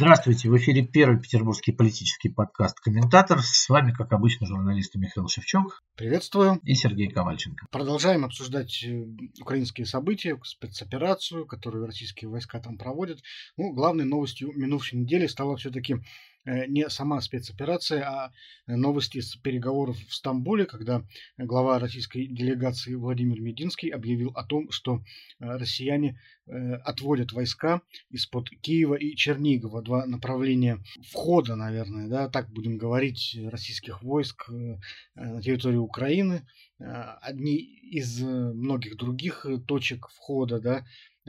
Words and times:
Здравствуйте, 0.00 0.48
в 0.48 0.56
эфире 0.56 0.80
первый 0.80 1.20
петербургский 1.20 1.72
политический 1.72 2.30
подкаст 2.30 2.80
«Комментатор». 2.80 3.38
С 3.42 3.68
вами, 3.68 3.92
как 3.92 4.10
обычно, 4.14 4.46
журналисты 4.46 4.98
Михаил 4.98 5.28
Шевчук. 5.28 5.82
Приветствую. 5.94 6.58
И 6.64 6.72
Сергей 6.72 7.10
Ковальченко. 7.10 7.66
Продолжаем 7.70 8.24
обсуждать 8.24 8.82
э, 8.82 9.04
украинские 9.42 9.84
события, 9.84 10.40
спецоперацию, 10.42 11.44
которую 11.44 11.84
российские 11.84 12.30
войска 12.30 12.60
там 12.60 12.78
проводят. 12.78 13.18
Ну, 13.58 13.74
главной 13.74 14.06
новостью 14.06 14.52
минувшей 14.56 15.00
недели 15.00 15.26
стало 15.26 15.58
все-таки 15.58 15.96
не 16.44 16.88
сама 16.88 17.20
спецоперация, 17.20 18.04
а 18.04 18.32
новости 18.66 19.20
с 19.20 19.36
переговоров 19.36 19.96
в 19.98 20.14
Стамбуле, 20.14 20.66
когда 20.66 21.04
глава 21.38 21.78
российской 21.78 22.26
делегации 22.26 22.94
Владимир 22.94 23.40
Мединский 23.40 23.90
объявил 23.90 24.30
о 24.30 24.44
том, 24.44 24.70
что 24.70 24.96
э, 24.96 25.00
россияне 25.38 26.18
э, 26.46 26.74
отводят 26.76 27.32
войска 27.32 27.82
из-под 28.10 28.50
Киева 28.50 28.94
и 28.94 29.14
Чернигова, 29.14 29.82
два 29.82 30.06
направления 30.06 30.78
входа, 31.10 31.56
наверное, 31.56 32.08
да, 32.08 32.28
так 32.28 32.50
будем 32.50 32.78
говорить, 32.78 33.36
российских 33.50 34.02
войск 34.02 34.48
на 35.14 35.42
территорию 35.42 35.82
Украины. 35.82 36.46
Одни 36.78 37.56
из 37.56 38.20
многих 38.20 38.96
других 38.96 39.46
точек 39.66 40.08
входа, 40.08 40.60
да, 40.60 40.86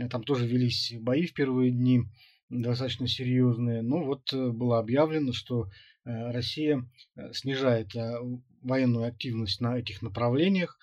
там 0.09 0.23
тоже 0.23 0.47
велись 0.47 0.93
бои 0.99 1.25
в 1.25 1.33
первые 1.33 1.71
дни 1.71 2.03
достаточно 2.51 3.07
серьезные. 3.07 3.81
Но 3.81 4.03
вот 4.03 4.31
э, 4.33 4.49
было 4.49 4.79
объявлено, 4.79 5.33
что 5.33 5.69
э, 6.05 6.31
Россия 6.31 6.85
э, 7.15 7.33
снижает 7.33 7.93
военную 8.61 9.07
активность 9.07 9.61
на 9.61 9.79
этих 9.79 10.01
направлениях. 10.01 10.77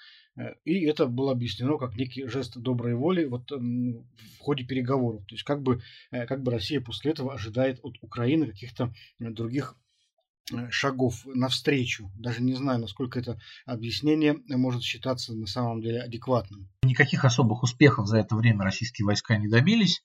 И 0.64 0.84
это 0.84 1.06
было 1.06 1.32
объяснено 1.32 1.78
как 1.78 1.96
некий 1.96 2.26
жест 2.28 2.56
доброй 2.56 2.94
воли 2.94 3.24
вот, 3.24 3.50
в 3.50 4.04
ходе 4.38 4.62
переговоров. 4.62 5.26
То 5.26 5.34
есть 5.34 5.42
как 5.42 5.62
бы, 5.62 5.82
как 6.10 6.44
бы 6.44 6.52
Россия 6.52 6.80
после 6.80 7.10
этого 7.10 7.34
ожидает 7.34 7.80
от 7.82 7.96
Украины 8.02 8.46
каких-то 8.46 8.94
других 9.18 9.76
шагов 10.70 11.26
навстречу. 11.26 12.10
Даже 12.16 12.40
не 12.42 12.54
знаю, 12.54 12.78
насколько 12.78 13.18
это 13.18 13.40
объяснение 13.66 14.36
может 14.48 14.82
считаться 14.82 15.34
на 15.34 15.46
самом 15.46 15.82
деле 15.82 16.02
адекватным. 16.02 16.68
Никаких 16.84 17.24
особых 17.24 17.64
успехов 17.64 18.06
за 18.06 18.18
это 18.18 18.36
время 18.36 18.62
российские 18.62 19.06
войска 19.06 19.36
не 19.38 19.48
добились. 19.48 20.04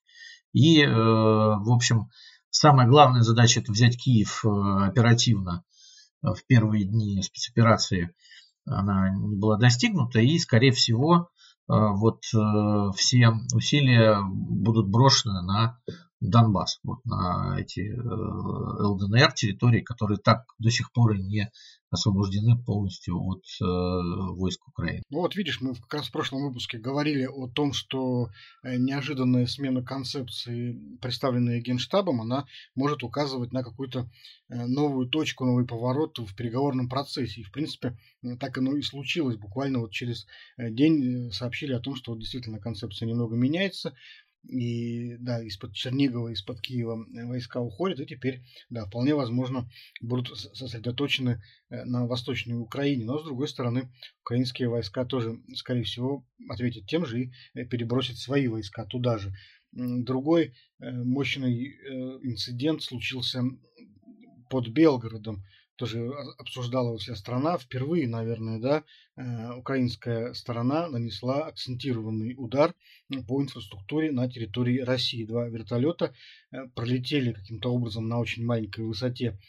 И, 0.53 0.81
э, 0.81 0.87
в 0.87 1.71
общем, 1.71 2.09
самая 2.49 2.87
главная 2.87 3.21
задача 3.21 3.59
это 3.59 3.71
взять 3.71 3.97
Киев 3.97 4.45
э, 4.45 4.49
оперативно 4.85 5.63
э, 6.21 6.27
в 6.33 6.45
первые 6.45 6.85
дни 6.85 7.21
спецоперации. 7.21 8.15
Она 8.65 9.09
не 9.09 9.35
была 9.35 9.57
достигнута, 9.57 10.19
и, 10.21 10.39
скорее 10.39 10.71
всего, 10.71 11.29
вот 11.67 12.23
все 12.23 13.29
усилия 13.53 14.21
будут 14.23 14.87
брошены 14.89 15.41
на 15.41 15.79
Донбасс, 16.21 16.79
вот 16.83 17.03
на 17.03 17.57
эти 17.59 17.93
ЛДНР 17.93 19.33
территории, 19.33 19.81
которые 19.81 20.17
так 20.17 20.45
до 20.59 20.69
сих 20.69 20.93
пор 20.93 21.13
и 21.13 21.21
не 21.21 21.51
освобождены 21.93 22.57
полностью 22.57 23.19
от 23.19 23.43
э, 23.61 23.65
войск 23.65 24.67
Украины. 24.67 25.03
Ну 25.09 25.19
вот 25.19 25.35
видишь, 25.35 25.61
мы 25.61 25.75
как 25.75 25.93
раз 25.93 26.07
в 26.07 26.11
прошлом 26.11 26.43
выпуске 26.43 26.77
говорили 26.77 27.25
о 27.25 27.47
том, 27.47 27.71
что 27.73 28.29
э, 28.63 28.77
неожиданная 28.77 29.45
смена 29.45 29.83
концепции, 29.83 30.79
представленная 31.01 31.61
Генштабом, 31.61 32.21
она 32.21 32.45
может 32.75 33.03
указывать 33.03 33.53
на 33.53 33.63
какую-то 33.63 34.09
э, 34.49 34.65
новую 34.65 35.07
точку, 35.07 35.45
новый 35.45 35.65
поворот 35.65 36.17
в 36.17 36.35
переговорном 36.35 36.89
процессе. 36.89 37.41
И, 37.41 37.43
в 37.43 37.51
принципе, 37.51 37.97
так 38.39 38.57
оно 38.57 38.75
и 38.75 38.81
случилось. 38.81 39.37
Буквально 39.37 39.79
вот 39.79 39.91
через 39.91 40.25
день 40.57 41.31
сообщили 41.31 41.73
о 41.73 41.79
том, 41.79 41.95
что 41.95 42.11
вот 42.11 42.19
действительно 42.19 42.59
концепция 42.59 43.07
немного 43.07 43.35
меняется 43.35 43.95
и 44.43 45.15
да, 45.17 45.41
из-под 45.43 45.73
Чернигова, 45.73 46.29
из-под 46.29 46.61
Киева 46.61 47.05
э, 47.15 47.25
войска 47.25 47.61
уходят, 47.61 47.99
и 47.99 48.05
теперь, 48.05 48.43
да, 48.69 48.85
вполне 48.85 49.15
возможно, 49.15 49.69
будут 50.01 50.37
сосредоточены 50.37 51.41
э, 51.69 51.85
на 51.85 52.05
Восточной 52.05 52.57
Украине. 52.57 53.05
Но, 53.05 53.19
с 53.19 53.23
другой 53.23 53.47
стороны, 53.47 53.89
украинские 54.21 54.69
войска 54.69 55.05
тоже, 55.05 55.39
скорее 55.55 55.83
всего, 55.83 56.27
ответят 56.49 56.87
тем 56.87 57.05
же 57.05 57.23
и 57.23 57.31
э, 57.53 57.65
перебросят 57.65 58.17
свои 58.17 58.47
войска 58.47 58.85
туда 58.85 59.17
же. 59.17 59.33
Другой 59.71 60.53
мощный 60.79 61.75
инцидент 62.21 62.83
случился 62.83 63.41
под 64.47 64.67
Белгородом 64.67 65.43
тоже 65.75 66.09
обсуждала 66.37 66.97
вся 66.97 67.15
страна. 67.15 67.57
Впервые, 67.57 68.07
наверное, 68.07 68.59
да, 68.59 68.83
э, 69.15 69.53
украинская 69.53 70.33
сторона 70.33 70.87
нанесла 70.87 71.47
акцентированный 71.47 72.35
удар 72.37 72.73
по 73.27 73.41
инфраструктуре 73.41 74.11
на 74.11 74.29
территории 74.29 74.79
России. 74.79 75.25
Два 75.25 75.47
вертолета 75.47 76.13
э, 76.51 76.67
пролетели 76.75 77.33
каким-то 77.33 77.73
образом 77.73 78.07
на 78.07 78.19
очень 78.19 78.45
маленькой 78.45 78.85
высоте 78.85 79.39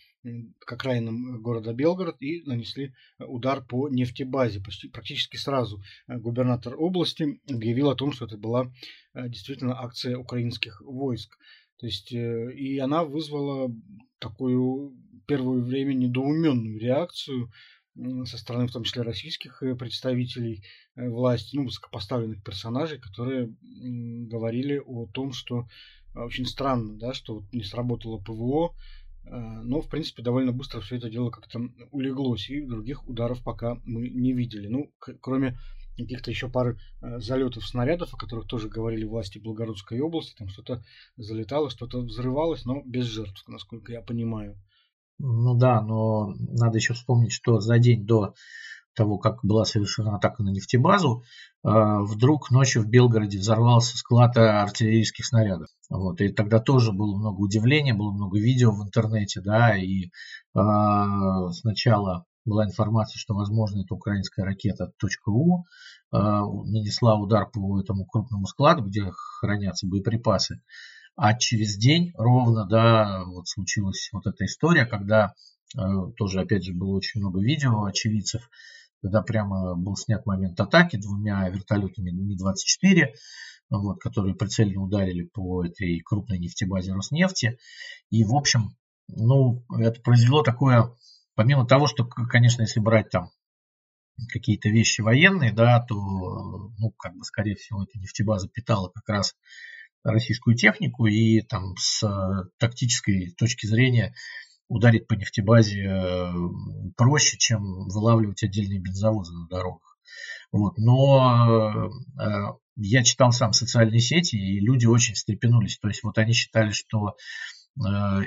к 0.58 0.72
окраинам 0.72 1.42
города 1.42 1.74
Белгород 1.74 2.16
и 2.22 2.42
нанесли 2.46 2.94
удар 3.18 3.62
по 3.62 3.90
нефтебазе. 3.90 4.58
Почти, 4.60 4.88
практически 4.88 5.36
сразу 5.36 5.82
э, 6.08 6.16
губернатор 6.16 6.74
области 6.78 7.40
объявил 7.48 7.90
о 7.90 7.96
том, 7.96 8.12
что 8.12 8.24
это 8.24 8.38
была 8.38 8.72
действительно 9.14 9.80
акция 9.80 10.16
украинских 10.16 10.80
войск. 10.80 11.38
То 11.78 11.86
есть, 11.86 12.12
и 12.12 12.78
она 12.78 13.04
вызвала 13.04 13.70
такую 14.18 14.96
первое 15.26 15.60
время 15.60 15.92
недоуменную 15.94 16.78
реакцию 16.78 17.50
со 18.24 18.38
стороны, 18.38 18.66
в 18.66 18.72
том 18.72 18.84
числе, 18.84 19.02
российских 19.02 19.62
э, 19.62 19.76
представителей 19.76 20.64
э, 20.96 21.08
власти, 21.08 21.56
ну, 21.56 21.64
высокопоставленных 21.64 22.42
персонажей, 22.42 22.98
которые 22.98 23.54
говорили 23.62 24.82
о 24.84 25.06
том, 25.06 25.32
что 25.32 25.68
очень 26.14 26.46
странно, 26.46 26.96
да, 26.98 27.14
что 27.14 27.36
вот 27.36 27.52
не 27.52 27.62
сработало 27.62 28.18
ПВО, 28.18 28.74
э, 29.24 29.30
но, 29.30 29.80
в 29.80 29.88
принципе, 29.88 30.22
довольно 30.22 30.52
быстро 30.52 30.80
все 30.80 30.96
это 30.96 31.08
дело 31.08 31.30
как-то 31.30 31.60
улеглось, 31.92 32.50
и 32.50 32.62
других 32.62 33.06
ударов 33.08 33.42
пока 33.44 33.80
мы 33.84 34.08
не 34.08 34.32
видели. 34.32 34.66
Ну, 34.66 34.92
кроме 34.98 35.56
каких-то 35.96 36.30
еще 36.30 36.48
пары 36.48 36.78
залетов 37.00 37.66
снарядов, 37.66 38.14
о 38.14 38.16
которых 38.16 38.46
тоже 38.46 38.68
говорили 38.68 39.04
власти 39.04 39.38
Белгородской 39.38 40.00
области, 40.00 40.34
там 40.36 40.48
что-то 40.48 40.82
залетало, 41.16 41.70
что-то 41.70 42.00
взрывалось, 42.00 42.64
но 42.64 42.82
без 42.84 43.04
жертв, 43.04 43.44
насколько 43.46 43.92
я 43.92 44.00
понимаю. 44.00 44.56
Ну 45.18 45.54
да, 45.54 45.80
но 45.80 46.34
надо 46.38 46.78
еще 46.78 46.94
вспомнить, 46.94 47.32
что 47.32 47.60
за 47.60 47.78
день 47.78 48.04
до 48.04 48.34
того, 48.94 49.18
как 49.18 49.44
была 49.44 49.64
совершена 49.64 50.16
атака 50.16 50.42
на 50.42 50.50
нефтебазу, 50.50 51.24
а, 51.62 52.02
вдруг 52.02 52.50
ночью 52.50 52.82
в 52.82 52.88
Белгороде 52.88 53.38
взорвался 53.38 53.96
склад 53.96 54.36
артиллерийских 54.36 55.26
снарядов. 55.26 55.68
Вот, 55.90 56.20
и 56.20 56.28
тогда 56.28 56.60
тоже 56.60 56.92
было 56.92 57.16
много 57.16 57.40
удивления, 57.40 57.94
было 57.94 58.12
много 58.12 58.38
видео 58.38 58.72
в 58.72 58.82
интернете, 58.82 59.40
да, 59.40 59.76
и 59.76 60.06
э, 60.06 60.10
сначала 61.52 62.24
была 62.44 62.66
информация, 62.66 63.18
что, 63.18 63.34
возможно, 63.34 63.82
это 63.82 63.94
украинская 63.94 64.44
ракета 64.44 64.92
.у 65.26 65.58
э, 65.58 65.62
нанесла 66.12 67.16
удар 67.16 67.50
по 67.50 67.80
этому 67.80 68.04
крупному 68.06 68.46
складу, 68.46 68.84
где 68.84 69.10
хранятся 69.40 69.86
боеприпасы. 69.86 70.60
А 71.16 71.34
через 71.34 71.76
день 71.76 72.12
ровно, 72.16 72.66
да, 72.66 73.24
вот 73.24 73.48
случилась 73.48 74.10
вот 74.12 74.26
эта 74.26 74.44
история, 74.44 74.84
когда 74.84 75.34
э, 75.76 75.80
тоже, 76.16 76.40
опять 76.40 76.64
же, 76.64 76.74
было 76.74 76.96
очень 76.96 77.20
много 77.20 77.40
видео 77.40 77.84
очевидцев, 77.84 78.48
когда 79.00 79.22
прямо 79.22 79.74
был 79.76 79.96
снят 79.96 80.24
момент 80.26 80.58
атаки 80.60 80.96
двумя 80.96 81.48
вертолетами 81.48 82.10
Ми-24, 82.10 83.12
вот, 83.70 84.00
которые 84.00 84.34
прицельно 84.34 84.82
ударили 84.82 85.22
по 85.22 85.64
этой 85.64 86.00
крупной 86.00 86.38
нефтебазе 86.38 86.92
Роснефти. 86.92 87.58
И, 88.10 88.24
в 88.24 88.34
общем, 88.34 88.76
ну, 89.08 89.62
это 89.78 90.00
произвело 90.00 90.42
такое, 90.42 90.90
помимо 91.34 91.66
того, 91.66 91.86
что, 91.86 92.04
конечно, 92.04 92.62
если 92.62 92.80
брать 92.80 93.10
там 93.10 93.30
какие-то 94.28 94.68
вещи 94.68 95.00
военные, 95.00 95.52
да, 95.52 95.80
то, 95.80 95.94
ну, 95.96 96.90
как 96.98 97.14
бы, 97.16 97.24
скорее 97.24 97.56
всего, 97.56 97.82
эта 97.82 97.98
нефтебаза 97.98 98.48
питала 98.48 98.88
как 98.88 99.08
раз 99.08 99.34
российскую 100.04 100.56
технику 100.56 101.06
и 101.06 101.40
там 101.40 101.74
с 101.78 102.02
э, 102.04 102.48
тактической 102.58 103.34
точки 103.36 103.66
зрения 103.66 104.14
ударить 104.68 105.06
по 105.06 105.14
нефтебазе 105.14 105.82
э, 105.82 106.32
проще, 106.96 107.38
чем 107.38 107.88
вылавливать 107.88 108.42
отдельные 108.42 108.80
бензовозы 108.80 109.32
на 109.32 109.48
дорогах. 109.48 109.98
Вот. 110.52 110.78
Но 110.78 111.90
э, 112.20 112.52
я 112.76 113.02
читал 113.02 113.32
сам 113.32 113.52
социальные 113.52 114.00
сети, 114.00 114.36
и 114.36 114.60
люди 114.60 114.86
очень 114.86 115.14
встрепенулись. 115.14 115.78
То 115.78 115.88
есть 115.88 116.02
вот 116.02 116.18
они 116.18 116.32
считали, 116.32 116.70
что 116.70 117.16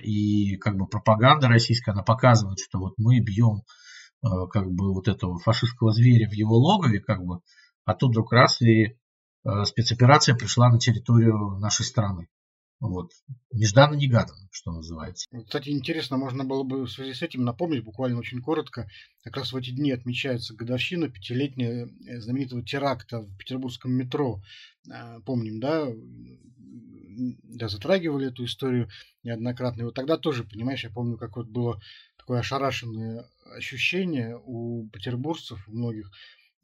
и 0.03 0.57
как 0.57 0.77
бы 0.77 0.87
пропаганда 0.87 1.47
российская, 1.47 1.91
она 1.91 2.03
показывает, 2.03 2.59
что 2.59 2.79
вот 2.79 2.93
мы 2.97 3.19
бьем 3.19 3.63
как 4.21 4.71
бы 4.71 4.93
вот 4.93 5.07
этого 5.07 5.39
фашистского 5.39 5.91
зверя 5.91 6.27
в 6.27 6.33
его 6.33 6.57
логове, 6.57 6.99
как 6.99 7.23
бы, 7.23 7.39
а 7.85 7.93
тут 7.93 8.11
вдруг 8.11 8.33
раз 8.33 8.61
и 8.61 8.97
Э, 9.47 9.63
спецоперация 9.63 10.35
пришла 10.35 10.69
на 10.69 10.77
территорию 10.77 11.57
нашей 11.59 11.85
страны. 11.85 12.27
Вот. 12.79 13.11
Нежданно-негаданно, 13.51 14.47
что 14.51 14.71
называется. 14.71 15.27
Кстати, 15.45 15.69
интересно, 15.69 16.17
можно 16.17 16.43
было 16.43 16.63
бы 16.63 16.83
в 16.83 16.91
связи 16.91 17.13
с 17.13 17.23
этим 17.23 17.43
напомнить, 17.43 17.83
буквально 17.83 18.19
очень 18.19 18.41
коротко, 18.41 18.87
как 19.23 19.37
раз 19.37 19.51
в 19.51 19.55
эти 19.55 19.71
дни 19.71 19.91
отмечается 19.91 20.53
годовщина 20.53 21.09
пятилетняя 21.09 21.87
э, 21.87 22.19
знаменитого 22.19 22.63
теракта 22.63 23.21
в 23.21 23.35
петербургском 23.37 23.91
метро. 23.91 24.41
Э, 24.91 25.19
помним, 25.25 25.59
да, 25.59 25.87
да, 27.43 27.67
затрагивали 27.67 28.27
эту 28.27 28.45
историю 28.45 28.89
неоднократно. 29.23 29.81
И 29.81 29.85
вот 29.85 29.95
тогда 29.95 30.17
тоже, 30.17 30.43
понимаешь, 30.43 30.83
я 30.83 30.91
помню, 30.91 31.17
как 31.17 31.35
вот 31.35 31.47
было 31.47 31.81
такое 32.17 32.39
ошарашенное 32.39 33.27
ощущение 33.55 34.39
у 34.43 34.87
петербуржцев, 34.89 35.67
у 35.67 35.71
многих, 35.71 36.11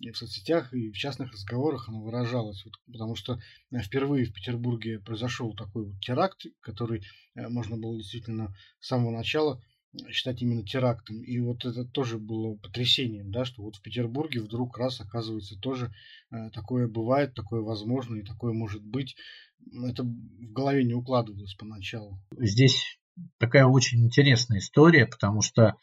и 0.04 0.12
в 0.12 0.18
соцсетях, 0.18 0.74
и 0.74 0.92
в 0.92 0.98
частных 0.98 1.32
разговорах 1.32 1.88
оно 1.88 2.02
выражалось. 2.02 2.64
Вот, 2.66 2.74
потому 2.92 3.16
что 3.16 3.40
э, 3.72 3.80
впервые 3.80 4.26
в 4.26 4.34
Петербурге 4.34 5.00
произошел 5.00 5.54
такой 5.56 5.86
вот 5.86 6.00
теракт, 6.02 6.46
который 6.62 7.04
э, 7.36 7.48
можно 7.48 7.78
было 7.78 7.98
действительно 7.98 8.56
с 8.80 8.88
самого 8.88 9.12
начала 9.12 9.62
считать 10.10 10.42
именно 10.42 10.64
терактом. 10.64 11.22
И 11.22 11.40
вот 11.40 11.66
это 11.66 11.86
тоже 11.86 12.18
было 12.18 12.56
потрясением, 12.56 13.32
да, 13.32 13.46
что 13.46 13.62
вот 13.62 13.76
в 13.76 13.82
Петербурге 13.82 14.42
вдруг 14.42 14.78
раз 14.78 15.00
оказывается 15.00 15.58
тоже 15.58 15.94
э, 16.32 16.50
такое 16.50 16.88
бывает, 16.88 17.34
такое 17.34 17.62
возможно 17.62 18.18
и 18.18 18.24
такое 18.24 18.54
может 18.54 18.84
быть. 18.84 19.16
Это 19.72 20.04
в 20.04 20.52
голове 20.52 20.84
не 20.84 20.94
укладывалось 20.94 21.54
поначалу. 21.54 22.20
Здесь 22.38 23.00
такая 23.38 23.66
очень 23.66 24.04
интересная 24.04 24.60
история, 24.60 25.06
потому 25.06 25.42
что 25.42 25.62
э, 25.64 25.74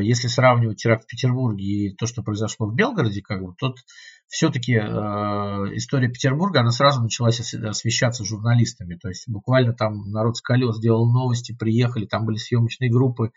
если 0.00 0.28
сравнивать 0.28 0.78
теракт 0.78 1.04
в 1.04 1.08
Петербурге 1.08 1.64
и 1.64 1.96
то, 1.96 2.06
что 2.06 2.22
произошло 2.22 2.68
в 2.68 2.74
Белгороде, 2.74 3.22
как 3.22 3.42
бы, 3.42 3.54
тут 3.58 3.78
все-таки 4.28 4.74
э, 4.74 4.82
история 5.76 6.08
Петербурга, 6.08 6.60
она 6.60 6.70
сразу 6.70 7.02
началась 7.02 7.40
освещаться 7.40 8.24
журналистами. 8.24 8.96
То 8.96 9.08
есть 9.08 9.28
буквально 9.28 9.74
там 9.74 10.10
народ 10.10 10.36
с 10.36 10.40
колес 10.40 10.76
сделал 10.76 11.10
новости, 11.12 11.56
приехали, 11.56 12.06
там 12.06 12.24
были 12.24 12.36
съемочные 12.36 12.90
группы, 12.90 13.30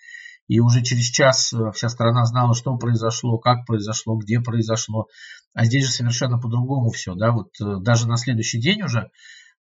и 0.48 0.60
уже 0.60 0.82
через 0.82 1.06
час 1.06 1.54
э, 1.54 1.72
вся 1.74 1.90
страна 1.90 2.26
знала, 2.26 2.56
что 2.56 2.76
произошло, 2.78 3.38
как 3.38 3.66
произошло, 3.66 4.18
где 4.18 4.40
произошло. 4.40 5.08
А 5.54 5.66
здесь 5.66 5.86
же 5.86 5.92
совершенно 5.92 6.40
по-другому 6.40 6.90
все. 6.90 7.16
Да? 7.16 7.32
Вот 7.32 7.50
э, 7.62 7.80
даже 7.82 8.08
на 8.08 8.18
следующий 8.18 8.60
день 8.60 8.84
уже 8.84 9.12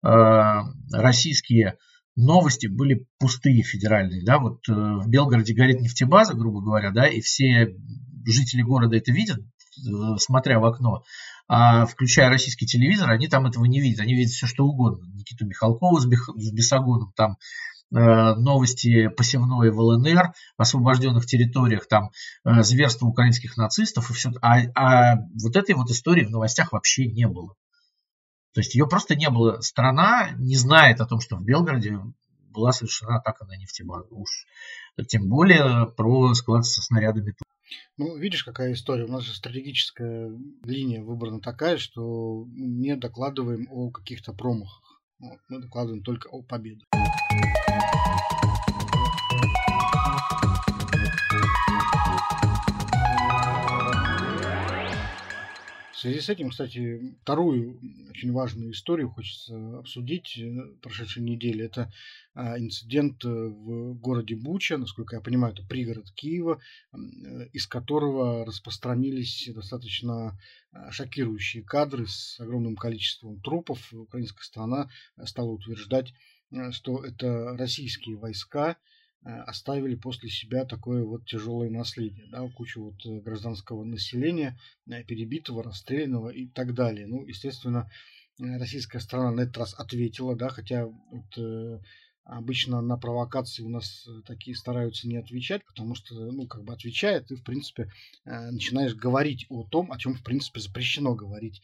э, 0.04 0.10
российские 0.94 1.78
новости 2.16 2.68
были 2.68 3.06
пустые 3.20 3.64
федеральные. 3.64 4.24
Да? 4.24 4.40
Вот 4.40 4.68
э, 4.70 4.74
в 4.74 5.08
Белгороде 5.08 5.54
горит 5.54 5.82
нефтебаза, 5.82 6.34
грубо 6.34 6.62
говоря, 6.62 6.92
да, 6.92 7.08
и 7.08 7.22
все 7.22 7.76
жители 8.26 8.62
города 8.62 8.96
это 8.96 9.12
видят, 9.12 9.40
Э, 9.78 10.18
смотря 10.18 10.60
в 10.60 10.66
окно, 10.66 11.04
а 11.48 11.86
включая 11.86 12.30
российский 12.30 12.66
телевизор, 12.66 13.10
они 13.12 13.28
там 13.28 13.46
этого 13.46 13.66
не 13.66 13.80
видят. 13.80 14.00
Они 14.00 14.16
видят 14.16 14.32
все, 14.32 14.48
что 14.48 14.66
угодно. 14.66 15.06
Никиту 15.14 15.46
Михалкова 15.46 16.00
с, 16.00 16.06
Бех, 16.06 16.30
с 16.36 16.52
Бесогоном, 16.52 17.12
там 17.16 17.38
э, 17.94 18.36
новости 18.36 19.10
посевной 19.10 19.72
в 19.72 19.80
ЛНР, 19.80 20.34
освобожденных 20.58 21.26
территориях, 21.26 21.88
там 21.88 22.12
э, 22.46 22.64
зверство 22.64 23.08
украинских 23.08 23.58
нацистов 23.58 24.10
и 24.10 24.14
все. 24.14 24.32
А, 24.42 24.60
а 24.76 25.18
вот 25.42 25.56
этой 25.56 25.76
вот 25.76 25.90
истории 25.90 26.26
в 26.26 26.32
новостях 26.32 26.72
вообще 26.72 27.08
не 27.08 27.28
было. 27.28 27.54
То 28.56 28.62
есть 28.62 28.74
ее 28.74 28.88
просто 28.88 29.16
не 29.16 29.30
было. 29.30 29.60
Страна 29.60 30.32
не 30.38 30.56
знает 30.56 31.02
о 31.02 31.06
том, 31.06 31.20
что 31.20 31.36
в 31.36 31.44
Белгороде 31.44 32.00
была 32.50 32.72
совершена 32.72 33.18
атака 33.18 33.46
на 33.46 33.58
нефтебазу. 33.58 34.08
Уж 34.16 34.48
тем 35.10 35.28
более 35.28 35.88
про 35.88 36.34
склад 36.34 36.66
со 36.66 36.82
снарядами 36.82 37.36
ну, 37.98 38.18
видишь, 38.18 38.44
какая 38.44 38.74
история. 38.74 39.06
У 39.06 39.12
нас 39.12 39.24
же 39.24 39.34
стратегическая 39.34 40.30
линия 40.64 41.02
выбрана 41.02 41.40
такая, 41.40 41.78
что 41.78 42.46
не 42.50 42.96
докладываем 42.96 43.68
о 43.72 43.90
каких-то 43.90 44.34
промахах. 44.34 45.02
Мы 45.20 45.62
докладываем 45.62 46.04
только 46.04 46.28
о 46.28 46.42
победах. 46.42 46.86
Связи 56.06 56.20
с 56.20 56.30
этим, 56.30 56.52
кстати, 56.52 57.18
вторую 57.24 57.80
очень 58.12 58.32
важную 58.32 58.74
историю 58.74 59.10
хочется 59.10 59.80
обсудить 59.80 60.38
э, 60.38 60.76
прошедшей 60.80 61.24
недели. 61.24 61.66
Это 61.66 61.92
а, 62.36 62.60
инцидент 62.60 63.26
э, 63.26 63.28
в 63.28 63.96
городе 63.96 64.36
Буча, 64.36 64.78
насколько 64.78 65.16
я 65.16 65.22
понимаю, 65.22 65.56
это 65.56 65.64
пригород 65.64 66.12
Киева, 66.12 66.60
э, 66.94 66.98
из 67.54 67.66
которого 67.66 68.46
распространились 68.46 69.50
достаточно 69.52 70.40
а, 70.72 70.92
шокирующие 70.92 71.64
кадры 71.64 72.06
с 72.06 72.40
огромным 72.40 72.76
количеством 72.76 73.42
трупов. 73.42 73.92
Украинская 73.92 74.44
страна 74.44 74.90
стала 75.24 75.50
утверждать, 75.50 76.14
что 76.70 77.04
это 77.04 77.58
российские 77.58 78.18
войска, 78.18 78.78
оставили 79.26 79.96
после 79.96 80.30
себя 80.30 80.66
такое 80.66 81.04
вот 81.04 81.26
тяжелое 81.26 81.72
наследие, 81.72 82.28
да, 82.30 82.48
кучу 82.48 82.84
вот 82.84 83.06
э, 83.06 83.22
гражданского 83.22 83.84
населения, 83.84 84.56
э, 84.88 85.04
перебитого, 85.04 85.64
расстрелянного 85.64 86.30
и 86.30 86.46
так 86.46 86.76
далее. 86.76 87.08
Ну, 87.08 87.26
естественно, 87.26 87.90
российская 88.38 89.00
страна 89.00 89.32
на 89.32 89.42
этот 89.42 89.58
раз 89.58 89.74
ответила, 89.74 90.36
да, 90.36 90.50
хотя 90.50 90.86
вот, 90.86 91.72
обычно 92.24 92.82
на 92.82 92.98
провокации 92.98 93.64
у 93.64 93.70
нас 93.70 94.08
такие 94.28 94.56
стараются 94.56 95.08
не 95.08 95.18
отвечать, 95.18 95.66
потому 95.66 95.96
что, 95.96 96.14
ну, 96.32 96.46
как 96.46 96.64
бы 96.64 96.74
отвечая, 96.74 97.22
ты, 97.22 97.36
в 97.36 97.44
принципе, 97.44 97.90
начинаешь 98.26 98.94
говорить 98.94 99.48
о 99.50 99.64
том, 99.64 99.92
о 99.92 99.98
чем, 99.98 100.14
в 100.14 100.24
принципе, 100.24 100.60
запрещено 100.60 101.16
говорить. 101.16 101.62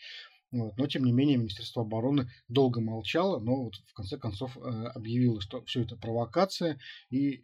Вот. 0.52 0.78
Но, 0.78 0.88
тем 0.88 1.04
не 1.06 1.12
менее, 1.12 1.38
Министерство 1.38 1.84
обороны 1.84 2.30
долго 2.48 2.82
молчало, 2.82 3.40
но 3.40 3.64
вот 3.64 3.76
в 3.86 3.94
конце 3.94 4.18
концов 4.18 4.58
объявило, 4.58 5.42
что 5.42 5.64
все 5.66 5.82
это 5.84 5.96
провокация, 5.96 6.78
и 7.10 7.44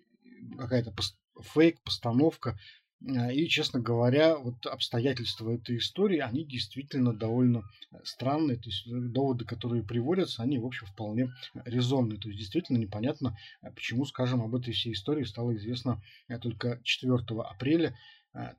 какая-то 0.57 0.93
фейк, 1.41 1.81
постановка. 1.81 2.57
А, 3.05 3.31
и, 3.31 3.47
честно 3.47 3.79
говоря, 3.79 4.37
вот 4.37 4.65
обстоятельства 4.65 5.51
этой 5.51 5.77
истории, 5.77 6.19
они 6.19 6.43
действительно 6.43 7.13
довольно 7.13 7.63
э, 7.91 7.97
странные. 8.03 8.57
То 8.57 8.69
есть 8.69 8.87
э, 8.87 8.91
доводы, 8.91 9.45
которые 9.45 9.83
приводятся, 9.83 10.41
они, 10.41 10.57
в 10.57 10.65
общем, 10.65 10.87
вполне 10.87 11.31
резонные. 11.65 12.19
То 12.19 12.29
есть 12.29 12.39
действительно 12.39 12.77
непонятно, 12.77 13.37
э, 13.61 13.71
почему, 13.71 14.05
скажем, 14.05 14.41
об 14.41 14.55
этой 14.55 14.73
всей 14.73 14.93
истории 14.93 15.23
стало 15.25 15.55
известно 15.55 16.01
только 16.41 16.79
4 16.83 17.13
апреля, 17.45 17.95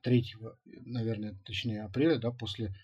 3, 0.03 0.35
наверное, 0.85 1.37
точнее 1.45 1.83
апреля, 1.83 2.17
да, 2.17 2.31
после 2.31 2.75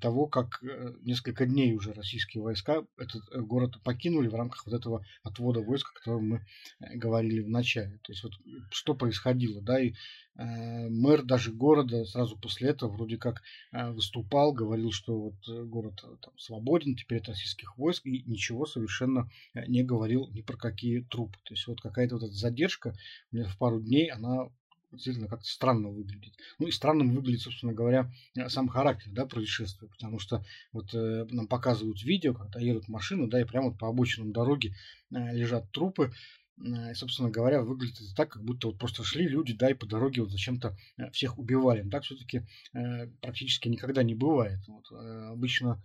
того, 0.00 0.26
как 0.26 0.62
э, 0.62 0.92
несколько 1.02 1.46
дней 1.46 1.72
уже 1.72 1.92
российские 1.92 2.42
войска 2.42 2.84
этот 2.98 3.22
э, 3.32 3.40
город 3.40 3.80
покинули 3.82 4.28
в 4.28 4.34
рамках 4.34 4.66
вот 4.66 4.74
этого 4.74 5.04
отвода 5.22 5.60
войск, 5.60 5.90
о 5.90 5.98
котором 5.98 6.28
мы 6.28 6.46
э, 6.80 6.96
говорили 6.96 7.40
в 7.40 7.48
начале. 7.48 7.98
То 8.02 8.12
есть 8.12 8.24
вот 8.24 8.32
что 8.70 8.94
происходило, 8.94 9.62
да, 9.62 9.80
и 9.80 9.92
э, 10.36 10.88
мэр 10.88 11.22
даже 11.22 11.52
города 11.52 12.04
сразу 12.04 12.36
после 12.36 12.70
этого 12.70 12.90
вроде 12.90 13.16
как 13.16 13.40
э, 13.72 13.90
выступал, 13.92 14.52
говорил, 14.52 14.90
что 14.90 15.18
вот 15.18 15.68
город 15.68 16.04
там, 16.20 16.36
свободен 16.36 16.96
теперь 16.96 17.18
от 17.18 17.28
российских 17.28 17.78
войск 17.78 18.04
и 18.04 18.24
ничего 18.26 18.66
совершенно 18.66 19.30
не 19.68 19.84
говорил 19.84 20.28
ни 20.32 20.42
про 20.42 20.56
какие 20.56 21.00
трупы. 21.00 21.38
То 21.44 21.54
есть 21.54 21.66
вот 21.66 21.80
какая-то 21.80 22.16
вот 22.16 22.24
эта 22.24 22.34
задержка 22.34 22.94
в 23.30 23.58
пару 23.58 23.80
дней, 23.80 24.10
она 24.10 24.48
действительно 24.92 25.28
как-то 25.28 25.46
странно 25.46 25.88
выглядит. 25.88 26.34
Ну 26.58 26.66
и 26.66 26.70
странным 26.70 27.14
выглядит, 27.14 27.42
собственно 27.42 27.72
говоря, 27.72 28.10
э, 28.36 28.48
сам 28.48 28.68
характер 28.68 29.10
да, 29.12 29.26
происшествия, 29.26 29.88
потому 29.88 30.18
что 30.18 30.44
вот 30.72 30.94
э, 30.94 31.26
нам 31.30 31.46
показывают 31.46 32.02
видео, 32.02 32.34
когда 32.34 32.60
едут 32.60 32.88
машины, 32.88 33.28
да, 33.28 33.40
и 33.40 33.44
прямо 33.44 33.68
вот 33.70 33.78
по 33.78 33.88
обочинам 33.88 34.32
дороги 34.32 34.74
э, 35.14 35.34
лежат 35.34 35.70
трупы, 35.72 36.12
э, 36.58 36.92
и, 36.92 36.94
собственно 36.94 37.30
говоря, 37.30 37.62
выглядит 37.62 38.00
это 38.00 38.14
так, 38.14 38.30
как 38.30 38.44
будто 38.44 38.68
вот 38.68 38.78
просто 38.78 39.04
шли 39.04 39.28
люди, 39.28 39.52
да, 39.52 39.70
и 39.70 39.74
по 39.74 39.86
дороге 39.86 40.22
вот 40.22 40.30
зачем-то 40.30 40.76
э, 40.96 41.10
всех 41.10 41.38
убивали. 41.38 41.82
Но 41.82 41.90
так 41.90 42.04
все-таки 42.04 42.46
э, 42.72 43.06
практически 43.20 43.68
никогда 43.68 44.02
не 44.02 44.14
бывает. 44.14 44.60
Вот, 44.66 44.90
э, 44.92 45.28
обычно 45.30 45.82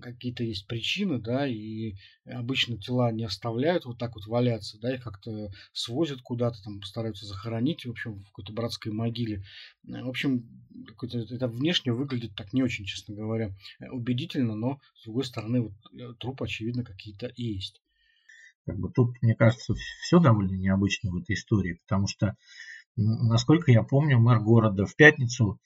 какие-то 0.00 0.42
есть 0.42 0.66
причины, 0.66 1.18
да, 1.20 1.46
и 1.46 1.94
обычно 2.26 2.78
тела 2.78 3.12
не 3.12 3.24
оставляют 3.24 3.84
вот 3.84 3.98
так 3.98 4.14
вот 4.14 4.26
валяться, 4.26 4.78
да, 4.80 4.94
их 4.94 5.04
как-то 5.04 5.50
свозят 5.72 6.20
куда-то, 6.22 6.62
там 6.62 6.82
стараются 6.82 7.26
захоронить, 7.26 7.84
в 7.84 7.90
общем, 7.90 8.20
в 8.20 8.24
какой-то 8.26 8.52
братской 8.52 8.92
могиле. 8.92 9.44
Э, 9.86 10.02
в 10.02 10.08
общем, 10.08 10.48
это 11.00 11.48
внешне 11.48 11.92
выглядит 11.92 12.34
так 12.34 12.52
не 12.52 12.62
очень, 12.62 12.84
честно 12.84 13.14
говоря, 13.14 13.54
э, 13.78 13.88
убедительно, 13.90 14.54
но, 14.54 14.80
с 14.96 15.04
другой 15.04 15.24
стороны, 15.24 15.62
вот 15.62 15.72
э, 15.92 16.14
труп, 16.18 16.42
очевидно, 16.42 16.84
какие-то 16.84 17.26
и 17.26 17.44
есть. 17.44 17.80
Как 18.66 18.78
бы 18.78 18.90
тут, 18.90 19.20
мне 19.22 19.34
кажется, 19.34 19.74
все 20.02 20.18
довольно 20.20 20.56
необычно 20.56 21.10
в 21.10 21.16
этой 21.16 21.34
истории, 21.34 21.80
потому 21.86 22.06
что, 22.06 22.36
насколько 22.96 23.72
я 23.72 23.82
помню, 23.82 24.18
мэр 24.18 24.40
города 24.40 24.86
в 24.86 24.94
пятницу 24.94 25.60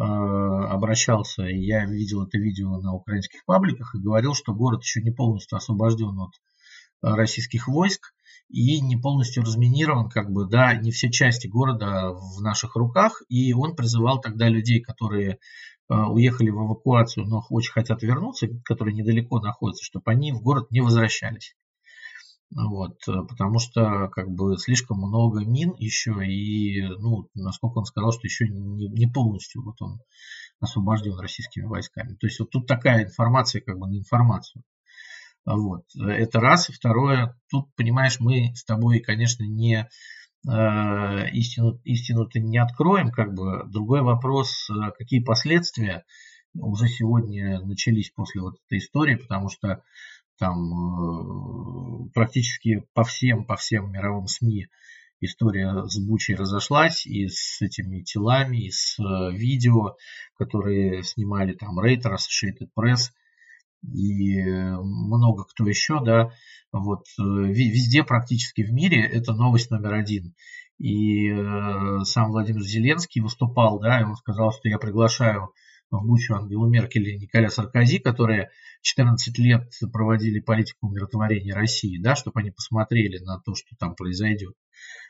обращался, 0.00 1.44
и 1.44 1.58
я 1.58 1.84
видел 1.84 2.22
это 2.24 2.38
видео 2.38 2.78
на 2.80 2.94
украинских 2.94 3.44
пабликах, 3.44 3.94
и 3.94 4.00
говорил, 4.00 4.34
что 4.34 4.54
город 4.54 4.82
еще 4.82 5.02
не 5.02 5.10
полностью 5.10 5.56
освобожден 5.56 6.18
от 6.18 6.30
э, 7.02 7.14
российских 7.14 7.68
войск 7.68 8.14
и 8.48 8.80
не 8.80 8.96
полностью 8.96 9.42
разминирован, 9.42 10.08
как 10.08 10.30
бы, 10.30 10.48
да, 10.48 10.74
не 10.74 10.90
все 10.90 11.10
части 11.10 11.46
города 11.46 12.12
в 12.12 12.40
наших 12.40 12.76
руках, 12.76 13.22
и 13.28 13.52
он 13.52 13.76
призывал 13.76 14.20
тогда 14.20 14.48
людей, 14.48 14.80
которые 14.80 15.32
э, 15.32 15.94
уехали 15.94 16.50
в 16.50 16.56
эвакуацию, 16.56 17.26
но 17.26 17.44
очень 17.50 17.72
хотят 17.72 18.02
вернуться, 18.02 18.48
которые 18.64 18.94
недалеко 18.94 19.38
находятся, 19.40 19.84
чтобы 19.84 20.10
они 20.10 20.32
в 20.32 20.40
город 20.40 20.70
не 20.70 20.80
возвращались. 20.80 21.54
Вот, 22.54 22.96
э, 23.06 23.12
потому 23.28 23.60
что 23.60 24.08
как 24.08 24.28
бы 24.28 24.56
слишком 24.58 24.98
много 24.98 25.44
мин 25.44 25.72
еще 25.78 26.26
и, 26.26 26.82
ну, 26.82 27.28
насколько 27.34 27.78
он 27.78 27.84
сказал, 27.84 28.12
что 28.12 28.22
еще 28.24 28.48
не, 28.48 28.88
не 28.88 29.06
полностью 29.06 29.62
вот 29.62 29.80
он 29.80 30.00
освобожден 30.58 31.18
российскими 31.18 31.64
войсками. 31.64 32.16
То 32.16 32.26
есть 32.26 32.40
вот 32.40 32.50
тут 32.50 32.66
такая 32.66 33.04
информация 33.04 33.60
как 33.60 33.78
бы 33.78 33.88
на 33.88 33.98
информацию. 33.98 34.64
Вот. 35.46 35.84
Это 35.96 36.40
раз. 36.40 36.68
И 36.68 36.72
второе, 36.72 37.38
тут, 37.50 37.74
понимаешь, 37.76 38.20
мы 38.20 38.52
с 38.54 38.64
тобой, 38.64 39.00
конечно, 39.00 39.44
не 39.44 39.88
э, 40.48 41.30
истину, 41.30 41.80
истину-то 41.84 42.40
не 42.40 42.58
откроем, 42.58 43.10
как 43.10 43.32
бы. 43.32 43.64
Другой 43.70 44.02
вопрос, 44.02 44.68
э, 44.68 44.90
какие 44.98 45.20
последствия 45.20 46.04
уже 46.54 46.88
сегодня 46.88 47.60
начались 47.60 48.10
после 48.10 48.40
вот 48.40 48.56
этой 48.66 48.78
истории, 48.78 49.14
потому 49.14 49.48
что 49.48 49.82
там 50.40 52.06
э, 52.06 52.10
практически 52.14 52.82
по 52.94 53.04
всем, 53.04 53.44
по 53.44 53.56
всем 53.56 53.92
мировым 53.92 54.26
СМИ 54.26 54.68
история 55.20 55.86
с 55.86 55.98
Бучей 55.98 56.34
разошлась 56.34 57.06
и 57.06 57.28
с 57.28 57.60
этими 57.60 58.00
телами, 58.00 58.66
и 58.66 58.70
с 58.70 58.98
э, 58.98 59.32
видео, 59.32 59.96
которые 60.36 61.02
снимали 61.02 61.52
там 61.52 61.78
Рейтер, 61.78 62.14
Associated 62.14 62.70
Press 62.76 63.10
и 63.82 64.42
много 64.42 65.44
кто 65.44 65.66
еще, 65.66 66.02
да, 66.02 66.30
вот 66.72 67.04
э, 67.18 67.22
везде 67.22 68.02
практически 68.02 68.62
в 68.62 68.72
мире 68.72 69.06
это 69.06 69.34
новость 69.34 69.70
номер 69.70 69.94
один. 69.94 70.34
И 70.78 71.28
э, 71.28 72.04
сам 72.04 72.30
Владимир 72.30 72.62
Зеленский 72.62 73.20
выступал, 73.20 73.78
да, 73.78 74.00
и 74.00 74.04
он 74.04 74.16
сказал, 74.16 74.52
что 74.52 74.68
я 74.70 74.78
приглашаю 74.78 75.52
в 75.90 76.06
Бучу 76.06 76.34
Ангелу 76.34 76.68
Меркель 76.68 77.08
и 77.08 77.18
Николя 77.18 77.50
Саркози, 77.50 77.98
которые 77.98 78.50
14 78.82 79.38
лет 79.38 79.70
проводили 79.92 80.40
политику 80.40 80.86
умиротворения 80.88 81.54
России, 81.54 82.00
да, 82.00 82.14
чтобы 82.14 82.40
они 82.40 82.50
посмотрели 82.50 83.18
на 83.18 83.40
то, 83.40 83.54
что 83.54 83.76
там 83.78 83.94
произойдет. 83.94 84.54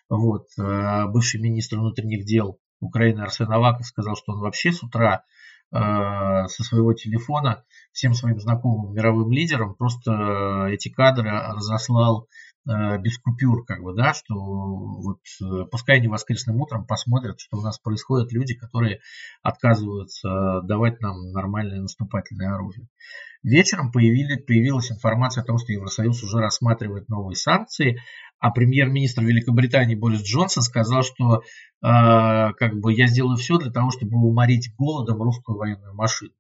Вот. 0.08 0.49
Э, 0.58 1.06
бывший 1.06 1.40
министр 1.40 1.78
внутренних 1.78 2.25
дел 2.25 2.58
Украины 2.80 3.20
Арсен 3.20 3.50
Аваков 3.50 3.87
сказал, 3.87 4.16
что 4.16 4.32
он 4.32 4.40
вообще 4.40 4.72
с 4.72 4.82
утра 4.82 5.25
э, 5.72 5.76
со 5.76 6.64
своего 6.64 6.94
телефона 6.94 7.64
всем 7.92 8.14
своим 8.14 8.40
знакомым 8.40 8.94
мировым 8.94 9.30
лидерам 9.30 9.75
просто 9.75 10.68
эти 10.70 10.88
кадры 10.88 11.30
разослал 11.30 12.22
э, 12.22 12.26
без 12.67 13.19
купюр, 13.19 13.64
как 13.64 13.83
бы, 13.83 13.95
да, 13.95 14.12
что 14.12 14.35
вот 14.35 15.19
пускай 15.71 15.97
они 15.97 16.09
воскресным 16.09 16.61
утром 16.61 16.87
посмотрят, 16.87 17.40
что 17.40 17.59
у 17.59 17.62
нас 17.62 17.79
происходят 17.79 18.33
люди, 18.33 18.55
которые 18.55 19.00
отказываются 19.43 20.61
давать 20.64 21.00
нам 21.00 21.33
нормальное 21.33 21.81
наступательное 21.81 22.55
оружие. 22.55 22.88
Вечером 23.43 23.90
появили, 23.90 24.37
появилась 24.37 24.93
информация 24.93 25.43
о 25.43 25.47
том, 25.47 25.59
что 25.59 25.73
Евросоюз 25.73 26.23
уже 26.23 26.38
рассматривает 26.38 27.09
новые 27.09 27.37
санкции, 27.37 27.99
а 28.38 28.50
премьер-министр 28.50 29.23
Великобритании 29.23 29.95
Борис 29.95 30.23
Джонсон 30.23 30.62
сказал, 30.62 31.02
что 31.02 31.38
э, 31.38 31.40
как 31.83 32.75
бы 32.81 32.93
я 32.93 33.07
сделаю 33.07 33.37
все 33.37 33.59
для 33.59 33.71
того, 33.71 33.90
чтобы 33.90 34.19
уморить 34.19 34.75
голодом 34.76 35.23
русскую 35.23 35.59
военную 35.59 35.95
машину. 35.95 36.33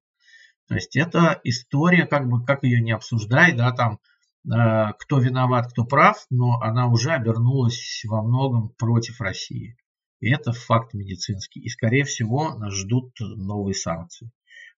То 0.68 0.74
есть 0.74 0.94
это 0.96 1.40
история, 1.44 2.06
как 2.06 2.28
бы 2.28 2.44
как 2.44 2.64
ее 2.64 2.80
не 2.80 2.92
обсуждай, 2.92 3.52
да, 3.52 3.72
там 3.72 3.94
э, 3.94 3.96
кто 4.44 5.18
виноват, 5.18 5.70
кто 5.70 5.84
прав, 5.84 6.24
но 6.30 6.60
она 6.60 6.88
уже 6.88 7.10
обернулась 7.10 8.02
во 8.04 8.22
многом 8.22 8.70
против 8.70 9.20
России. 9.20 9.76
И 10.20 10.30
это 10.30 10.52
факт 10.52 10.94
медицинский. 10.94 11.60
И, 11.60 11.68
скорее 11.68 12.04
всего, 12.04 12.54
нас 12.54 12.74
ждут 12.74 13.12
новые 13.20 13.74
санкции. 13.74 14.30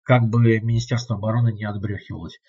Как 0.03 0.29
бы 0.29 0.61
Министерство 0.61 1.17
обороны 1.17 1.53
не 1.53 1.65
отбрехивалось. 1.65 2.41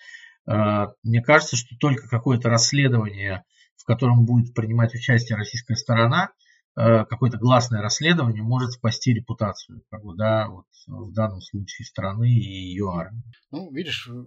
Э, 0.48 0.88
мне 1.02 1.22
кажется, 1.22 1.56
что 1.56 1.76
только 1.78 2.08
какое-то 2.08 2.48
расследование 2.48 3.44
в 3.84 3.86
котором 3.86 4.24
будет 4.24 4.54
принимать 4.54 4.94
участие 4.94 5.36
российская 5.36 5.76
сторона, 5.76 6.30
э, 6.74 7.04
какое-то 7.04 7.36
гласное 7.36 7.82
расследование 7.82 8.42
может 8.42 8.72
спасти 8.72 9.12
репутацию, 9.12 9.82
как 9.90 10.02
бы, 10.02 10.16
да, 10.16 10.48
вот 10.48 10.64
в 10.86 11.12
данном 11.12 11.42
случае 11.42 11.84
страны 11.84 12.30
и 12.30 12.70
ее 12.70 12.90
армии. 12.90 13.22
Ну, 13.50 13.70
видишь, 13.72 14.08
э, 14.08 14.24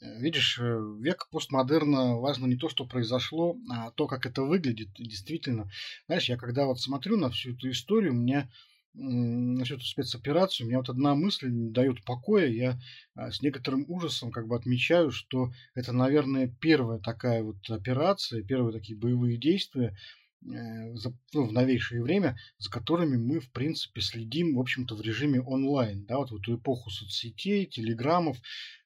видишь, 0.00 0.58
э, 0.58 0.62
век 1.00 1.28
постмодерна 1.30 2.16
важно 2.16 2.46
не 2.46 2.56
то, 2.56 2.68
что 2.68 2.86
произошло, 2.86 3.56
а 3.70 3.90
то, 3.90 4.06
как 4.06 4.26
это 4.26 4.42
выглядит. 4.42 4.88
Действительно, 4.98 5.70
знаешь, 6.06 6.28
я 6.28 6.36
когда 6.36 6.66
вот 6.66 6.80
смотрю 6.80 7.16
на 7.16 7.30
всю 7.30 7.54
эту 7.54 7.70
историю, 7.70 8.14
мне 8.14 8.50
на 8.92 9.64
всю 9.64 9.76
эту 9.76 9.84
спецоперацию, 9.84 10.66
меня 10.66 10.78
вот 10.78 10.88
одна 10.88 11.14
мысль 11.14 11.48
не 11.48 11.70
дает 11.70 12.04
покоя. 12.04 12.48
Я 12.48 12.80
а, 13.14 13.30
с 13.30 13.40
некоторым 13.40 13.84
ужасом 13.88 14.32
как 14.32 14.48
бы 14.48 14.56
отмечаю, 14.56 15.12
что 15.12 15.52
это, 15.74 15.92
наверное, 15.92 16.48
первая 16.60 16.98
такая 16.98 17.42
вот 17.42 17.58
операция, 17.68 18.42
первые 18.42 18.72
такие 18.72 18.98
боевые 18.98 19.36
действия, 19.36 19.96
Э, 20.42 20.94
ну, 21.34 21.44
в 21.44 21.52
новейшее 21.52 22.02
время, 22.02 22.38
за 22.58 22.70
которыми 22.70 23.16
мы, 23.16 23.40
в 23.40 23.50
принципе, 23.50 24.00
следим, 24.00 24.54
в 24.54 24.60
общем-то, 24.60 24.96
в 24.96 25.02
режиме 25.02 25.40
онлайн. 25.42 26.06
Да, 26.06 26.18
вот 26.18 26.30
в 26.30 26.36
эту 26.36 26.56
эпоху 26.56 26.88
соцсетей, 26.90 27.66
телеграммов. 27.66 28.38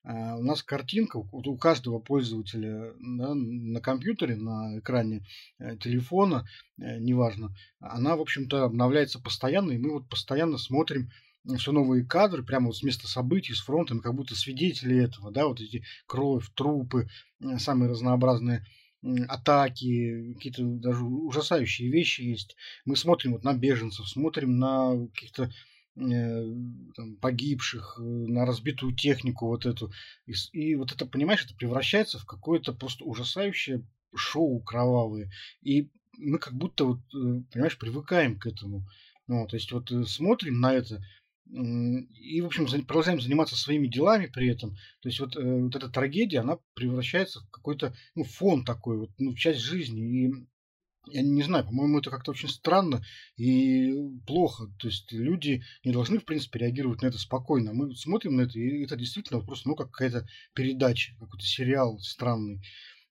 А, 0.02 0.36
у 0.36 0.42
нас 0.42 0.64
картинка 0.64 1.20
вот 1.20 1.46
у 1.46 1.56
каждого 1.56 2.00
пользователя 2.00 2.92
да, 2.98 3.34
на 3.34 3.80
компьютере, 3.80 4.34
на 4.34 4.78
экране 4.80 5.24
э, 5.58 5.76
телефона, 5.76 6.44
э, 6.76 6.98
неважно, 6.98 7.54
она, 7.78 8.16
в 8.16 8.20
общем-то, 8.20 8.64
обновляется 8.64 9.20
постоянно, 9.20 9.72
и 9.72 9.78
мы 9.78 9.92
вот 9.92 10.08
постоянно 10.08 10.58
смотрим 10.58 11.10
все 11.56 11.72
новые 11.72 12.04
кадры, 12.04 12.42
прямо 12.42 12.66
вот 12.66 12.76
с 12.76 12.82
места 12.82 13.06
событий, 13.06 13.54
с 13.54 13.60
фронта, 13.60 13.96
как 14.00 14.14
будто 14.14 14.34
свидетели 14.34 14.96
этого, 14.96 15.30
да, 15.30 15.46
вот 15.46 15.60
эти 15.60 15.84
кровь, 16.06 16.48
трупы, 16.54 17.06
самые 17.58 17.90
разнообразные 17.90 18.64
атаки, 19.28 20.32
какие-то 20.34 20.62
даже 20.64 21.04
ужасающие 21.04 21.90
вещи 21.90 22.22
есть. 22.22 22.56
Мы 22.84 22.96
смотрим 22.96 23.32
вот 23.32 23.44
на 23.44 23.54
беженцев, 23.54 24.08
смотрим 24.08 24.58
на 24.58 25.06
каких-то 25.14 25.50
э, 25.96 26.44
там, 26.94 27.16
погибших, 27.16 27.98
э, 27.98 28.02
на 28.02 28.46
разбитую 28.46 28.94
технику 28.94 29.46
вот 29.46 29.66
эту. 29.66 29.92
И, 30.26 30.32
и 30.52 30.74
вот 30.74 30.92
это, 30.92 31.06
понимаешь, 31.06 31.44
это 31.44 31.54
превращается 31.54 32.18
в 32.18 32.24
какое-то 32.24 32.72
просто 32.72 33.04
ужасающее 33.04 33.86
шоу 34.14 34.60
кровавое. 34.60 35.30
И 35.62 35.90
мы 36.16 36.38
как 36.38 36.54
будто, 36.54 36.84
вот, 36.84 37.00
э, 37.14 37.42
понимаешь, 37.52 37.78
привыкаем 37.78 38.38
к 38.38 38.46
этому. 38.46 38.86
Ну, 39.26 39.46
то 39.46 39.56
есть 39.56 39.72
вот 39.72 39.90
смотрим 40.06 40.60
на 40.60 40.74
это, 40.74 41.02
и, 41.46 42.40
в 42.40 42.46
общем, 42.46 42.66
продолжаем 42.86 43.20
заниматься 43.20 43.56
своими 43.56 43.86
делами 43.86 44.26
при 44.26 44.48
этом. 44.48 44.76
То 45.00 45.08
есть 45.08 45.20
вот, 45.20 45.36
э, 45.36 45.62
вот 45.62 45.76
эта 45.76 45.88
трагедия, 45.88 46.40
она 46.40 46.58
превращается 46.74 47.40
в 47.40 47.50
какой-то 47.50 47.94
ну, 48.14 48.24
фон 48.24 48.64
такой, 48.64 48.98
вот, 48.98 49.10
ну, 49.18 49.34
часть 49.34 49.60
жизни. 49.60 50.26
И 50.26 50.32
я 51.06 51.22
не 51.22 51.42
знаю, 51.42 51.64
по-моему, 51.64 51.98
это 51.98 52.10
как-то 52.10 52.30
очень 52.30 52.48
странно 52.48 53.04
и 53.36 53.94
плохо. 54.26 54.72
То 54.78 54.88
есть 54.88 55.12
люди 55.12 55.62
не 55.84 55.92
должны, 55.92 56.18
в 56.18 56.24
принципе, 56.24 56.60
реагировать 56.60 57.02
на 57.02 57.08
это 57.08 57.18
спокойно. 57.18 57.74
Мы 57.74 57.94
смотрим 57.94 58.36
на 58.36 58.42
это, 58.42 58.58
и 58.58 58.82
это 58.82 58.96
действительно 58.96 59.40
просто, 59.40 59.68
ну, 59.68 59.76
как 59.76 59.90
какая-то 59.90 60.26
передача, 60.54 61.14
какой-то 61.18 61.44
сериал 61.44 61.98
странный. 62.00 62.62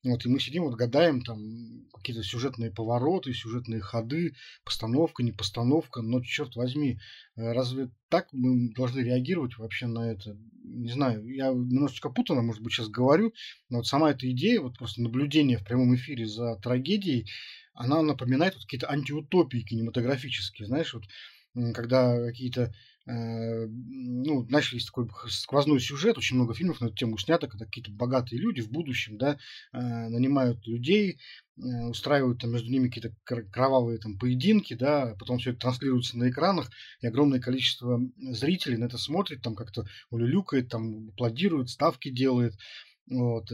Вот, 0.04 0.26
и 0.26 0.30
мы 0.30 0.40
сидим, 0.40 0.64
вот 0.64 0.76
гадаем 0.76 1.22
там 1.22 1.88
какие-то 1.94 2.24
сюжетные 2.24 2.72
повороты, 2.72 3.34
сюжетные 3.34 3.80
ходы, 3.80 4.36
постановка, 4.66 5.24
не 5.24 5.32
постановка. 5.32 6.02
Но, 6.02 6.22
черт 6.22 6.58
возьми, 6.58 7.00
э, 7.38 7.54
разве 7.54 7.90
так 8.10 8.28
мы 8.34 8.74
должны 8.74 9.00
реагировать 9.00 9.58
вообще 9.58 9.88
на 9.88 10.12
это? 10.12 10.38
Не 10.64 10.92
знаю, 10.92 11.26
я 11.34 11.48
немножечко 11.48 12.10
путано, 12.10 12.42
может 12.42 12.62
быть, 12.62 12.74
сейчас 12.74 12.90
говорю, 12.90 13.34
но 13.70 13.78
вот 13.78 13.88
сама 13.88 14.12
эта 14.12 14.30
идея, 14.32 14.60
вот 14.60 14.78
просто 14.78 15.02
наблюдение 15.02 15.58
в 15.58 15.64
прямом 15.64 15.96
эфире 15.96 16.28
за 16.28 16.58
трагедией, 16.58 17.30
она 17.74 18.02
напоминает 18.02 18.56
вот 18.56 18.64
какие-то 18.64 18.92
антиутопии 18.92 19.60
кинематографические, 19.60 20.68
знаешь, 20.68 20.94
вот 20.94 21.04
когда 21.74 22.18
какие-то 22.18 22.74
ну, 23.06 24.46
начали 24.50 24.80
такой 24.80 25.10
сквозной 25.30 25.80
сюжет, 25.80 26.18
очень 26.18 26.38
много 26.38 26.54
фильмов 26.54 26.80
на 26.80 26.86
эту 26.86 26.96
тему 26.96 27.18
снято, 27.18 27.48
когда 27.48 27.66
какие-то 27.66 27.92
богатые 27.92 28.40
люди 28.40 28.62
в 28.62 28.72
будущем, 28.72 29.18
да, 29.18 29.38
э, 29.74 29.80
нанимают 29.80 30.66
людей, 30.66 31.20
э, 31.58 31.62
устраивают 31.62 32.40
там 32.40 32.52
между 32.52 32.72
ними 32.72 32.88
какие-то 32.88 33.14
кровавые 33.52 33.98
там 34.00 34.18
поединки, 34.18 34.74
да, 34.74 35.12
а 35.12 35.16
потом 35.16 35.40
все 35.40 35.52
это 35.52 35.60
транслируется 35.60 36.18
на 36.18 36.30
экранах, 36.30 36.70
и 37.02 37.08
огромное 37.08 37.42
количество 37.42 38.00
зрителей 38.18 38.78
на 38.78 38.86
это 38.86 38.98
смотрит, 38.98 39.42
там 39.42 39.56
как-то 39.56 39.86
улюлюкает, 40.10 40.70
там 40.70 41.10
аплодирует, 41.10 41.70
ставки 41.70 42.10
делает, 42.10 42.54
вот, 43.10 43.50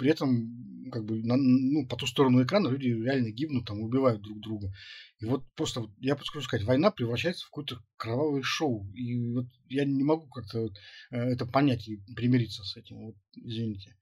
при 0.00 0.10
этом, 0.10 0.90
как 0.90 1.04
бы, 1.04 1.22
на, 1.22 1.36
ну, 1.36 1.86
по 1.86 1.94
ту 1.94 2.06
сторону 2.06 2.42
экрана 2.42 2.68
люди 2.68 2.86
реально 2.86 3.30
гибнут, 3.30 3.66
там, 3.66 3.80
убивают 3.80 4.22
друг 4.22 4.40
друга. 4.40 4.72
И 5.18 5.26
вот 5.26 5.44
просто, 5.54 5.90
я 5.98 6.16
хочу 6.16 6.40
сказать, 6.40 6.66
война 6.66 6.90
превращается 6.90 7.44
в 7.44 7.50
какое-то 7.50 7.82
кровавое 7.98 8.42
шоу. 8.42 8.90
И 8.94 9.34
вот 9.34 9.44
я 9.68 9.84
не 9.84 10.02
могу 10.02 10.26
как-то 10.28 10.62
вот, 10.62 10.72
э, 11.10 11.16
это 11.16 11.44
понять 11.44 11.86
и 11.86 12.00
примириться 12.16 12.64
с 12.64 12.78
этим. 12.78 12.96
Вот, 12.98 13.14
извините. 13.36 13.94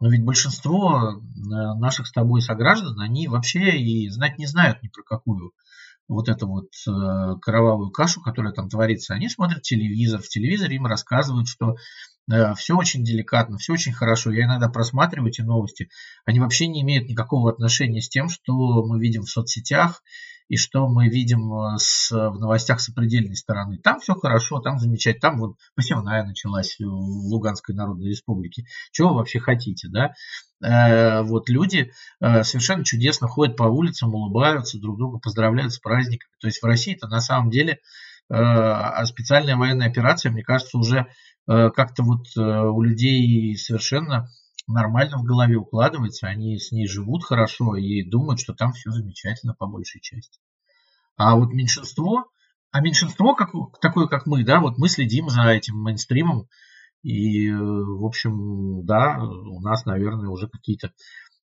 Но 0.00 0.10
ведь 0.10 0.24
большинство 0.24 1.12
э, 1.12 1.20
наших 1.78 2.08
с 2.08 2.12
тобой 2.12 2.42
сограждан, 2.42 2.98
они 2.98 3.28
вообще 3.28 3.78
и 3.78 4.08
знать 4.08 4.38
не 4.38 4.46
знают 4.46 4.82
ни 4.82 4.88
про 4.88 5.04
какую 5.04 5.52
вот 6.08 6.28
эту 6.28 6.48
вот 6.48 6.66
э, 6.88 7.38
кровавую 7.40 7.92
кашу, 7.92 8.20
которая 8.20 8.52
там 8.52 8.68
творится. 8.68 9.14
Они 9.14 9.28
смотрят 9.28 9.62
телевизор, 9.62 10.20
в 10.20 10.28
телевизоре 10.28 10.74
им 10.74 10.86
рассказывают, 10.86 11.46
что 11.46 11.76
все 12.56 12.76
очень 12.76 13.04
деликатно, 13.04 13.58
все 13.58 13.72
очень 13.72 13.92
хорошо. 13.92 14.30
Я 14.30 14.44
иногда 14.44 14.68
просматриваю 14.68 15.30
эти 15.30 15.42
новости. 15.42 15.88
Они 16.24 16.40
вообще 16.40 16.66
не 16.66 16.82
имеют 16.82 17.08
никакого 17.08 17.50
отношения 17.50 18.00
с 18.00 18.08
тем, 18.08 18.28
что 18.28 18.84
мы 18.84 19.00
видим 19.00 19.22
в 19.22 19.30
соцсетях 19.30 20.02
и 20.52 20.56
что 20.58 20.86
мы 20.86 21.08
видим 21.08 21.50
э, 21.50 21.78
с, 21.78 22.10
в 22.10 22.38
новостях 22.38 22.80
сопредельной 22.80 23.36
стороны. 23.36 23.78
Там 23.78 24.00
все 24.00 24.14
хорошо, 24.14 24.60
там 24.60 24.78
замечательно, 24.78 25.30
там 25.30 25.38
вот 25.38 25.56
посевная 25.74 26.24
началась 26.24 26.76
в 26.78 26.84
Луганской 26.84 27.74
Народной 27.74 28.10
Республике. 28.10 28.66
Чего 28.90 29.10
вы 29.10 29.14
вообще 29.16 29.40
хотите, 29.40 29.88
да? 29.88 30.12
Э, 30.62 31.22
вот 31.22 31.48
люди 31.48 31.90
э, 32.20 32.42
совершенно 32.42 32.84
чудесно 32.84 33.28
ходят 33.28 33.56
по 33.56 33.62
улицам, 33.62 34.14
улыбаются, 34.14 34.78
друг 34.78 34.98
друга 34.98 35.18
поздравляют 35.18 35.72
с 35.72 35.78
праздниками. 35.78 36.32
То 36.38 36.48
есть 36.48 36.62
в 36.62 36.66
России-то 36.66 37.08
на 37.08 37.22
самом 37.22 37.50
деле 37.50 37.78
э, 38.28 39.04
специальная 39.06 39.56
военная 39.56 39.88
операция, 39.88 40.32
мне 40.32 40.42
кажется, 40.42 40.76
уже 40.76 40.98
э, 40.98 41.06
как-то 41.46 42.02
вот 42.02 42.26
э, 42.36 42.40
у 42.40 42.82
людей 42.82 43.56
совершенно 43.56 44.28
нормально 44.68 45.18
в 45.18 45.24
голове 45.24 45.56
укладывается, 45.56 46.28
они 46.28 46.58
с 46.58 46.70
ней 46.72 46.86
живут 46.86 47.24
хорошо 47.24 47.76
и 47.76 48.02
думают, 48.02 48.40
что 48.40 48.54
там 48.54 48.72
все 48.72 48.90
замечательно 48.90 49.54
по 49.54 49.66
большей 49.66 50.00
части. 50.00 50.40
А 51.16 51.36
вот 51.36 51.52
меньшинство, 51.52 52.26
а 52.70 52.80
меньшинство, 52.80 53.34
как, 53.34 53.50
такое 53.80 54.06
как 54.06 54.26
мы, 54.26 54.44
да, 54.44 54.60
вот 54.60 54.78
мы 54.78 54.88
следим 54.88 55.28
за 55.28 55.42
этим 55.48 55.76
мейнстримом, 55.76 56.48
и, 57.02 57.50
в 57.50 58.04
общем, 58.04 58.86
да, 58.86 59.18
у 59.20 59.60
нас, 59.60 59.84
наверное, 59.84 60.28
уже 60.28 60.48
какие-то 60.48 60.92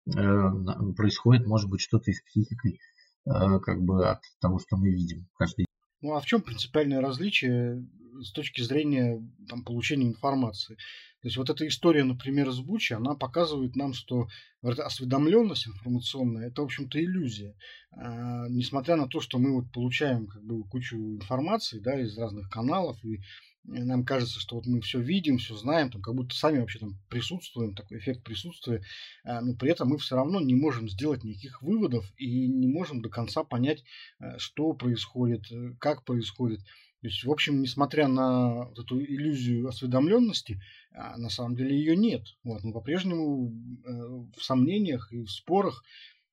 э, 0.06 0.92
происходит, 0.96 1.46
может 1.46 1.70
быть, 1.70 1.80
что-то 1.80 2.10
и 2.10 2.14
с 2.14 2.22
психикой, 2.22 2.80
э, 3.26 3.60
как 3.60 3.80
бы 3.80 4.08
от 4.08 4.20
того, 4.40 4.58
что 4.58 4.76
мы 4.76 4.90
видим 4.90 5.28
каждый 5.34 5.58
день. 5.58 5.66
Ну 6.00 6.16
а 6.16 6.20
в 6.20 6.26
чем 6.26 6.42
принципиальное 6.42 7.00
различие 7.00 7.86
с 8.22 8.32
точки 8.32 8.62
зрения 8.62 9.20
там, 9.48 9.64
получения 9.64 10.06
информации? 10.06 10.76
То 11.24 11.28
есть 11.28 11.38
вот 11.38 11.48
эта 11.48 11.66
история, 11.66 12.04
например, 12.04 12.50
с 12.50 12.60
Бучи, 12.60 12.92
она 12.92 13.14
показывает 13.14 13.76
нам, 13.76 13.94
что 13.94 14.28
осведомленность 14.62 15.66
информационная– 15.66 16.48
это, 16.48 16.60
в 16.60 16.66
общем-то, 16.66 17.02
иллюзия. 17.02 17.56
А, 17.92 18.46
несмотря 18.50 18.96
на 18.96 19.08
то, 19.08 19.20
что 19.20 19.38
мы 19.38 19.54
вот 19.54 19.72
получаем 19.72 20.26
как 20.26 20.42
бы 20.44 20.62
кучу 20.64 20.96
информации 20.96 21.78
да, 21.78 21.98
из 21.98 22.18
разных 22.18 22.50
каналов, 22.50 23.02
и 23.04 23.22
нам 23.64 24.04
кажется, 24.04 24.38
что 24.38 24.56
вот 24.56 24.66
мы 24.66 24.80
все 24.82 25.00
видим, 25.00 25.38
все 25.38 25.56
знаем, 25.56 25.90
там, 25.90 26.02
как 26.02 26.14
будто 26.14 26.34
сами 26.34 26.58
вообще 26.58 26.78
там 26.78 26.98
присутствуем, 27.08 27.74
такой 27.74 27.98
эффект 27.98 28.22
присутствия, 28.22 28.82
а, 29.24 29.40
но 29.40 29.54
при 29.54 29.70
этом 29.70 29.88
мы 29.88 29.98
все 29.98 30.16
равно 30.16 30.40
не 30.40 30.54
можем 30.54 30.88
сделать 30.88 31.24
никаких 31.24 31.62
выводов 31.62 32.04
и 32.18 32.46
не 32.46 32.66
можем 32.66 33.00
до 33.00 33.08
конца 33.08 33.44
понять, 33.44 33.82
э, 34.20 34.36
что 34.38 34.74
происходит, 34.74 35.50
э, 35.50 35.72
как 35.80 36.04
происходит. 36.04 36.60
То 37.04 37.08
есть, 37.08 37.22
в 37.22 37.30
общем, 37.30 37.60
несмотря 37.60 38.08
на 38.08 38.64
вот 38.64 38.78
эту 38.78 38.98
иллюзию 38.98 39.68
осведомленности, 39.68 40.58
а, 40.90 41.18
на 41.18 41.28
самом 41.28 41.54
деле 41.54 41.76
ее 41.76 41.98
нет. 41.98 42.22
Вот, 42.44 42.64
мы 42.64 42.72
по-прежнему 42.72 43.52
э, 43.84 43.90
в 44.34 44.42
сомнениях 44.42 45.12
и 45.12 45.22
в 45.22 45.30
спорах, 45.30 45.84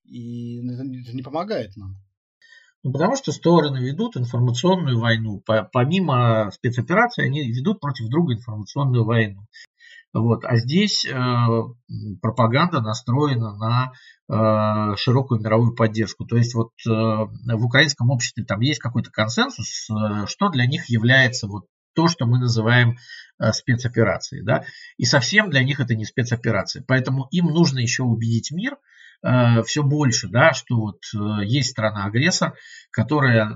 и 0.04 0.66
это, 0.66 0.82
не 1.14 1.22
помогает 1.22 1.76
нам. 1.76 1.98
Ну, 2.82 2.90
потому 2.90 3.16
что 3.16 3.32
стороны 3.32 3.84
ведут 3.86 4.16
информационную 4.16 4.98
войну. 4.98 5.42
Помимо 5.44 6.50
спецопераций, 6.52 7.26
они 7.26 7.52
ведут 7.52 7.78
против 7.78 8.08
друга 8.08 8.32
информационную 8.32 9.04
войну. 9.04 9.42
Вот. 10.12 10.44
А 10.44 10.56
здесь 10.56 11.06
э, 11.06 11.14
пропаганда 12.20 12.80
настроена 12.82 13.56
на 13.56 13.92
э, 14.28 14.96
широкую 14.96 15.40
мировую 15.40 15.74
поддержку. 15.74 16.26
То 16.26 16.36
есть 16.36 16.54
вот 16.54 16.72
э, 16.86 16.90
в 16.90 17.64
украинском 17.64 18.10
обществе 18.10 18.44
там 18.44 18.60
есть 18.60 18.78
какой-то 18.78 19.10
консенсус, 19.10 19.88
что 20.26 20.48
для 20.50 20.66
них 20.66 20.90
является 20.90 21.46
вот 21.46 21.64
то, 21.94 22.08
что 22.08 22.26
мы 22.26 22.38
называем 22.38 22.96
спецоперацией. 23.52 24.44
Да? 24.44 24.64
И 24.98 25.04
совсем 25.04 25.50
для 25.50 25.62
них 25.62 25.80
это 25.80 25.94
не 25.94 26.04
спецоперация. 26.04 26.84
Поэтому 26.86 27.28
им 27.30 27.46
нужно 27.46 27.78
еще 27.80 28.02
убедить 28.02 28.50
мир 28.50 28.76
все 29.64 29.82
больше, 29.84 30.28
да, 30.28 30.52
что 30.52 30.76
вот 30.76 30.98
есть 31.44 31.70
страна-агрессор, 31.70 32.54
которая 32.90 33.46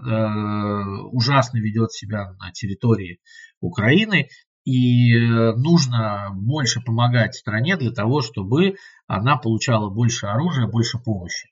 ужасно 1.10 1.58
ведет 1.58 1.92
себя 1.92 2.34
на 2.34 2.52
территории 2.52 3.18
Украины, 3.60 4.28
и 4.66 5.14
э, 5.14 5.52
нужно 5.54 6.30
больше 6.34 6.80
помогать 6.80 7.36
стране 7.36 7.76
для 7.76 7.92
того, 7.92 8.20
чтобы 8.20 8.74
она 9.06 9.36
получала 9.36 9.88
больше 9.88 10.26
оружия, 10.26 10.66
больше 10.66 10.98
помощи. 10.98 11.48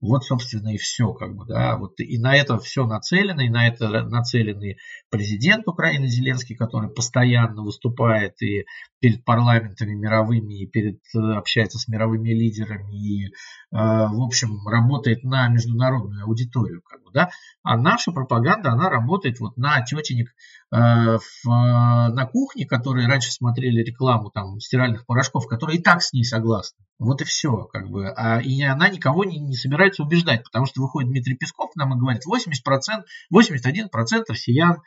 Вот, 0.00 0.24
собственно, 0.24 0.74
и 0.74 0.76
все, 0.76 1.14
как 1.14 1.34
бы, 1.34 1.46
да, 1.46 1.78
вот 1.78 1.98
и 1.98 2.18
на 2.18 2.36
это 2.36 2.58
все 2.58 2.86
нацелено, 2.86 3.40
и 3.40 3.48
на 3.48 3.66
это 3.66 3.88
нацелены 4.02 4.76
президент 5.10 5.66
Украины 5.66 6.06
Зеленский, 6.06 6.54
который 6.54 6.90
постоянно 6.90 7.62
выступает 7.62 8.42
и 8.42 8.66
перед 9.00 9.24
парламентами 9.24 9.94
мировыми, 9.94 10.62
и 10.62 10.66
перед, 10.66 11.00
э, 11.14 11.18
общается 11.18 11.78
с 11.78 11.88
мировыми 11.88 12.28
лидерами, 12.28 12.92
и, 12.94 13.26
э, 13.26 13.30
в 13.70 14.22
общем, 14.22 14.66
работает 14.66 15.22
на 15.22 15.48
международную 15.48 16.24
аудиторию, 16.24 16.82
как 16.82 17.02
бы, 17.02 17.05
да, 17.16 17.30
а 17.62 17.78
наша 17.78 18.12
пропаганда, 18.12 18.72
она 18.72 18.90
работает 18.90 19.40
вот 19.40 19.56
на 19.56 19.80
тетенек 19.80 20.28
э, 20.70 20.76
в, 21.16 21.46
на 21.46 22.26
кухне, 22.26 22.66
которые 22.66 23.08
раньше 23.08 23.32
смотрели 23.32 23.82
рекламу 23.82 24.30
там 24.30 24.60
стиральных 24.60 25.06
порошков, 25.06 25.48
которые 25.48 25.78
и 25.78 25.82
так 25.82 26.02
с 26.02 26.12
ней 26.12 26.24
согласны. 26.24 26.84
Вот 26.98 27.22
и 27.22 27.24
все, 27.24 27.64
как 27.72 27.88
бы. 27.88 28.08
А, 28.08 28.40
и 28.40 28.62
она 28.62 28.90
никого 28.90 29.24
не, 29.24 29.38
не 29.38 29.56
собирается 29.56 30.02
убеждать, 30.02 30.44
потому 30.44 30.66
что 30.66 30.82
выходит 30.82 31.10
Дмитрий 31.10 31.36
Песков 31.36 31.70
нам 31.74 31.94
и 31.94 31.98
говорит, 31.98 32.22
80%, 32.26 33.04
81% 33.34 34.24
россиян 34.28 34.82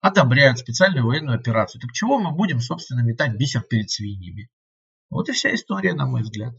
одобряют 0.00 0.58
специальную 0.58 1.04
военную 1.04 1.38
операцию. 1.38 1.80
Так 1.82 1.92
чего 1.92 2.18
мы 2.18 2.32
будем, 2.32 2.60
собственно, 2.60 3.00
метать 3.02 3.36
бисер 3.36 3.60
перед 3.60 3.90
свиньями? 3.90 4.48
Вот 5.10 5.28
и 5.28 5.32
вся 5.32 5.54
история, 5.54 5.92
на 5.92 6.06
мой 6.06 6.22
взгляд. 6.22 6.54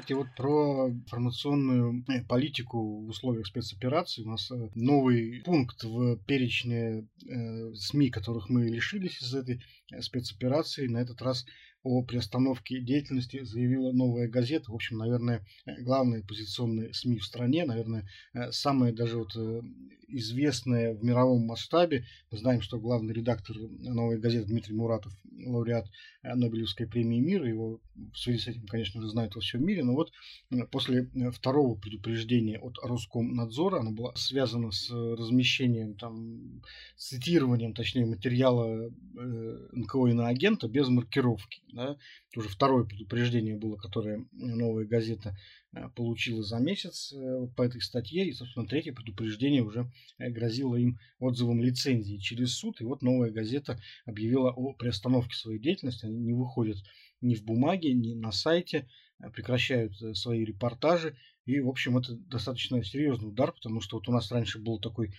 Кстати, 0.00 0.14
вот 0.14 0.28
про 0.34 0.88
информационную 0.88 2.04
э, 2.08 2.24
политику 2.24 3.04
в 3.04 3.08
условиях 3.10 3.46
спецоперации. 3.46 4.22
У 4.22 4.30
нас 4.30 4.50
э, 4.50 4.70
новый 4.74 5.42
пункт 5.44 5.84
в 5.84 6.16
перечне 6.24 7.06
э, 7.28 7.74
СМИ, 7.74 8.08
которых 8.08 8.48
мы 8.48 8.66
лишились 8.68 9.20
из 9.20 9.34
этой 9.34 9.62
спецоперации. 10.00 10.86
На 10.86 11.02
этот 11.02 11.20
раз 11.20 11.44
о 11.82 12.02
приостановке 12.02 12.80
деятельности 12.80 13.44
заявила 13.44 13.92
новая 13.92 14.26
газета. 14.26 14.70
В 14.70 14.74
общем, 14.74 14.96
наверное, 14.96 15.44
главные 15.66 16.24
позиционные 16.24 16.94
СМИ 16.94 17.18
в 17.18 17.24
стране, 17.26 17.66
наверное, 17.66 18.08
самые 18.52 18.94
даже 18.94 19.18
вот 19.18 19.36
известные 20.12 20.94
в 20.94 21.04
мировом 21.04 21.46
масштабе. 21.46 22.04
Мы 22.30 22.38
знаем, 22.38 22.60
что 22.60 22.78
главный 22.78 23.12
редактор 23.12 23.56
новой 23.56 24.18
газеты 24.18 24.46
Дмитрий 24.46 24.74
Муратов, 24.74 25.12
лауреат 25.44 25.86
Нобелевской 26.22 26.86
премии 26.86 27.20
мира, 27.20 27.48
его 27.48 27.80
в 28.12 28.18
связи 28.18 28.38
с 28.38 28.46
этим, 28.48 28.66
конечно 28.66 29.00
же, 29.00 29.08
знают 29.08 29.34
во 29.34 29.40
всем 29.40 29.64
мире, 29.64 29.84
но 29.84 29.94
вот 29.94 30.10
после 30.70 31.10
второго 31.32 31.76
предупреждения 31.76 32.58
от 32.58 32.78
Роскомнадзора, 32.82 33.80
оно 33.80 33.92
было 33.92 34.12
связано 34.14 34.70
с 34.70 34.90
размещением, 34.90 35.94
там, 35.94 36.62
цитированием, 36.96 37.74
точнее, 37.74 38.06
материала 38.06 38.88
э, 38.88 39.68
НКО 39.72 40.08
иноагента 40.08 40.68
без 40.68 40.88
маркировки. 40.88 41.62
Да? 41.72 41.96
Уже 42.36 42.48
второе 42.48 42.84
предупреждение 42.84 43.56
было, 43.56 43.76
которое 43.76 44.26
новая 44.32 44.86
газета 44.86 45.30
э, 45.30 45.59
получила 45.94 46.42
за 46.42 46.58
месяц 46.58 47.12
э, 47.12 47.46
по 47.56 47.62
этой 47.62 47.80
статье. 47.80 48.26
И, 48.26 48.32
собственно, 48.32 48.66
третье 48.66 48.92
предупреждение 48.92 49.62
уже 49.62 49.90
э, 50.18 50.28
грозило 50.30 50.76
им 50.76 50.98
отзывом 51.18 51.62
лицензии 51.62 52.16
через 52.16 52.54
суд. 52.54 52.80
И 52.80 52.84
вот 52.84 53.02
новая 53.02 53.30
газета 53.30 53.80
объявила 54.04 54.50
о 54.50 54.72
приостановке 54.72 55.36
своей 55.36 55.60
деятельности. 55.60 56.06
Они 56.06 56.18
не 56.18 56.32
выходят 56.32 56.78
ни 57.20 57.34
в 57.34 57.44
бумаге, 57.44 57.92
ни 57.92 58.14
на 58.14 58.32
сайте, 58.32 58.88
прекращают 59.32 59.94
свои 60.16 60.44
репортажи. 60.44 61.16
И, 61.44 61.60
в 61.60 61.68
общем, 61.68 61.98
это 61.98 62.14
достаточно 62.16 62.82
серьезный 62.82 63.28
удар, 63.28 63.52
потому 63.52 63.80
что 63.80 63.98
вот 63.98 64.08
у 64.08 64.12
нас 64.12 64.32
раньше 64.32 64.58
был 64.58 64.80
такой 64.80 65.12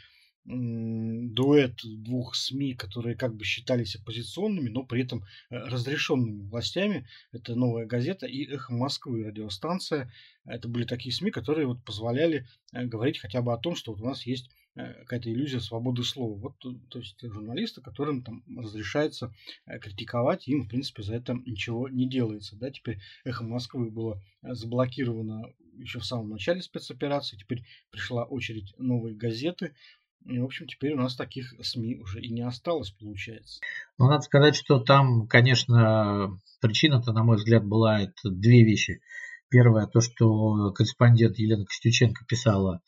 дуэт 0.46 1.82
двух 1.84 2.36
СМИ, 2.36 2.74
которые 2.74 3.16
как 3.16 3.36
бы 3.36 3.44
считались 3.44 3.96
оппозиционными, 3.96 4.70
но 4.70 4.84
при 4.84 5.04
этом 5.04 5.24
э, 5.50 5.58
разрешенными 5.58 6.48
властями. 6.48 7.08
Это 7.32 7.56
«Новая 7.56 7.86
газета» 7.86 8.26
и 8.26 8.46
«Эхо 8.46 8.74
Москвы» 8.74 9.24
радиостанция. 9.24 10.12
Это 10.46 10.68
были 10.68 10.86
такие 10.86 11.14
СМИ, 11.14 11.30
которые 11.30 11.68
вот 11.68 11.84
позволяли 11.84 12.48
э, 12.74 12.86
говорить 12.86 13.20
хотя 13.20 13.42
бы 13.42 13.54
о 13.54 13.58
том, 13.58 13.76
что 13.76 13.92
вот 13.92 14.02
у 14.02 14.06
нас 14.06 14.26
есть 14.26 14.50
э, 14.76 14.94
какая-то 15.02 15.32
иллюзия 15.32 15.60
свободы 15.60 16.04
слова. 16.04 16.36
Вот, 16.36 16.58
то 16.58 17.00
есть 17.00 17.22
журналисты, 17.22 17.82
которым 17.82 18.24
там 18.24 18.44
разрешается 18.58 19.34
критиковать, 19.80 20.48
им, 20.48 20.64
в 20.64 20.70
принципе, 20.70 21.04
за 21.04 21.16
это 21.16 21.34
ничего 21.46 21.88
не 21.88 22.10
делается. 22.10 22.56
Да? 22.56 22.72
Теперь 22.72 23.00
«Эхо 23.26 23.44
Москвы» 23.44 23.92
было 23.92 24.20
заблокировано 24.42 25.54
еще 25.78 26.00
в 26.00 26.06
самом 26.06 26.30
начале 26.30 26.62
спецоперации, 26.62 27.38
теперь 27.38 27.64
пришла 27.92 28.26
очередь 28.26 28.74
новой 28.78 29.14
газеты– 29.14 29.76
и, 30.26 30.40
в 30.40 30.46
общем, 30.46 30.68
теперь 30.68 30.94
у 30.94 30.98
нас 30.98 31.16
таких 31.16 31.54
СМИ 31.62 31.98
уже 32.00 32.22
и 32.22 32.30
не 32.30 32.42
осталось, 32.42 32.92
получается. 32.92 33.60
Ну, 33.98 34.08
надо 34.08 34.22
сказать, 34.22 34.56
что 34.56 34.80
там, 34.80 35.28
конечно, 35.28 36.40
причина-то, 36.62 37.12
на 37.14 37.24
мой 37.24 37.38
взгляд, 37.38 37.66
была 37.66 38.02
это 38.02 38.30
две 38.30 38.64
вещи. 38.64 39.02
Первое, 39.50 39.88
то, 39.88 40.00
что 40.00 40.72
корреспондент 40.72 41.38
Елена 41.38 41.66
Костюченко 41.66 42.26
писала 42.26 42.82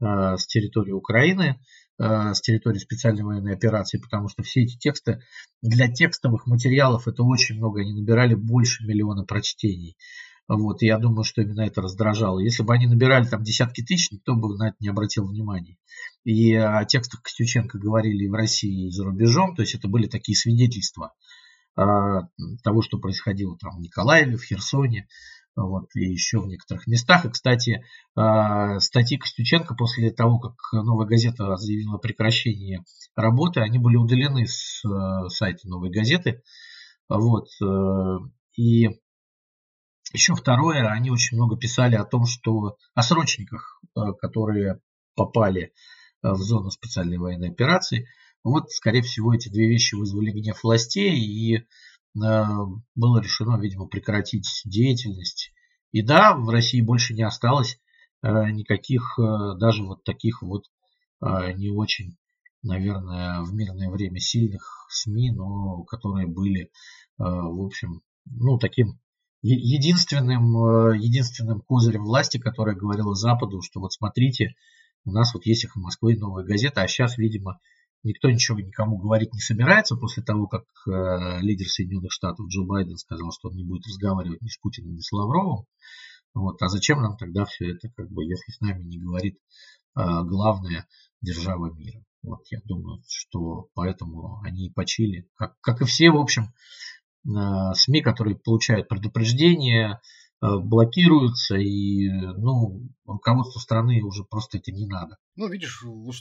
с 0.00 0.46
территории 0.46 0.92
Украины, 0.92 1.60
с 1.98 2.40
территории 2.40 2.78
специальной 2.78 3.22
военной 3.22 3.54
операции, 3.54 3.98
потому 3.98 4.28
что 4.28 4.42
все 4.42 4.62
эти 4.62 4.76
тексты 4.76 5.22
для 5.62 5.90
текстовых 5.90 6.46
материалов 6.46 7.08
это 7.08 7.22
очень 7.22 7.56
много, 7.56 7.80
они 7.80 7.94
набирали 7.94 8.34
больше 8.34 8.84
миллиона 8.84 9.24
прочтений. 9.24 9.96
Вот, 10.48 10.82
и 10.82 10.86
я 10.86 10.98
думаю, 10.98 11.24
что 11.24 11.42
именно 11.42 11.62
это 11.62 11.82
раздражало. 11.82 12.38
Если 12.38 12.62
бы 12.62 12.72
они 12.72 12.86
набирали 12.86 13.26
там 13.26 13.42
десятки 13.42 13.82
тысяч, 13.82 14.12
никто 14.12 14.36
бы 14.36 14.56
на 14.56 14.68
это 14.68 14.76
не 14.78 14.88
обратил 14.88 15.26
внимания. 15.26 15.76
И 16.26 16.54
о 16.54 16.84
текстах 16.84 17.22
Костюченко 17.22 17.78
говорили 17.78 18.24
и 18.24 18.28
в 18.28 18.34
России, 18.34 18.88
и 18.88 18.90
за 18.90 19.04
рубежом, 19.04 19.54
то 19.54 19.62
есть 19.62 19.76
это 19.76 19.86
были 19.86 20.08
такие 20.08 20.34
свидетельства 20.34 21.14
а, 21.76 22.22
того, 22.64 22.82
что 22.82 22.98
происходило 22.98 23.56
там 23.56 23.76
в 23.76 23.80
Николаеве, 23.80 24.36
в 24.36 24.42
Херсоне, 24.42 25.06
вот, 25.54 25.84
и 25.94 26.00
еще 26.00 26.40
в 26.40 26.48
некоторых 26.48 26.88
местах. 26.88 27.26
И, 27.26 27.30
кстати, 27.30 27.84
а, 28.16 28.80
статьи 28.80 29.18
Костюченко 29.18 29.76
после 29.76 30.10
того, 30.10 30.40
как 30.40 30.56
«Новая 30.72 31.06
газета» 31.06 31.56
заявила 31.58 31.98
прекращение 31.98 32.82
работы, 33.14 33.60
они 33.60 33.78
были 33.78 33.94
удалены 33.94 34.48
с 34.48 34.84
э, 34.84 35.28
сайта 35.28 35.68
«Новой 35.68 35.90
газеты». 35.90 36.42
Вот, 37.08 37.46
э, 37.62 38.18
и 38.56 38.88
еще 40.12 40.34
второе, 40.34 40.88
они 40.88 41.12
очень 41.12 41.36
много 41.36 41.56
писали 41.56 41.94
о 41.94 42.04
том, 42.04 42.26
что 42.26 42.78
о 42.94 43.02
срочниках, 43.02 43.80
э, 43.94 44.00
которые 44.20 44.80
попали 45.14 45.72
в 46.22 46.36
зону 46.36 46.70
специальной 46.70 47.18
военной 47.18 47.50
операции. 47.50 48.08
Вот, 48.44 48.70
скорее 48.70 49.02
всего, 49.02 49.34
эти 49.34 49.48
две 49.48 49.68
вещи 49.68 49.94
вызвали 49.94 50.30
гнев 50.30 50.62
властей, 50.62 51.18
и 51.18 51.56
э, 51.56 51.64
было 52.14 53.20
решено, 53.20 53.60
видимо, 53.60 53.86
прекратить 53.86 54.62
деятельность. 54.64 55.52
И 55.92 56.02
да, 56.02 56.36
в 56.36 56.48
России 56.50 56.80
больше 56.80 57.14
не 57.14 57.22
осталось 57.22 57.78
никаких, 58.22 59.18
даже 59.18 59.84
вот 59.84 60.02
таких 60.02 60.42
вот 60.42 60.64
не 61.22 61.70
очень, 61.70 62.16
наверное, 62.62 63.42
в 63.42 63.54
мирное 63.54 63.88
время 63.88 64.18
сильных 64.18 64.86
СМИ, 64.90 65.30
но 65.30 65.84
которые 65.84 66.26
были, 66.26 66.72
в 67.18 67.64
общем, 67.64 68.02
ну, 68.24 68.58
таким 68.58 68.98
единственным, 69.42 70.56
э, 70.56 70.98
единственным 70.98 71.60
козырем 71.60 72.04
власти, 72.04 72.38
которая 72.38 72.74
говорила 72.74 73.14
Западу, 73.14 73.62
что 73.62 73.80
вот 73.80 73.92
смотрите, 73.92 74.54
у 75.06 75.12
нас 75.12 75.32
вот 75.32 75.46
есть 75.46 75.64
их 75.64 75.76
в 75.76 75.80
Москве 75.80 76.16
новая 76.16 76.44
газета, 76.44 76.82
а 76.82 76.88
сейчас, 76.88 77.16
видимо, 77.16 77.58
никто 78.02 78.28
ничего 78.30 78.60
никому 78.60 78.98
говорить 78.98 79.32
не 79.32 79.40
собирается 79.40 79.96
после 79.96 80.22
того, 80.22 80.46
как 80.46 80.64
э, 80.86 81.40
лидер 81.40 81.66
Соединенных 81.66 82.12
Штатов 82.12 82.46
Джо 82.48 82.64
Байден 82.64 82.96
сказал, 82.96 83.30
что 83.32 83.48
он 83.48 83.56
не 83.56 83.64
будет 83.64 83.86
разговаривать 83.86 84.42
ни 84.42 84.48
с 84.48 84.58
Путиным, 84.58 84.94
ни 84.94 85.00
с 85.00 85.10
Лавровым. 85.12 85.66
Вот, 86.34 86.60
а 86.60 86.68
зачем 86.68 87.00
нам 87.00 87.16
тогда 87.16 87.46
все 87.46 87.72
это, 87.72 87.88
как 87.96 88.10
бы, 88.10 88.24
если 88.24 88.52
с 88.52 88.60
нами 88.60 88.84
не 88.84 88.98
говорит 88.98 89.36
э, 89.96 90.02
главная 90.24 90.86
держава 91.22 91.72
мира? 91.72 92.04
Вот 92.22 92.40
я 92.50 92.60
думаю, 92.64 93.02
что 93.08 93.68
поэтому 93.74 94.40
они 94.42 94.66
и 94.66 94.72
почили, 94.72 95.28
как, 95.36 95.54
как 95.60 95.80
и 95.80 95.84
все, 95.84 96.10
в 96.10 96.16
общем, 96.16 96.52
Э, 97.26 97.74
СМИ, 97.74 98.02
которые 98.02 98.36
получают 98.36 98.88
предупреждения, 98.88 100.00
блокируются, 100.58 101.56
и 101.56 102.08
ну, 102.08 102.88
руководству 103.04 103.60
страны 103.60 104.02
уже 104.02 104.24
просто 104.24 104.58
это 104.58 104.72
не 104.72 104.86
надо. 104.86 105.18
Ну, 105.36 105.48
видишь, 105.48 105.82
в 105.82 106.12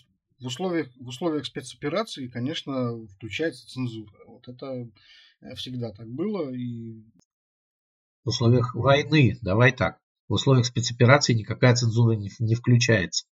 условиях, 0.46 0.88
в 1.00 1.08
условиях 1.08 1.46
спецоперации, 1.46 2.28
конечно, 2.28 3.06
включается 3.08 3.68
цензура. 3.68 4.12
Вот 4.28 4.48
это 4.48 4.90
э, 5.42 5.56
всегда 5.56 5.92
так 5.92 6.08
было. 6.08 6.52
И... 6.54 7.04
В 8.24 8.30
условиях 8.30 8.76
войны, 8.76 9.38
давай 9.42 9.72
так, 9.72 10.00
в 10.28 10.34
условиях 10.34 10.66
спецоперации 10.66 11.34
никакая 11.34 11.76
цензура 11.76 12.16
не, 12.16 12.32
не 12.40 12.56
включается. 12.56 13.26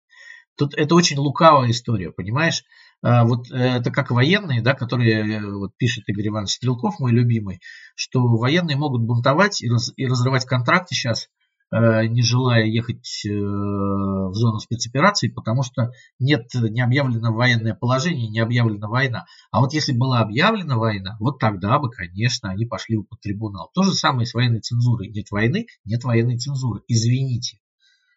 Тут 0.56 0.76
это 0.76 0.94
очень 0.96 1.18
лукавая 1.18 1.72
история, 1.72 2.12
понимаешь? 2.12 2.64
А, 3.04 3.26
вот 3.26 3.52
э, 3.52 3.56
это 3.56 3.92
как 3.92 4.12
военные, 4.12 4.62
да, 4.62 4.74
которые, 4.74 5.38
э, 5.38 5.46
вот 5.46 5.76
пишет 5.78 6.08
Игорь 6.08 6.30
Иванович 6.30 6.54
Стрелков, 6.54 7.00
мой 7.00 7.12
любимый, 7.12 7.60
что 7.96 8.26
военные 8.26 8.78
могут 8.78 9.02
бунтовать 9.02 9.62
и, 9.62 9.70
раз, 9.70 9.92
и 9.98 10.08
разрывать 10.08 10.46
контракты 10.46 10.96
сейчас, 10.96 11.28
э, 11.76 12.08
не 12.08 12.22
желая 12.24 12.64
ехать 12.64 13.26
в 13.26 14.34
зону 14.34 14.60
спецоперации, 14.60 15.28
потому 15.28 15.64
что 15.64 15.92
нет, 16.18 16.48
не 16.54 16.80
объявлено 16.80 17.34
военное 17.34 17.76
положение, 17.76 18.30
не 18.30 18.40
объявлена 18.40 18.88
война. 18.88 19.26
А 19.52 19.60
вот 19.60 19.74
если 19.74 19.92
была 19.92 20.22
объявлена 20.22 20.78
война, 20.78 21.18
вот 21.20 21.40
тогда 21.40 21.80
бы, 21.80 21.90
конечно, 21.90 22.52
они 22.52 22.66
пошли 22.66 22.96
бы 22.96 23.04
под 23.04 23.20
трибунал. 23.20 23.70
То 23.74 23.84
же 23.84 23.94
самое 23.94 24.26
с 24.26 24.34
военной 24.34 24.62
цензурой. 24.62 25.10
Нет 25.10 25.30
войны, 25.30 25.66
нет 25.84 26.06
военной 26.06 26.38
цензуры. 26.38 26.84
Извините. 26.88 27.60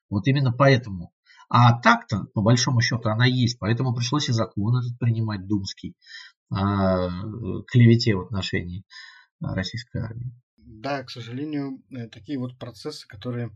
Вот 0.09 0.29
именно 0.29 0.53
поэтому 0.53 1.11
а 1.48 1.78
так-то, 1.80 2.26
по 2.35 2.42
большому 2.42 2.80
счету, 2.80 3.09
она 3.09 3.26
есть. 3.26 3.59
Поэтому 3.59 3.94
пришлось 3.94 4.28
и 4.28 4.32
закон 4.32 4.76
этот 4.78 4.98
принимать 4.98 5.46
думский 5.46 5.94
о 6.50 7.62
клевете 7.66 8.14
в 8.14 8.22
отношении 8.22 8.85
российской 9.40 9.98
армии. 10.02 10.32
Да, 10.56 11.02
к 11.04 11.11
сожалению, 11.11 11.82
э, 11.90 12.09
такие 12.09 12.38
вот 12.38 12.59
процессы, 12.59 13.06
которые 13.06 13.50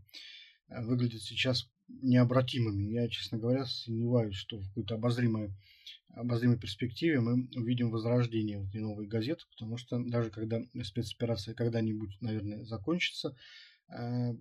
э, 0.69 0.81
выглядят 0.83 1.21
сейчас 1.21 1.69
необратимыми. 1.87 2.83
Я, 2.91 3.07
честно 3.09 3.37
говоря, 3.37 3.65
сомневаюсь, 3.65 4.35
что 4.35 4.57
в 4.57 4.67
какой-то 4.67 4.95
обозримой, 4.95 5.53
обозримой 6.09 6.57
перспективе 6.57 7.19
мы 7.19 7.49
увидим 7.55 7.91
возрождение 7.91 8.59
вот 8.59 8.73
новой 8.73 9.07
газеты, 9.07 9.43
потому 9.51 9.77
что 9.77 9.99
даже 9.99 10.29
когда 10.29 10.61
спецоперация 10.83 11.53
когда-нибудь, 11.53 12.17
наверное, 12.21 12.63
закончится, 12.63 13.29
Э, 13.29 13.35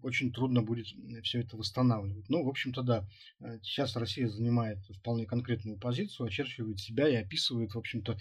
очень 0.02 0.32
трудно 0.32 0.62
будет 0.62 0.86
все 1.24 1.40
это 1.40 1.56
восстанавливать. 1.56 2.28
Ну, 2.28 2.44
в 2.44 2.48
общем-то, 2.48 2.82
да, 2.82 3.08
э, 3.40 3.58
сейчас 3.62 3.96
Россия 3.96 4.28
занимает 4.28 4.78
вполне 4.98 5.26
конкретную 5.26 5.76
позицию, 5.78 6.26
очерчивает 6.26 6.78
себя 6.78 7.08
и 7.08 7.16
описывает, 7.16 7.74
в 7.74 7.78
общем-то, 7.78 8.12
э, 8.12 8.16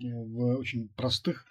в 0.00 0.58
очень 0.58 0.88
простых 0.90 1.46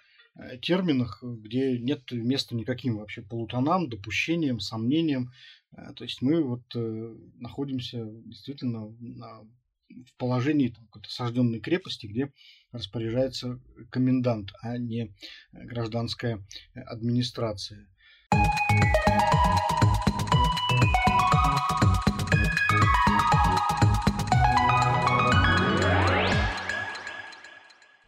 терминах, 0.62 1.22
где 1.22 1.78
нет 1.78 2.10
места 2.10 2.54
никаким 2.54 2.96
вообще 2.96 3.20
полутонам, 3.20 3.90
допущениям, 3.90 4.60
сомнениям. 4.60 5.30
То 5.94 6.04
есть 6.04 6.22
мы 6.22 6.42
вот 6.42 6.64
находимся 7.34 8.06
действительно 8.24 8.88
на, 8.98 9.42
в 9.42 10.16
положении 10.16 10.68
какой-то 10.68 11.10
сожженной 11.10 11.60
крепости, 11.60 12.06
где 12.06 12.32
распоряжается 12.70 13.60
комендант, 13.90 14.52
а 14.62 14.78
не 14.78 15.14
гражданская 15.52 16.42
администрация. 16.74 17.90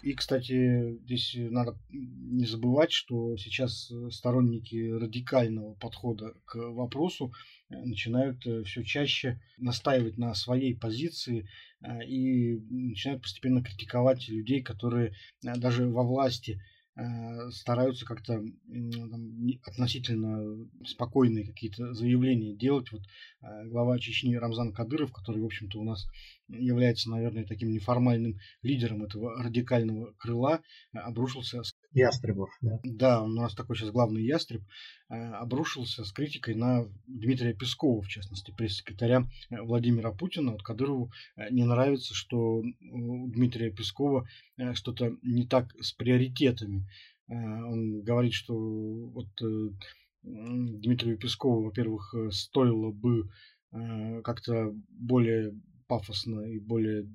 И, 0.04 0.12
кстати, 0.12 0.98
здесь 1.04 1.34
надо 1.34 1.78
не 1.88 2.44
забывать, 2.44 2.92
что 2.92 3.38
сейчас 3.38 3.90
сторонники 4.10 4.90
радикального 4.90 5.72
подхода 5.76 6.34
к 6.44 6.56
вопросу 6.56 7.32
э, 7.70 7.76
начинают 7.76 8.46
э, 8.46 8.64
все 8.64 8.84
чаще 8.84 9.40
настаивать 9.56 10.18
на 10.18 10.34
своей 10.34 10.76
позиции 10.76 11.48
э, 11.80 12.04
и 12.04 12.58
начинают 12.68 13.22
постепенно 13.22 13.62
критиковать 13.62 14.28
людей, 14.28 14.60
которые 14.62 15.14
даже 15.42 15.88
во 15.88 16.02
власти 16.02 16.60
стараются 17.50 18.06
как-то 18.06 18.44
относительно 19.64 20.68
спокойные 20.84 21.44
какие-то 21.44 21.92
заявления 21.92 22.54
делать. 22.54 22.92
Вот 22.92 23.02
э, 23.42 23.66
глава 23.66 23.98
Чечни 23.98 24.36
Рамзан 24.36 24.72
Кадыров, 24.72 25.12
который, 25.12 25.42
в 25.42 25.46
общем-то, 25.46 25.80
у 25.80 25.84
нас 25.84 26.06
является, 26.48 27.10
наверное, 27.10 27.44
таким 27.44 27.72
неформальным 27.72 28.38
лидером 28.62 29.02
этого 29.02 29.42
радикального 29.42 30.12
крыла, 30.18 30.62
э, 30.92 30.98
обрушился 30.98 31.62
Ястребов, 31.94 32.50
да. 32.60 32.80
Да, 32.82 33.22
у 33.22 33.28
нас 33.28 33.54
такой 33.54 33.76
сейчас 33.76 33.90
главный 33.90 34.24
ястреб 34.24 34.62
э, 35.08 35.14
обрушился 35.14 36.04
с 36.04 36.12
критикой 36.12 36.56
на 36.56 36.88
Дмитрия 37.06 37.54
Пескова, 37.54 38.02
в 38.02 38.08
частности, 38.08 38.50
пресс-секретаря 38.50 39.28
э, 39.50 39.60
Владимира 39.62 40.10
Путина. 40.10 40.52
Вот 40.52 40.62
Кадырову 40.64 41.12
э, 41.36 41.50
не 41.50 41.64
нравится, 41.64 42.12
что 42.12 42.62
у 42.90 43.28
Дмитрия 43.28 43.70
Пескова 43.70 44.28
что-то 44.74 45.16
не 45.22 45.46
так 45.46 45.72
с 45.80 45.92
приоритетами. 45.92 46.86
Он 47.28 48.02
говорит, 48.02 48.34
что 48.34 48.54
вот 48.54 49.28
Дмитрию 50.22 51.16
Пескову, 51.16 51.64
во-первых, 51.64 52.14
стоило 52.30 52.90
бы 52.90 53.30
как-то 54.22 54.74
более 54.90 55.54
пафосно 55.86 56.40
и 56.42 56.58
более 56.58 57.08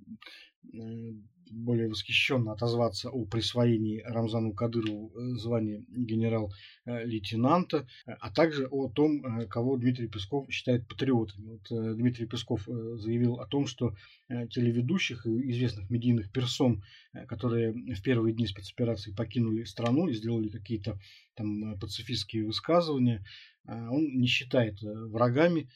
более 1.49 1.87
восхищенно 1.87 2.51
отозваться 2.53 3.09
о 3.09 3.25
присвоении 3.25 4.01
Рамзану 4.05 4.53
Кадырову 4.53 5.11
э, 5.15 5.35
звания 5.35 5.83
генерал-лейтенанта, 5.89 7.87
а 8.05 8.31
также 8.31 8.67
о 8.67 8.89
том, 8.89 9.25
э, 9.25 9.47
кого 9.47 9.77
Дмитрий 9.77 10.07
Песков 10.07 10.49
считает 10.49 10.87
патриотами. 10.87 11.47
Вот 11.47 11.71
э, 11.71 11.95
Дмитрий 11.95 12.27
Песков 12.27 12.65
заявил 12.65 13.35
о 13.35 13.47
том, 13.47 13.65
что 13.67 13.95
телеведущих 14.27 15.25
и 15.25 15.51
известных 15.51 15.89
медийных 15.89 16.31
персон, 16.31 16.83
которые 17.27 17.71
в 17.71 18.01
первые 18.03 18.33
дни 18.33 18.45
спецоперации 18.47 19.11
покинули 19.11 19.63
страну 19.63 20.07
и 20.07 20.13
сделали 20.13 20.49
какие-то 20.49 20.99
там 21.35 21.79
пацифистские 21.79 22.45
высказывания, 22.45 23.23
он 23.65 24.19
не 24.19 24.27
считает 24.27 24.81
врагами 24.81 25.67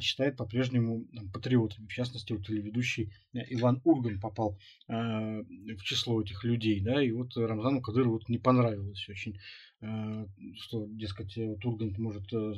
считает 0.00 0.36
по-прежнему 0.36 1.06
патриотами. 1.32 1.86
В 1.86 1.92
частности, 1.92 2.32
вот 2.32 2.46
телеведущий 2.46 3.12
э, 3.32 3.40
Иван 3.50 3.80
Урган 3.84 4.20
попал 4.20 4.58
э, 4.88 4.92
в 4.92 5.82
число 5.82 6.20
этих 6.22 6.44
людей, 6.44 6.80
да, 6.80 7.02
и 7.02 7.10
вот 7.10 7.36
Рамзану 7.36 7.80
Кадырову 7.82 8.14
вот 8.14 8.28
не 8.28 8.38
понравилось 8.38 9.06
очень, 9.08 9.38
э, 9.82 10.26
что, 10.56 10.86
дескать, 10.88 11.36
вот 11.36 11.64
Ургант 11.64 11.98
может 11.98 12.32
э, 12.32 12.54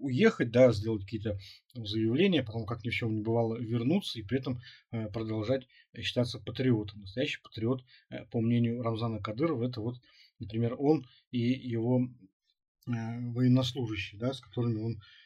уехать, 0.00 0.50
да, 0.50 0.72
сделать 0.72 1.04
какие-то 1.04 1.38
заявления, 1.74 2.42
потом, 2.42 2.66
как 2.66 2.84
ни 2.84 2.90
в 2.90 2.94
чем 2.94 3.14
не 3.14 3.22
бывало, 3.22 3.56
вернуться 3.56 4.18
и 4.18 4.22
при 4.22 4.38
этом 4.38 4.60
э, 4.92 5.08
продолжать 5.08 5.66
считаться 5.98 6.38
патриотом. 6.38 7.00
Настоящий 7.00 7.42
патриот, 7.42 7.84
э, 8.10 8.24
по 8.26 8.40
мнению 8.40 8.82
Рамзана 8.82 9.20
Кадырова, 9.20 9.68
это 9.68 9.80
вот, 9.80 9.96
например, 10.38 10.76
он 10.78 11.06
и 11.32 11.40
его 11.40 12.00
э, 12.06 12.10
военнослужащие, 12.86 14.20
да, 14.20 14.32
с 14.32 14.40
которыми 14.40 14.80
он 14.80 14.94
Э, 14.94 15.19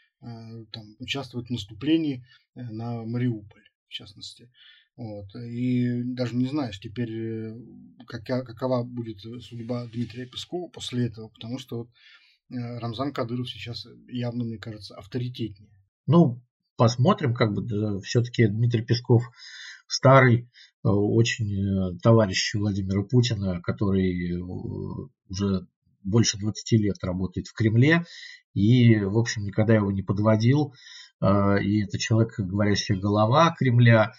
там, 0.72 0.96
участвует 0.98 1.48
в 1.48 1.50
наступлении 1.50 2.24
э, 2.54 2.62
на 2.62 3.04
Мариуполь, 3.04 3.64
в 3.88 3.92
частности. 3.92 4.50
Вот. 4.96 5.34
И 5.34 6.02
даже 6.04 6.34
не 6.36 6.46
знаешь 6.46 6.78
теперь, 6.80 7.12
э, 7.12 7.60
какая, 8.06 8.42
какова 8.42 8.84
будет 8.84 9.20
судьба 9.20 9.86
Дмитрия 9.86 10.26
Пескова 10.26 10.68
после 10.68 11.06
этого, 11.06 11.28
потому 11.28 11.58
что 11.58 11.78
вот 11.78 11.90
Рамзан 12.50 13.12
Кадыров 13.12 13.50
сейчас 13.50 13.86
явно, 14.08 14.44
мне 14.44 14.58
кажется, 14.58 14.94
авторитетнее. 14.94 15.70
Ну, 16.06 16.42
посмотрим, 16.76 17.34
как 17.34 17.52
бы 17.54 17.62
да, 17.62 17.98
все-таки 18.00 18.46
Дмитрий 18.46 18.82
Песков 18.82 19.24
старый, 19.86 20.50
очень 20.82 21.98
товарищ 22.00 22.54
Владимира 22.54 23.02
Путина, 23.02 23.60
который 23.62 24.38
уже 25.28 25.66
больше 26.04 26.38
20 26.38 26.72
лет 26.80 26.96
работает 27.02 27.48
в 27.48 27.54
Кремле. 27.54 28.04
И, 28.54 29.00
в 29.00 29.18
общем, 29.18 29.42
никогда 29.42 29.74
его 29.74 29.90
не 29.90 30.02
подводил. 30.02 30.74
А, 31.20 31.56
и 31.56 31.82
это 31.84 31.98
человек, 31.98 32.34
говорящая 32.38 32.98
голова 32.98 33.54
Кремля, 33.58 34.12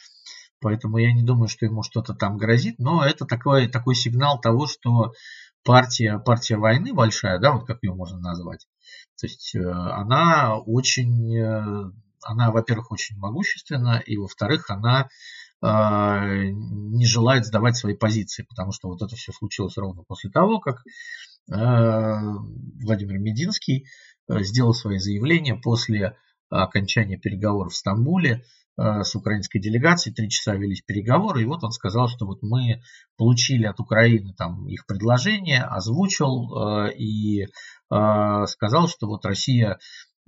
поэтому 0.60 0.98
я 0.98 1.14
не 1.14 1.24
думаю, 1.24 1.48
что 1.48 1.66
ему 1.66 1.84
что-то 1.84 2.14
там 2.14 2.38
грозит, 2.38 2.80
но 2.80 3.06
это 3.06 3.26
такой, 3.26 3.68
такой 3.68 3.96
сигнал 3.96 4.40
того, 4.42 4.66
что 4.66 5.14
партия, 5.64 6.20
партия 6.20 6.58
войны 6.58 6.94
большая, 6.94 7.40
да, 7.40 7.52
вот 7.52 7.66
как 7.66 7.84
ее 7.84 7.94
можно 7.94 8.20
назвать, 8.20 8.68
то 9.20 9.28
есть 9.28 9.56
э, 9.56 9.62
она 9.64 10.58
очень, 10.58 11.38
э, 11.38 11.92
она, 12.24 12.52
во-первых, 12.52 12.92
очень 12.92 13.18
могущественна, 13.18 14.02
и, 14.06 14.18
во-вторых, 14.18 14.70
она 14.70 15.10
а, 15.62 16.28
не 16.28 17.06
желает 17.06 17.46
сдавать 17.46 17.78
свои 17.78 17.96
позиции, 17.96 18.44
потому 18.48 18.72
что 18.72 18.90
вот 18.90 19.02
это 19.02 19.16
все 19.16 19.32
случилось 19.32 19.78
ровно 19.78 20.04
после 20.04 20.30
того, 20.30 20.60
как 20.60 20.84
Владимир 21.48 23.20
Мединский 23.20 23.86
э, 24.28 24.44
сделал 24.44 24.74
свои 24.74 24.98
заявления 24.98 25.56
после 25.56 26.18
окончания 26.50 27.18
переговоров 27.18 27.74
в 27.74 27.78
Стамбуле 27.78 28.44
э, 28.78 29.04
с 29.04 29.16
украинской 29.16 29.60
делегацией. 29.60 30.16
Три 30.16 30.30
часа 30.30 30.56
велись 30.56 30.82
переговоры, 30.82 31.42
и 31.42 31.46
вот 31.46 31.64
он 31.64 31.72
сказал, 31.72 32.08
что 32.08 32.26
вот 32.26 32.42
мы 32.42 32.82
получили 33.18 33.66
от 33.66 33.80
Украины 33.80 34.34
там 34.34 34.68
их 34.68 34.86
предложение, 34.86 35.64
озвучил 35.64 36.88
э, 36.88 36.94
и 36.96 37.48
сказал, 37.88 38.88
что 38.88 39.06
вот 39.06 39.26
Россия 39.26 39.74
Э, 39.74 39.78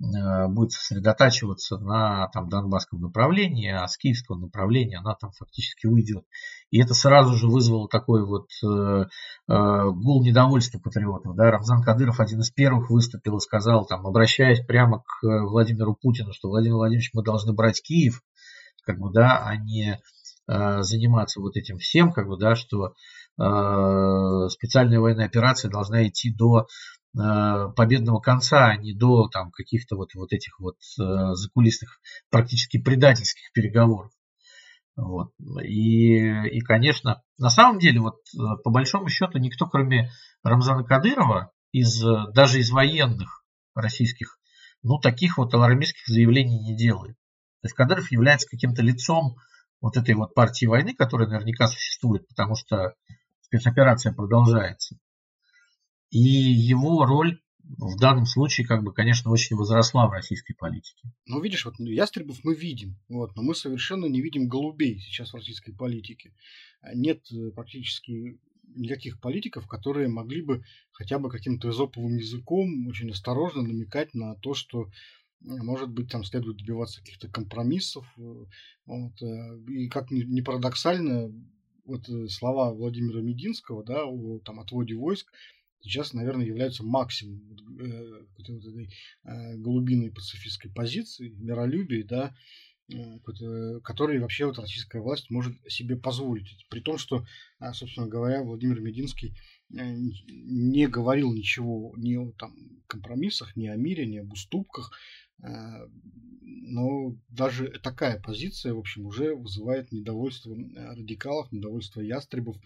будет 0.00 0.70
сосредотачиваться 0.72 1.76
на 1.78 2.28
там, 2.28 2.48
донбасском 2.48 3.00
направлении, 3.00 3.70
а 3.70 3.86
с 3.88 3.96
киевского 3.96 4.36
направления 4.36 4.98
она 4.98 5.14
там 5.14 5.32
фактически 5.32 5.86
уйдет. 5.86 6.24
И 6.70 6.80
это 6.80 6.94
сразу 6.94 7.34
же 7.34 7.48
вызвало 7.48 7.88
такой 7.88 8.24
вот 8.24 8.48
э, 8.62 8.66
э, 8.66 9.04
гул 9.48 10.22
недовольства 10.22 10.78
патриотов. 10.78 11.34
Да? 11.34 11.50
Рамзан 11.50 11.82
Кадыров 11.82 12.20
один 12.20 12.40
из 12.40 12.50
первых 12.50 12.90
выступил 12.90 13.38
и 13.38 13.40
сказал, 13.40 13.86
там, 13.86 14.06
обращаясь 14.06 14.60
прямо 14.60 15.00
к 15.00 15.22
Владимиру 15.22 15.96
Путину, 16.00 16.32
что 16.32 16.48
Владимир 16.48 16.76
Владимирович, 16.76 17.10
мы 17.14 17.24
должны 17.24 17.52
брать 17.52 17.82
Киев, 17.82 18.22
как 18.84 18.98
бы, 18.98 19.10
да, 19.12 19.42
а 19.44 19.56
не 19.56 19.98
э, 20.46 20.82
заниматься 20.82 21.40
вот 21.40 21.56
этим 21.56 21.78
всем, 21.78 22.12
как 22.12 22.28
бы, 22.28 22.38
да, 22.38 22.54
что 22.54 22.92
э, 23.40 24.48
специальная 24.50 25.00
военная 25.00 25.26
операция 25.26 25.70
должна 25.70 26.06
идти 26.06 26.32
до 26.32 26.66
Э, 26.66 26.97
победного 27.14 28.20
конца, 28.20 28.68
а 28.68 28.76
не 28.76 28.92
до 28.94 29.28
там 29.28 29.50
каких-то 29.50 29.96
вот, 29.96 30.14
вот 30.14 30.32
этих 30.32 30.60
вот 30.60 30.76
э, 31.00 31.34
закулисных, 31.34 32.00
практически 32.30 32.80
предательских 32.80 33.50
переговоров. 33.52 34.12
Вот. 34.94 35.32
И, 35.62 36.16
и, 36.18 36.60
конечно, 36.60 37.22
на 37.38 37.50
самом 37.50 37.78
деле, 37.78 38.00
вот 38.00 38.16
э, 38.34 38.38
по 38.62 38.70
большому 38.70 39.08
счету, 39.08 39.38
никто, 39.38 39.66
кроме 39.66 40.10
Рамзана 40.42 40.84
Кадырова, 40.84 41.52
из, 41.72 42.02
даже 42.34 42.60
из 42.60 42.70
военных 42.70 43.44
российских, 43.74 44.38
ну, 44.82 44.98
таких 44.98 45.38
вот 45.38 45.54
алармистских 45.54 46.06
заявлений 46.06 46.58
не 46.58 46.76
делает. 46.76 47.16
То 47.60 47.66
есть 47.66 47.74
Кадыров 47.74 48.10
является 48.10 48.48
каким-то 48.48 48.82
лицом 48.82 49.36
вот 49.80 49.96
этой 49.96 50.14
вот 50.14 50.34
партии 50.34 50.66
войны, 50.66 50.94
которая 50.94 51.28
наверняка 51.28 51.66
существует, 51.66 52.26
потому 52.28 52.54
что 52.54 52.94
спецоперация 53.40 54.12
продолжается. 54.12 54.96
И 56.10 56.18
его 56.18 57.04
роль 57.04 57.40
в 57.76 57.98
данном 57.98 58.24
случае, 58.24 58.66
как 58.66 58.82
бы, 58.82 58.92
конечно, 58.92 59.30
очень 59.30 59.56
возросла 59.56 60.08
в 60.08 60.12
российской 60.12 60.54
политике. 60.54 61.12
Ну, 61.26 61.40
видишь, 61.40 61.66
вот 61.66 61.78
ястребов 61.78 62.38
мы 62.42 62.54
видим, 62.54 62.96
вот, 63.08 63.36
но 63.36 63.42
мы 63.42 63.54
совершенно 63.54 64.06
не 64.06 64.20
видим 64.22 64.48
голубей 64.48 65.00
сейчас 65.00 65.32
в 65.32 65.36
российской 65.36 65.72
политике. 65.72 66.34
Нет 66.94 67.30
э, 67.30 67.50
практически 67.50 68.38
никаких 68.74 69.20
политиков, 69.20 69.66
которые 69.66 70.08
могли 70.08 70.42
бы 70.42 70.64
хотя 70.92 71.18
бы 71.18 71.28
каким-то 71.28 71.70
эзоповым 71.70 72.16
языком 72.16 72.86
очень 72.86 73.10
осторожно 73.10 73.62
намекать 73.62 74.14
на 74.14 74.34
то, 74.36 74.54
что 74.54 74.84
э, 74.84 74.86
может 75.40 75.90
быть, 75.90 76.10
там 76.10 76.24
следует 76.24 76.56
добиваться 76.56 77.00
каких-то 77.00 77.28
компромиссов. 77.28 78.06
Э, 78.16 78.46
вот, 78.86 79.12
и 79.68 79.88
как 79.88 80.10
ни 80.10 80.40
парадоксально, 80.40 81.32
вот 81.84 82.08
слова 82.30 82.72
Владимира 82.72 83.20
Мединского 83.20 83.84
да, 83.84 84.06
о 84.06 84.38
там, 84.38 84.58
отводе 84.60 84.94
войск– 84.94 85.30
сейчас, 85.80 86.12
наверное, 86.12 86.46
являются 86.46 86.82
максимумом 86.82 87.56
э, 87.80 88.26
вот 88.36 88.48
этой 88.48 88.90
э, 89.24 89.56
голубиной 89.56 90.10
пацифистской 90.10 90.70
позиции, 90.70 91.34
миролюбия, 91.38 92.04
да, 92.04 92.34
э, 92.92 93.18
который 93.82 94.18
вообще 94.18 94.46
вот 94.46 94.58
российская 94.58 95.00
власть 95.00 95.30
может 95.30 95.54
себе 95.70 95.96
позволить. 95.96 96.66
При 96.70 96.80
том, 96.80 96.98
что, 96.98 97.24
а, 97.58 97.72
собственно 97.72 98.06
говоря, 98.06 98.42
Владимир 98.42 98.80
Мединский 98.80 99.34
не 99.70 100.86
говорил 100.86 101.34
ничего 101.34 101.94
ни 101.98 102.16
о 102.16 102.32
там, 102.38 102.54
компромиссах, 102.86 103.54
ни 103.54 103.66
о 103.66 103.76
мире, 103.76 104.06
ни 104.06 104.16
об 104.16 104.32
уступках. 104.32 104.92
Но 105.40 107.16
даже 107.28 107.68
такая 107.82 108.20
позиция, 108.20 108.74
в 108.74 108.78
общем, 108.78 109.06
уже 109.06 109.34
вызывает 109.34 109.90
недовольство 109.92 110.54
радикалов, 110.54 111.50
недовольство 111.50 112.00
ястребов, 112.00 112.56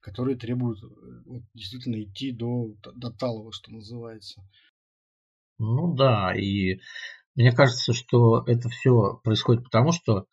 которые 0.00 0.36
требуют 0.36 0.80
вот, 1.24 1.42
действительно 1.54 2.02
идти 2.02 2.32
до, 2.32 2.74
до 2.94 3.10
Талова, 3.10 3.52
что 3.52 3.70
называется. 3.70 4.42
Ну 5.58 5.94
да, 5.94 6.34
и 6.34 6.80
мне 7.34 7.52
кажется, 7.52 7.92
что 7.92 8.42
это 8.46 8.68
все 8.68 9.20
происходит 9.22 9.64
потому, 9.64 9.92
что 9.92 10.26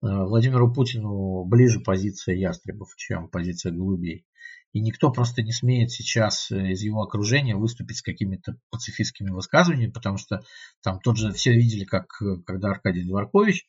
Владимиру 0.00 0.72
Путину 0.72 1.44
ближе 1.44 1.80
позиция 1.80 2.36
ястребов, 2.36 2.88
чем 2.96 3.28
позиция 3.28 3.72
голубей. 3.72 4.24
И 4.72 4.80
никто 4.80 5.10
просто 5.10 5.42
не 5.42 5.52
смеет 5.52 5.90
сейчас 5.90 6.50
э, 6.50 6.72
из 6.72 6.82
его 6.82 7.02
окружения 7.02 7.56
выступить 7.56 7.98
с 7.98 8.02
какими-то 8.02 8.56
пацифистскими 8.70 9.30
высказываниями, 9.30 9.92
потому 9.92 10.18
что 10.18 10.42
там 10.82 11.00
тот 11.00 11.16
же 11.16 11.32
все 11.32 11.54
видели, 11.54 11.84
как 11.84 12.06
э, 12.20 12.42
когда 12.44 12.70
Аркадий 12.70 13.04
Дворкович, 13.04 13.66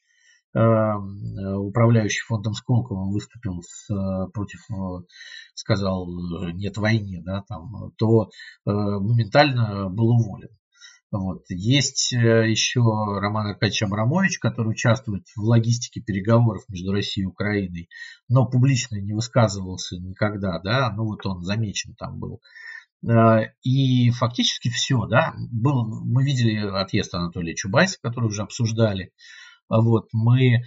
управляющий 0.52 2.24
фондом 2.26 2.56
Сколково, 2.56 3.12
выступил 3.12 3.62
с, 3.62 3.88
э, 3.94 4.32
против, 4.34 4.62
сказал 5.54 6.10
нет 6.54 6.76
войне, 6.78 7.22
да, 7.24 7.44
там, 7.48 7.92
то 8.00 8.32
моментально 8.66 9.90
был 9.90 10.10
уволен. 10.10 10.50
Вот. 11.12 11.46
Есть 11.50 12.14
э, 12.14 12.50
еще 12.50 12.82
Роман 12.82 13.48
Аркадьевич 13.48 13.82
Абрамович, 13.82 14.38
который 14.38 14.70
участвует 14.70 15.26
в 15.36 15.42
логистике 15.42 16.02
переговоров 16.02 16.64
между 16.70 16.92
Россией 16.92 17.24
и 17.24 17.28
Украиной, 17.28 17.90
но 18.28 18.46
публично 18.46 18.98
не 18.98 19.14
высказывался 19.14 19.98
никогда, 19.98 20.60
да, 20.60 20.94
ну 20.96 21.06
вот 21.06 21.26
он 21.26 21.42
замечен 21.42 21.96
там 21.96 22.20
был. 22.20 22.42
Э, 23.08 23.52
и 23.64 24.12
фактически 24.12 24.70
все, 24.70 25.08
да, 25.08 25.34
был, 25.52 25.86
мы 26.06 26.24
видели 26.24 26.58
отъезд 26.58 27.16
Анатолия 27.16 27.56
Чубайса, 27.56 27.98
который 28.04 28.26
уже 28.26 28.44
обсуждали, 28.44 29.12
вот, 29.70 30.10
мы 30.14 30.56
э, 30.56 30.62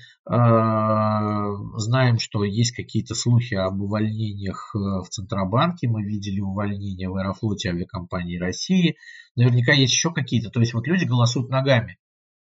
знаем, 1.77 2.19
что 2.21 2.45
есть 2.45 2.71
какие-то 2.71 3.17
слухи 3.17 3.55
об 3.55 3.81
увольнениях 3.81 4.73
э, 4.75 4.79
в 4.79 5.09
Центробанке. 5.09 5.89
Мы 5.89 6.05
видели 6.05 6.41
увольнение 6.41 7.09
в 7.09 7.17
Аэрофлоте 7.17 7.71
авиакомпании 7.71 8.39
России. 8.39 8.97
Наверняка 9.35 9.73
есть 9.73 9.93
еще 9.93 10.13
какие-то. 10.13 10.51
То 10.51 10.61
есть 10.61 10.73
вот 10.73 10.87
люди 10.87 11.05
голосуют 11.05 11.51
ногами. 11.51 11.99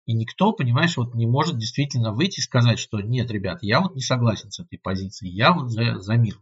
И 0.05 0.13
никто, 0.13 0.51
понимаешь, 0.51 0.97
вот 0.97 1.15
не 1.15 1.27
может 1.27 1.57
действительно 1.57 2.11
выйти 2.11 2.39
и 2.39 2.43
сказать, 2.43 2.79
что 2.79 2.99
нет, 2.99 3.31
ребят, 3.31 3.59
я 3.61 3.79
вот 3.79 3.95
не 3.95 4.01
согласен 4.01 4.51
с 4.51 4.59
этой 4.59 4.79
позицией, 4.79 5.31
я 5.31 5.53
вот 5.53 5.69
за, 5.69 5.99
за 5.99 6.15
мир. 6.15 6.41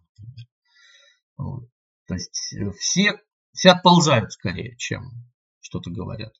Вот. 1.37 1.69
То 2.07 2.15
есть 2.15 2.53
э, 2.53 2.71
все, 2.79 3.19
все 3.53 3.71
отползают 3.71 4.31
скорее, 4.31 4.75
чем 4.77 5.11
что-то 5.59 5.91
говорят. 5.91 6.33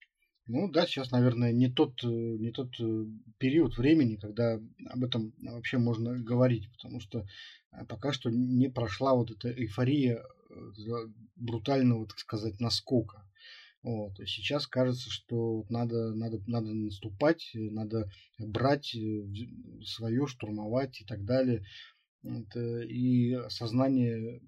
Ну 0.48 0.70
да, 0.70 0.86
сейчас, 0.86 1.12
наверное, 1.12 1.52
не 1.52 1.70
тот, 1.70 2.02
э, 2.04 2.08
не 2.08 2.52
тот 2.52 2.74
э, 2.80 3.06
период 3.38 3.78
времени, 3.78 4.16
когда 4.16 4.60
об 4.86 5.04
этом 5.04 5.34
вообще 5.40 5.78
можно 5.78 6.18
говорить, 6.18 6.72
потому 6.72 7.02
что 7.02 7.26
э, 7.74 7.86
пока 7.86 8.14
что 8.14 8.30
не 8.30 8.70
прошла 8.70 9.14
вот 9.14 9.32
эта 9.32 9.52
эйфория 9.52 10.24
брутального, 11.36 12.08
так 12.08 12.18
сказать, 12.20 12.60
наскока. 12.62 13.24
Вот. 13.84 14.18
Сейчас 14.26 14.66
кажется, 14.66 15.10
что 15.10 15.66
надо, 15.70 16.14
надо, 16.16 16.42
надо 16.48 16.74
наступать, 16.74 17.52
надо 17.54 18.10
брать 18.40 18.96
свое, 19.86 20.26
штурмовать 20.26 21.02
и 21.02 21.06
так 21.06 21.26
далее. 21.26 21.66
Это, 22.24 22.82
и 22.82 23.38
сознание 23.50 24.42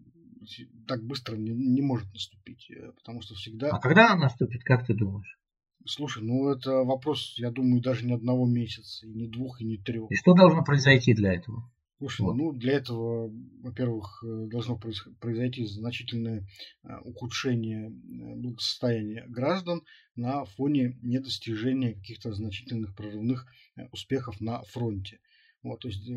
так 0.87 1.03
быстро 1.03 1.35
не, 1.35 1.51
не 1.51 1.81
может 1.81 2.11
наступить, 2.13 2.71
потому 2.95 3.21
что 3.21 3.35
всегда... 3.35 3.69
А 3.69 3.79
когда 3.79 4.15
наступит, 4.15 4.63
как 4.63 4.87
ты 4.87 4.95
думаешь? 4.95 5.38
Слушай, 5.85 6.23
ну 6.23 6.49
это 6.49 6.83
вопрос, 6.83 7.35
я 7.37 7.51
думаю, 7.51 7.81
даже 7.81 8.05
не 8.05 8.13
одного 8.13 8.45
месяца, 8.45 9.07
и 9.07 9.13
не 9.13 9.27
двух, 9.27 9.61
и 9.61 9.65
не 9.65 9.77
трех. 9.77 10.11
И 10.11 10.15
что 10.15 10.33
должно 10.33 10.63
произойти 10.63 11.13
для 11.13 11.33
этого? 11.33 11.69
Слушай, 11.99 12.21
вот. 12.21 12.35
ну 12.37 12.53
для 12.53 12.73
этого, 12.77 13.29
во-первых, 13.61 14.23
э, 14.23 14.47
должно 14.47 14.77
произойти 14.77 15.65
значительное 15.65 16.47
э, 16.83 16.97
ухудшение 17.03 17.89
э, 17.89 18.35
благосостояния 18.35 19.25
граждан 19.27 19.81
на 20.15 20.45
фоне 20.45 20.97
недостижения 21.01 21.95
каких-то 21.95 22.31
значительных 22.31 22.95
прорывных 22.95 23.45
успехов 23.91 24.39
на 24.39 24.61
фронте. 24.63 25.19
Вот, 25.61 25.81
то 25.81 25.89
есть 25.89 26.09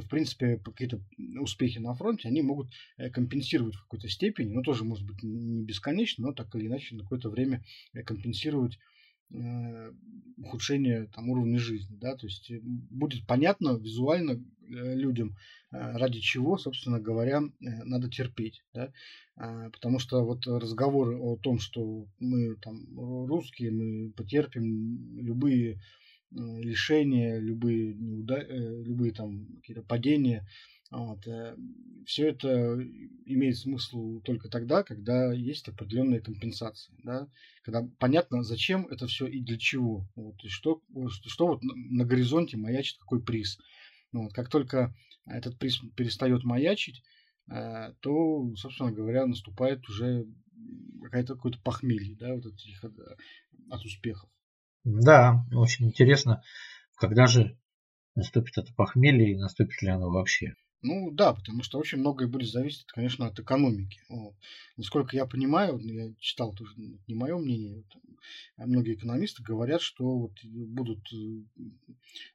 в 0.00 0.08
принципе, 0.08 0.58
какие-то 0.58 1.00
успехи 1.40 1.78
на 1.78 1.94
фронте, 1.94 2.28
они 2.28 2.42
могут 2.42 2.68
э, 2.96 3.10
компенсировать 3.10 3.74
в 3.74 3.82
какой-то 3.82 4.08
степени, 4.08 4.52
ну, 4.52 4.62
тоже, 4.62 4.84
может 4.84 5.06
быть, 5.06 5.22
не 5.22 5.62
бесконечно, 5.62 6.26
но 6.26 6.32
так 6.32 6.54
или 6.54 6.66
иначе 6.66 6.94
на 6.94 7.02
какое-то 7.02 7.30
время 7.30 7.64
э, 7.92 8.02
компенсировать 8.02 8.78
э, 9.30 9.92
ухудшение 10.36 11.06
там, 11.14 11.30
уровня 11.30 11.58
жизни. 11.58 11.96
Да? 11.96 12.16
То 12.16 12.26
есть 12.26 12.50
будет 12.62 13.26
понятно 13.26 13.76
визуально 13.76 14.44
людям, 14.66 15.36
ради 15.70 16.20
чего, 16.20 16.56
собственно 16.56 16.98
говоря, 16.98 17.42
надо 17.60 18.08
терпеть. 18.08 18.62
Да? 18.72 18.92
А, 19.36 19.68
потому 19.70 19.98
что 19.98 20.24
вот 20.24 20.46
разговоры 20.46 21.18
о 21.18 21.36
том, 21.36 21.58
что 21.58 22.06
мы 22.18 22.56
там 22.56 22.86
русские, 23.26 23.72
мы 23.72 24.12
потерпим 24.12 25.18
любые 25.20 25.80
лишения, 26.34 27.38
любые, 27.38 27.94
неуда... 27.94 28.36
Э, 28.36 28.82
любые 28.82 29.12
там 29.12 29.46
какие-то 29.56 29.82
падения. 29.82 30.46
Вот. 30.90 31.26
Э, 31.26 31.56
Все 32.06 32.28
это 32.28 32.74
имеет 33.24 33.56
смысл 33.56 34.20
только 34.20 34.48
тогда, 34.48 34.82
когда 34.82 35.32
есть 35.32 35.68
определенная 35.68 36.20
компенсация. 36.20 36.94
Да? 37.02 37.28
Когда 37.62 37.88
понятно, 37.98 38.42
зачем 38.42 38.86
это 38.88 39.06
все 39.06 39.26
и 39.26 39.40
для 39.40 39.58
чего. 39.58 40.08
Вот. 40.16 40.42
И 40.44 40.48
что, 40.48 40.82
что, 41.08 41.28
что 41.28 41.46
вот 41.46 41.62
на 41.62 42.04
горизонте 42.04 42.56
маячит 42.56 42.98
какой 42.98 43.22
приз. 43.22 43.58
Вот. 44.12 44.32
Как 44.32 44.48
только 44.48 44.94
этот 45.26 45.58
приз 45.58 45.80
перестает 45.96 46.44
маячить, 46.44 47.02
э, 47.50 47.92
то, 48.00 48.54
собственно 48.56 48.92
говоря, 48.92 49.26
наступает 49.26 49.88
уже 49.88 50.26
какое-то 51.10 51.60
похмелье 51.60 52.16
да, 52.16 52.34
вот 52.34 52.46
этих, 52.46 52.84
от 53.70 53.84
успехов. 53.84 54.28
Да, 54.84 55.46
очень 55.52 55.86
интересно, 55.86 56.42
когда 56.96 57.26
же 57.26 57.58
наступит 58.14 58.58
это 58.58 58.72
похмелье 58.74 59.32
и 59.32 59.36
наступит 59.36 59.80
ли 59.82 59.88
оно 59.88 60.10
вообще. 60.10 60.54
Ну 60.82 61.10
да, 61.10 61.32
потому 61.32 61.62
что 61.62 61.78
очень 61.78 61.98
многое 61.98 62.28
будет 62.28 62.50
зависеть, 62.50 62.84
конечно, 62.88 63.26
от 63.26 63.38
экономики. 63.40 64.02
Вот. 64.10 64.34
Насколько 64.76 65.16
я 65.16 65.24
понимаю, 65.24 65.78
я 65.78 66.12
читал 66.18 66.52
тоже, 66.52 66.74
не 66.76 67.14
мое 67.14 67.38
мнение, 67.38 67.76
вот, 67.76 68.02
а 68.58 68.66
многие 68.66 68.94
экономисты 68.94 69.42
говорят, 69.42 69.80
что 69.80 70.04
вот 70.04 70.32
будут 70.44 71.00
э, 71.10 71.62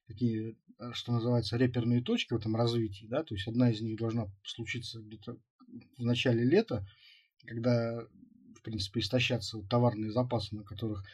такие, 0.08 0.56
э, 0.80 0.92
что 0.94 1.12
называется, 1.12 1.58
реперные 1.58 2.02
точки 2.02 2.34
в 2.34 2.38
этом 2.38 2.56
развитии, 2.56 3.06
да, 3.06 3.24
то 3.24 3.36
есть 3.36 3.48
одна 3.48 3.70
из 3.70 3.82
них 3.82 4.00
должна 4.00 4.26
случиться 4.44 5.00
где-то 5.00 5.38
в 6.00 6.04
начале 6.04 6.44
лета, 6.44 6.84
когда, 7.46 8.02
в 8.56 8.62
принципе, 8.64 9.02
истощатся 9.02 9.62
товарные 9.70 10.12
запасы, 10.12 10.56
на 10.56 10.64
которых 10.64 11.06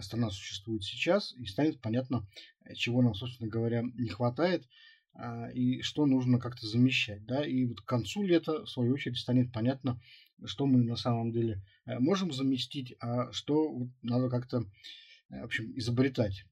страна 0.00 0.30
существует 0.30 0.82
сейчас, 0.84 1.34
и 1.36 1.46
станет 1.46 1.80
понятно, 1.80 2.26
э, 2.64 2.74
чего 2.74 3.02
нам, 3.02 3.14
собственно 3.14 3.48
говоря, 3.48 3.82
не 3.82 4.08
хватает, 4.08 4.68
а, 5.14 5.48
и 5.50 5.80
что 5.80 6.06
нужно 6.06 6.38
как-то 6.38 6.66
замещать. 6.66 7.24
Да? 7.24 7.44
И 7.44 7.64
вот 7.64 7.80
к 7.80 7.86
концу 7.86 8.22
лета, 8.22 8.64
в 8.64 8.70
свою 8.70 8.94
очередь, 8.94 9.18
станет 9.18 9.52
понятно, 9.52 10.00
что 10.44 10.66
мы 10.66 10.82
на 10.82 10.96
самом 10.96 11.32
деле 11.32 11.62
э, 11.86 11.98
можем 11.98 12.32
заместить, 12.32 12.94
а 13.00 13.32
что 13.32 13.88
надо 14.02 14.28
как-то, 14.28 14.64
в 15.30 15.44
общем, 15.44 15.72
изобретать, 15.76 16.44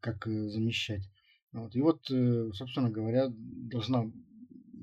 как 0.00 0.26
замещать. 0.26 1.08
Вот. 1.52 1.74
И 1.74 1.80
вот, 1.80 2.06
собственно 2.06 2.88
говоря, 2.90 3.28
должна 3.30 4.10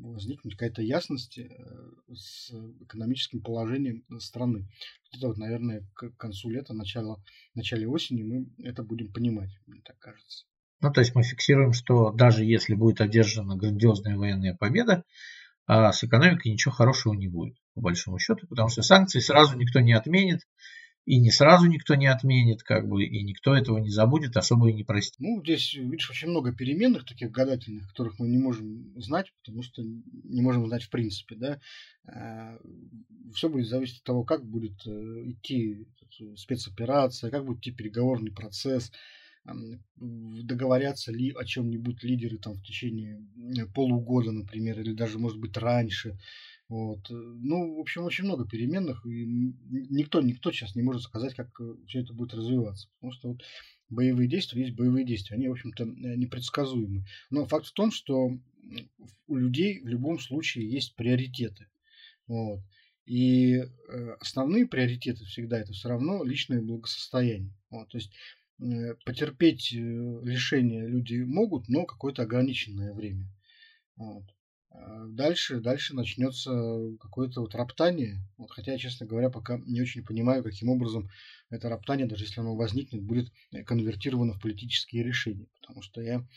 возникнуть 0.01 0.55
какая-то 0.55 0.81
ясность 0.81 1.37
э, 1.37 1.47
с 2.13 2.51
экономическим 2.81 3.41
положением 3.41 4.03
страны. 4.19 4.67
Это 5.11 5.27
вот, 5.27 5.37
наверное, 5.37 5.87
к 5.93 6.11
концу 6.17 6.49
лета, 6.49 6.73
начало, 6.73 7.21
начале 7.55 7.87
осени 7.87 8.23
мы 8.23 8.47
это 8.63 8.83
будем 8.83 9.11
понимать, 9.11 9.49
мне 9.67 9.81
так 9.81 9.97
кажется. 9.99 10.45
Ну, 10.81 10.91
то 10.91 11.01
есть 11.01 11.13
мы 11.13 11.23
фиксируем, 11.23 11.73
что 11.73 12.11
даже 12.11 12.45
если 12.45 12.73
будет 12.73 13.01
одержана 13.01 13.57
грандиозная 13.57 14.17
военная 14.17 14.55
победа, 14.55 15.03
а 15.65 15.91
с 15.91 16.03
экономикой 16.03 16.51
ничего 16.51 16.73
хорошего 16.73 17.13
не 17.13 17.27
будет, 17.27 17.57
по 17.75 17.81
большому 17.81 18.17
счету, 18.17 18.47
потому 18.47 18.69
что 18.69 18.81
санкции 18.81 19.19
сразу 19.19 19.57
никто 19.57 19.81
не 19.81 19.93
отменит, 19.93 20.47
и 21.09 21.17
не 21.17 21.31
сразу 21.31 21.65
никто 21.65 21.95
не 21.95 22.05
отменит, 22.05 22.61
как 22.61 22.87
бы, 22.87 23.03
и 23.03 23.23
никто 23.23 23.55
этого 23.55 23.79
не 23.79 23.89
забудет, 23.89 24.37
особо 24.37 24.69
и 24.69 24.73
не 24.73 24.83
простит. 24.83 25.19
Ну, 25.19 25.41
здесь, 25.43 25.73
видишь, 25.73 26.11
очень 26.11 26.27
много 26.27 26.53
переменных 26.53 27.03
таких 27.03 27.31
гадательных, 27.31 27.87
которых 27.87 28.19
мы 28.19 28.27
не 28.27 28.37
можем 28.37 28.93
знать, 29.01 29.33
потому 29.43 29.63
что 29.63 29.81
не 29.81 30.41
можем 30.43 30.67
знать 30.67 30.83
в 30.83 30.91
принципе, 30.91 31.35
да. 31.35 31.59
А, 32.05 32.59
Все 33.33 33.49
будет 33.49 33.67
зависеть 33.67 33.97
от 33.97 34.03
того, 34.03 34.23
как 34.23 34.45
будет 34.45 34.85
э, 34.85 35.31
идти 35.31 35.87
спецоперация, 36.35 37.31
как 37.31 37.43
будет 37.43 37.57
идти 37.57 37.71
переговорный 37.71 38.31
процесс, 38.31 38.91
договорятся 39.95 41.11
ли 41.11 41.31
о 41.31 41.43
чем-нибудь 41.43 42.03
лидеры 42.03 42.37
там 42.37 42.53
в 42.53 42.61
течение 42.61 43.25
полугода, 43.73 44.31
например, 44.31 44.79
или 44.79 44.93
даже, 44.93 45.17
может 45.17 45.39
быть, 45.39 45.57
раньше. 45.57 46.19
Вот. 46.69 47.09
Э, 47.09 47.13
ну, 47.13 47.75
в 47.75 47.79
общем, 47.79 48.03
очень 48.03 48.25
много 48.25 48.47
переменных, 48.47 49.03
и 49.05 49.25
никто, 49.25 50.21
никто 50.21 50.51
сейчас 50.51 50.75
не 50.75 50.83
может 50.83 51.01
сказать, 51.01 51.33
как 51.33 51.49
э, 51.59 51.75
все 51.87 52.01
это 52.01 52.13
будет 52.13 52.35
развиваться. 52.35 52.87
Потому 52.95 53.11
что 53.11 53.29
вот 53.29 53.41
боевые 53.89 54.29
действия 54.29 54.61
есть 54.61 54.75
боевые 54.75 55.03
действия, 55.03 55.35
они, 55.35 55.47
в 55.47 55.53
общем-то, 55.53 55.83
э, 55.83 55.87
непредсказуемы. 56.15 57.05
Но 57.31 57.45
факт 57.47 57.65
в 57.65 57.73
том, 57.73 57.91
что 57.91 58.37
у 59.27 59.35
людей 59.35 59.81
в 59.81 59.87
любом 59.87 60.19
случае 60.19 60.69
есть 60.69 60.95
приоритеты. 60.95 61.67
Вот. 62.27 62.61
И 63.07 63.63
основные 64.19 64.67
приоритеты 64.67 65.25
всегда 65.25 65.59
это 65.59 65.73
все 65.73 65.89
равно 65.89 66.23
личное 66.23 66.61
благосостояние. 66.61 67.55
Вот. 67.71 67.89
То 67.89 67.97
есть 67.97 68.13
потерпеть 69.05 69.71
лишение 69.71 70.87
люди 70.87 71.15
могут, 71.15 71.67
но 71.67 71.85
какое-то 71.85 72.21
ограниченное 72.21 72.93
время. 72.93 73.25
Вот. 73.95 74.25
А, 74.71 75.05
дальше, 75.07 75.59
дальше 75.59 75.95
начнется 75.95 76.51
какое-то 76.99 77.41
вот 77.41 77.55
роптание. 77.55 78.19
Вот, 78.37 78.51
хотя, 78.51 78.77
честно 78.77 79.05
говоря, 79.05 79.29
пока 79.29 79.57
не 79.65 79.81
очень 79.81 80.03
понимаю, 80.03 80.43
каким 80.43 80.69
образом 80.69 81.09
это 81.49 81.69
роптание, 81.69 82.07
даже 82.07 82.25
если 82.25 82.41
оно 82.41 82.55
возникнет, 82.55 83.01
будет 83.01 83.31
э, 83.51 83.63
конвертировано 83.63 84.33
в 84.33 84.41
политические 84.41 85.03
решения. 85.03 85.47
Потому 85.59 85.81
что 85.81 86.01
я 86.01 86.27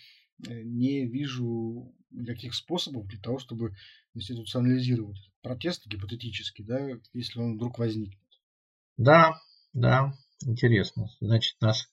э, 0.48 0.62
не 0.62 1.06
вижу 1.06 1.94
никаких 2.10 2.54
способов 2.54 3.06
для 3.06 3.20
того, 3.20 3.38
чтобы 3.38 3.74
институционализировать 4.14 5.30
протест 5.42 5.86
гипотетически, 5.86 6.62
да, 6.62 6.88
если 7.12 7.38
он 7.38 7.56
вдруг 7.56 7.78
возникнет. 7.78 8.20
Да, 8.96 9.40
да, 9.72 10.14
интересно. 10.44 11.08
Значит, 11.20 11.60
нас 11.60 11.88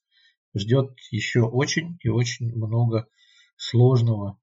ждет 0.56 0.97
еще 1.12 1.41
очень 1.41 1.97
и 2.02 2.10
очень 2.10 2.54
много 2.54 3.08
сложного 3.56 4.39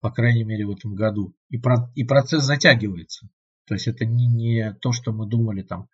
по 0.00 0.10
крайней 0.10 0.44
мере 0.44 0.66
в 0.66 0.70
этом 0.70 0.94
году. 0.94 1.34
И, 1.48 1.58
про, 1.58 1.90
и 1.94 2.04
процесс 2.04 2.44
затягивается. 2.44 3.28
То 3.66 3.74
есть 3.74 3.88
это 3.88 4.04
не, 4.04 4.26
не 4.26 4.74
то, 4.80 4.92
что 4.92 5.12
мы 5.12 5.28
думали 5.28 5.62
там 5.62 5.88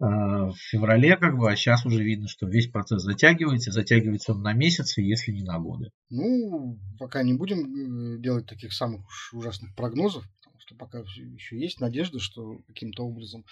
э, 0.00 0.04
в 0.04 0.54
феврале, 0.56 1.16
как 1.16 1.36
бы, 1.36 1.50
а 1.50 1.56
сейчас 1.56 1.86
уже 1.86 2.02
видно, 2.02 2.26
что 2.26 2.48
весь 2.48 2.68
процесс 2.68 3.02
затягивается, 3.02 3.70
затягивается 3.70 4.32
он 4.32 4.42
на 4.42 4.52
месяцы, 4.52 5.02
если 5.02 5.32
не 5.32 5.42
на 5.42 5.58
годы. 5.58 5.90
Ну, 6.10 6.78
пока 6.98 7.22
не 7.22 7.34
будем 7.34 8.16
э, 8.16 8.20
делать 8.20 8.46
таких 8.46 8.72
самых 8.72 9.06
уж 9.06 9.34
ужасных 9.34 9.74
прогнозов, 9.76 10.24
потому 10.42 10.60
что 10.60 10.74
пока 10.74 10.98
еще 10.98 11.58
есть 11.58 11.80
надежда, 11.80 12.18
что 12.18 12.58
каким-то 12.66 13.04
образом 13.04 13.44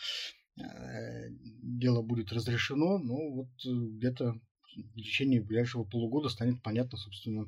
э, 0.59 0.63
дело 1.63 2.03
будет 2.03 2.33
разрешено, 2.33 2.99
но 2.99 3.31
вот 3.31 3.49
э, 3.65 3.71
где-то 3.71 4.35
в 4.75 4.97
течение 4.97 5.41
ближайшего 5.41 5.85
полугода 5.85 6.29
станет 6.29 6.61
понятно, 6.63 6.99
собственно, 6.99 7.47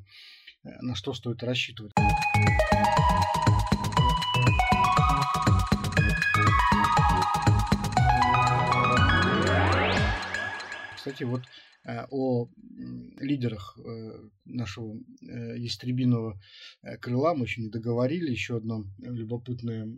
Э, 0.64 0.80
на 0.80 0.94
что 0.94 1.14
стоит 1.14 1.42
рассчитывать. 1.42 1.92
Кстати, 10.96 11.24
вот 11.24 11.42
о 12.10 12.48
лидерах 13.18 13.78
нашего 14.44 15.00
ястребиного 15.20 16.40
крыла 17.00 17.34
мы 17.34 17.44
еще 17.44 17.62
не 17.62 17.68
договорили. 17.68 18.30
Еще 18.30 18.56
одно 18.56 18.84
любопытное, 18.98 19.88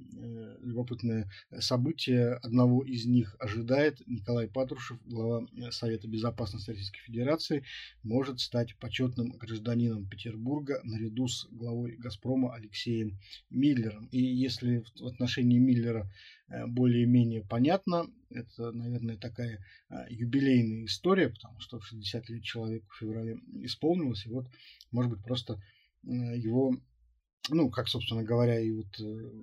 любопытное 0.62 1.30
событие 1.58 2.34
одного 2.34 2.84
из 2.84 3.06
них 3.06 3.36
ожидает. 3.38 4.00
Николай 4.06 4.48
Патрушев, 4.48 4.98
глава 5.04 5.46
Совета 5.70 6.08
Безопасности 6.08 6.70
Российской 6.70 7.00
Федерации, 7.00 7.64
может 8.02 8.40
стать 8.40 8.76
почетным 8.76 9.32
гражданином 9.32 10.06
Петербурга 10.06 10.80
наряду 10.84 11.28
с 11.28 11.46
главой 11.50 11.96
«Газпрома» 11.96 12.54
Алексеем 12.54 13.18
Миллером. 13.50 14.06
И 14.06 14.20
если 14.20 14.84
в 14.98 15.06
отношении 15.06 15.58
Миллера 15.58 16.10
Э, 16.10 16.39
более-менее 16.66 17.42
понятно. 17.42 18.06
Это, 18.30 18.72
наверное, 18.72 19.16
такая 19.16 19.64
а, 19.88 20.06
юбилейная 20.08 20.84
история, 20.84 21.28
потому 21.28 21.60
что 21.60 21.80
60 21.80 22.28
лет 22.28 22.42
человеку 22.42 22.86
в 22.90 22.98
феврале 22.98 23.38
исполнилось. 23.62 24.26
И 24.26 24.30
вот, 24.30 24.46
может 24.90 25.10
быть, 25.12 25.22
просто 25.22 25.60
э, 26.04 26.08
его, 26.08 26.76
ну, 27.48 27.70
как, 27.70 27.88
собственно 27.88 28.22
говоря, 28.22 28.60
и 28.60 28.70
вот 28.70 29.00
э, 29.00 29.42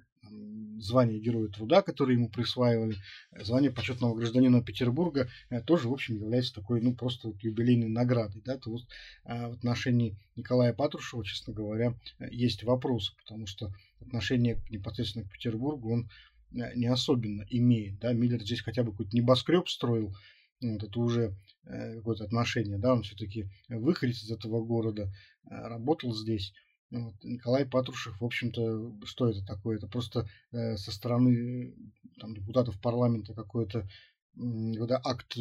звание 0.80 1.20
Героя 1.20 1.48
Труда, 1.50 1.82
которое 1.82 2.14
ему 2.14 2.30
присваивали, 2.30 2.96
звание 3.40 3.72
почетного 3.72 4.16
гражданина 4.16 4.62
Петербурга, 4.62 5.30
тоже, 5.66 5.88
в 5.88 5.94
общем, 5.94 6.16
является 6.16 6.54
такой, 6.54 6.82
ну, 6.82 6.94
просто 6.96 7.30
вот 7.30 7.42
юбилейной 7.42 7.88
наградой. 7.88 8.42
Да? 8.44 8.58
То 8.58 8.72
вот 8.72 8.82
а, 9.24 9.50
в 9.50 9.54
отношении 9.54 10.18
Николая 10.36 10.74
Патрушева, 10.74 11.26
честно 11.26 11.54
говоря, 11.54 11.96
есть 12.32 12.64
вопросы, 12.64 13.14
потому 13.18 13.48
что 13.48 13.74
отношение 14.02 14.62
непосредственно 14.70 15.26
к 15.26 15.32
Петербургу 15.32 15.94
он 15.94 16.10
Э, 16.10 16.37
не 16.52 16.88
особенно 16.88 17.46
имеет. 17.50 18.00
Да? 18.00 18.14
Миллер 18.14 18.42
здесь 18.42 18.62
хотя 18.62 18.84
бы 18.84 18.92
какой-то 18.92 19.16
небоскреб 19.16 19.68
строил, 19.70 20.16
вот, 20.62 20.84
это 20.84 21.00
уже 21.00 21.36
э, 21.66 21.96
какое-то 21.98 22.24
отношение, 22.24 22.78
да, 22.80 22.94
он 22.94 23.04
все-таки 23.04 23.48
выходит 23.70 24.16
из 24.16 24.32
этого 24.32 24.64
города, 24.64 25.04
э, 25.04 25.10
работал 25.50 26.16
здесь. 26.16 26.54
Вот. 26.90 27.14
Николай 27.24 27.66
Патрушев, 27.66 28.20
в 28.20 28.26
общем-то, 28.26 29.06
что 29.06 29.30
это 29.30 29.46
такое? 29.46 29.78
Это 29.78 29.88
просто 29.88 30.28
э, 30.52 30.78
со 30.78 30.92
стороны 30.92 31.76
там, 32.20 32.34
депутатов 32.34 32.80
парламента 32.82 33.34
какой-то 33.34 33.88
э, 34.36 35.00
акт 35.04 35.38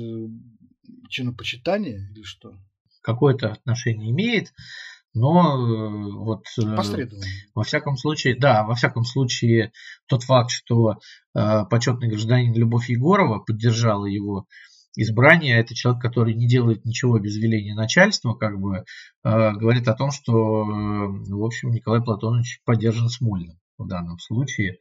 чинопочитания 1.08 2.10
или 2.10 2.22
что? 2.22 2.54
Какое-то 3.02 3.52
отношение 3.52 4.10
имеет 4.10 4.52
но 5.16 5.56
э, 5.56 6.12
вот 6.12 6.44
э, 6.58 7.08
во 7.54 7.62
всяком 7.64 7.96
случае, 7.96 8.36
да, 8.38 8.64
во 8.64 8.74
всяком 8.74 9.04
случае 9.04 9.72
тот 10.06 10.22
факт, 10.22 10.50
что 10.50 10.98
э, 11.34 11.64
почетный 11.70 12.08
гражданин 12.08 12.54
Любовь 12.54 12.90
Егорова 12.90 13.40
поддержала 13.40 14.04
его 14.04 14.46
избрание, 14.94 15.58
это 15.58 15.74
человек, 15.74 16.02
который 16.02 16.34
не 16.34 16.46
делает 16.46 16.84
ничего 16.84 17.18
без 17.18 17.36
веления 17.36 17.74
начальства, 17.74 18.34
как 18.34 18.60
бы 18.60 18.76
э, 18.76 18.82
говорит 19.22 19.88
о 19.88 19.94
том, 19.94 20.10
что, 20.10 20.32
э, 20.32 21.08
в 21.32 21.44
общем, 21.44 21.70
Николай 21.70 22.02
Платонович 22.02 22.60
поддержан 22.64 23.08
Смольным 23.08 23.58
в 23.78 23.86
данном 23.86 24.18
случае. 24.18 24.78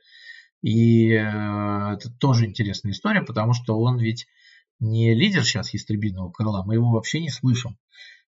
И 0.62 1.12
э, 1.12 1.20
это 1.20 2.10
тоже 2.20 2.46
интересная 2.46 2.92
история, 2.92 3.22
потому 3.22 3.54
что 3.54 3.80
он 3.80 4.00
ведь 4.00 4.28
не 4.80 5.14
лидер 5.14 5.46
сейчас 5.46 5.74
истребительного 5.74 6.32
крыла, 6.32 6.64
мы 6.66 6.74
его 6.74 6.92
вообще 6.92 7.22
не 7.22 7.30
слышим. 7.30 7.78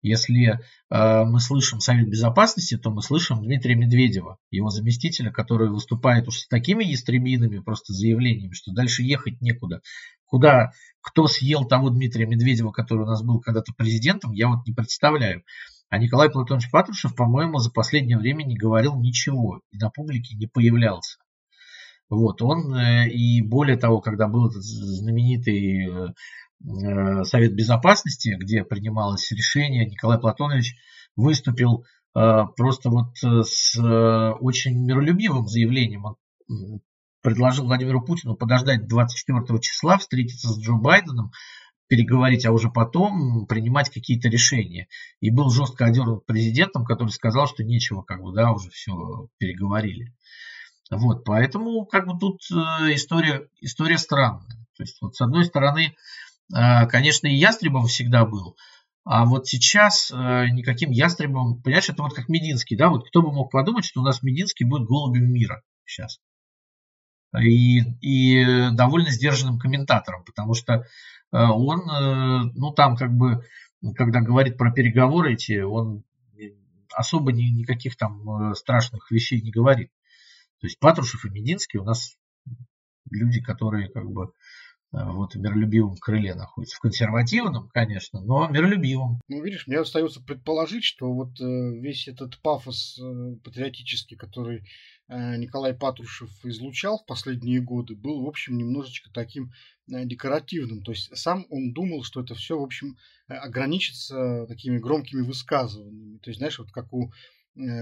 Если 0.04 0.60
э, 0.90 1.24
мы 1.24 1.40
слышим 1.40 1.80
Совет 1.80 2.10
Безопасности, 2.10 2.76
то 2.76 2.90
мы 2.90 3.00
слышим 3.00 3.42
Дмитрия 3.42 3.74
Медведева, 3.74 4.36
его 4.50 4.68
заместителя, 4.68 5.32
который 5.32 5.70
выступает 5.70 6.28
уж 6.28 6.40
с 6.40 6.46
такими 6.46 6.84
ястребиными 6.84 7.60
просто 7.60 7.94
заявлениями, 7.94 8.52
что 8.52 8.70
дальше 8.72 9.02
ехать 9.02 9.40
некуда. 9.40 9.80
Куда, 10.26 10.72
кто 11.00 11.26
съел 11.26 11.64
того 11.64 11.88
Дмитрия 11.88 12.26
Медведева, 12.26 12.70
который 12.70 13.04
у 13.04 13.06
нас 13.06 13.22
был 13.22 13.40
когда-то 13.40 13.72
президентом, 13.72 14.32
я 14.32 14.48
вот 14.48 14.66
не 14.66 14.74
представляю. 14.74 15.42
А 15.88 15.96
Николай 15.96 16.28
Платонович 16.28 16.70
Патрушев, 16.70 17.16
по-моему, 17.16 17.58
за 17.58 17.70
последнее 17.70 18.18
время 18.18 18.42
не 18.44 18.56
говорил 18.58 19.00
ничего 19.00 19.62
и 19.70 19.78
на 19.78 19.88
публике 19.88 20.36
не 20.36 20.46
появлялся. 20.46 21.16
Вот, 22.10 22.42
он 22.42 22.74
э, 22.74 23.08
и 23.08 23.40
более 23.40 23.78
того, 23.78 24.02
когда 24.02 24.28
был 24.28 24.50
этот 24.50 24.62
знаменитый 24.62 25.88
Э, 25.88 26.08
Совет 26.64 27.54
Безопасности, 27.54 28.36
где 28.38 28.64
принималось 28.64 29.30
решение, 29.32 29.84
Николай 29.84 30.18
Платонович 30.18 30.74
выступил 31.14 31.84
э, 32.16 32.44
просто 32.56 32.88
вот 32.88 33.12
э, 33.22 33.42
с 33.42 33.78
очень 34.40 34.84
миролюбивым 34.84 35.46
заявлением. 35.46 36.06
Он 36.06 36.80
предложил 37.20 37.66
Владимиру 37.66 38.02
Путину 38.02 38.34
подождать 38.34 38.88
24 38.88 39.60
числа, 39.60 39.98
встретиться 39.98 40.48
с 40.48 40.58
Джо 40.58 40.72
Байденом, 40.72 41.32
переговорить, 41.86 42.46
а 42.46 42.52
уже 42.52 42.70
потом 42.70 43.46
принимать 43.46 43.90
какие-то 43.90 44.28
решения. 44.28 44.88
И 45.20 45.30
был 45.30 45.50
жестко 45.50 45.84
одернут 45.84 46.24
президентом, 46.24 46.86
который 46.86 47.10
сказал, 47.10 47.46
что 47.46 47.62
нечего, 47.62 48.02
как 48.02 48.22
бы, 48.22 48.32
да, 48.34 48.52
уже 48.52 48.70
все 48.70 49.28
переговорили. 49.36 50.14
Вот, 50.90 51.24
поэтому, 51.24 51.84
как 51.84 52.06
бы 52.06 52.18
тут 52.18 52.40
история, 52.50 53.48
история 53.60 53.98
странная. 53.98 54.48
То 54.76 54.82
есть, 54.82 54.98
вот 55.00 55.14
с 55.14 55.20
одной 55.20 55.44
стороны, 55.44 55.94
Э, 55.94 56.33
конечно, 56.50 57.26
и 57.26 57.34
ястребом 57.34 57.86
всегда 57.86 58.24
был. 58.24 58.56
А 59.04 59.26
вот 59.26 59.46
сейчас 59.46 60.10
э, 60.10 60.14
никаким 60.50 60.90
ястребом, 60.90 61.60
понимаешь, 61.60 61.90
это 61.90 62.02
вот 62.02 62.14
как 62.14 62.28
Мединский, 62.30 62.74
да, 62.74 62.88
вот 62.88 63.06
кто 63.06 63.20
бы 63.20 63.32
мог 63.32 63.52
подумать, 63.52 63.84
что 63.84 64.00
у 64.00 64.04
нас 64.04 64.22
Мединский 64.22 64.64
будет 64.64 64.88
голубем 64.88 65.30
мира 65.30 65.62
сейчас. 65.84 66.20
И, 67.38 67.80
и 68.00 68.70
довольно 68.72 69.10
сдержанным 69.10 69.58
комментатором, 69.58 70.24
потому 70.24 70.54
что 70.54 70.72
э, 70.72 70.82
он, 71.32 71.82
ну 72.54 72.72
там 72.72 72.96
как 72.96 73.14
бы, 73.14 73.44
когда 73.94 74.20
говорит 74.22 74.56
про 74.56 74.72
переговоры 74.72 75.34
эти, 75.34 75.60
он 75.60 76.04
особо 76.94 77.32
ни, 77.32 77.42
никаких 77.42 77.96
там 77.96 78.54
страшных 78.54 79.10
вещей 79.10 79.42
не 79.42 79.50
говорит. 79.50 79.90
То 80.60 80.66
есть 80.66 80.78
Патрушев 80.78 81.26
и 81.26 81.28
Мединский 81.28 81.78
у 81.78 81.84
нас 81.84 82.16
люди, 83.10 83.42
которые 83.42 83.90
как 83.90 84.10
бы 84.10 84.28
Э, 84.28 84.30
вот 84.94 85.34
в 85.34 85.40
миролюбивом 85.40 85.96
крыле 85.96 86.34
находится. 86.34 86.76
В 86.76 86.80
консервативном, 86.80 87.68
конечно, 87.68 88.20
но 88.20 88.48
миролюбивом. 88.48 89.20
Ну, 89.28 89.42
видишь, 89.42 89.66
мне 89.66 89.78
остается 89.78 90.22
предположить, 90.22 90.84
что 90.84 91.12
вот 91.12 91.40
э, 91.40 91.44
весь 91.44 92.08
этот 92.08 92.38
пафос 92.40 92.98
э, 92.98 93.36
патриотический, 93.42 94.16
который 94.16 94.64
Николай 95.06 95.74
Патрушев 95.74 96.30
излучал 96.44 96.98
в 96.98 97.04
последние 97.04 97.60
годы, 97.60 97.94
был, 97.94 98.24
в 98.24 98.26
общем, 98.26 98.56
немножечко 98.56 99.10
таким 99.12 99.52
декоративным. 99.86 100.82
То 100.82 100.92
есть 100.92 101.14
сам 101.14 101.44
он 101.50 101.74
думал, 101.74 102.04
что 102.04 102.22
это 102.22 102.34
все, 102.34 102.58
в 102.58 102.62
общем, 102.62 102.96
ограничится 103.26 104.46
такими 104.48 104.78
громкими 104.78 105.20
высказываниями. 105.20 106.16
То 106.22 106.30
есть, 106.30 106.38
знаешь, 106.38 106.58
вот 106.58 106.72
как 106.72 106.90
у 106.94 107.12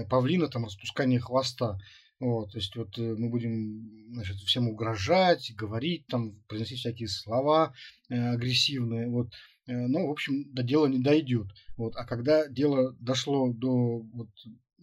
павлина 0.09 0.49
там 0.49 0.65
распускание 0.65 1.21
хвоста. 1.21 1.79
Вот, 2.23 2.51
то 2.53 2.57
есть 2.57 2.73
вот 2.77 2.97
э, 2.97 3.15
мы 3.17 3.29
будем 3.29 4.13
значит, 4.13 4.37
всем 4.37 4.69
угрожать, 4.69 5.51
говорить, 5.57 6.07
там, 6.07 6.41
произносить 6.47 6.79
всякие 6.79 7.09
слова 7.09 7.73
э, 8.09 8.15
агрессивные. 8.15 9.09
Вот. 9.09 9.27
Э, 9.67 9.87
но, 9.87 10.07
в 10.07 10.11
общем, 10.11 10.49
до 10.53 10.63
дела 10.63 10.87
не 10.87 10.99
дойдет. 10.99 11.47
Вот. 11.75 11.97
А 11.97 12.05
когда 12.05 12.47
дело 12.47 12.95
дошло 13.01 13.51
до 13.51 13.99
вот, 13.99 14.29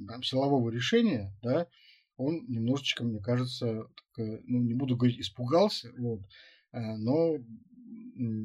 там, 0.07 0.23
силового 0.23 0.69
решения, 0.69 1.35
да, 1.41 1.67
он 2.19 2.45
немножечко, 2.47 3.05
мне 3.05 3.21
кажется, 3.21 3.85
так, 3.85 4.27
э, 4.27 4.41
ну, 4.45 4.63
не 4.63 4.75
буду 4.75 4.99
говорить, 4.99 5.21
испугался, 5.21 5.91
вот, 5.97 6.21
э, 6.73 6.97
но, 6.99 7.39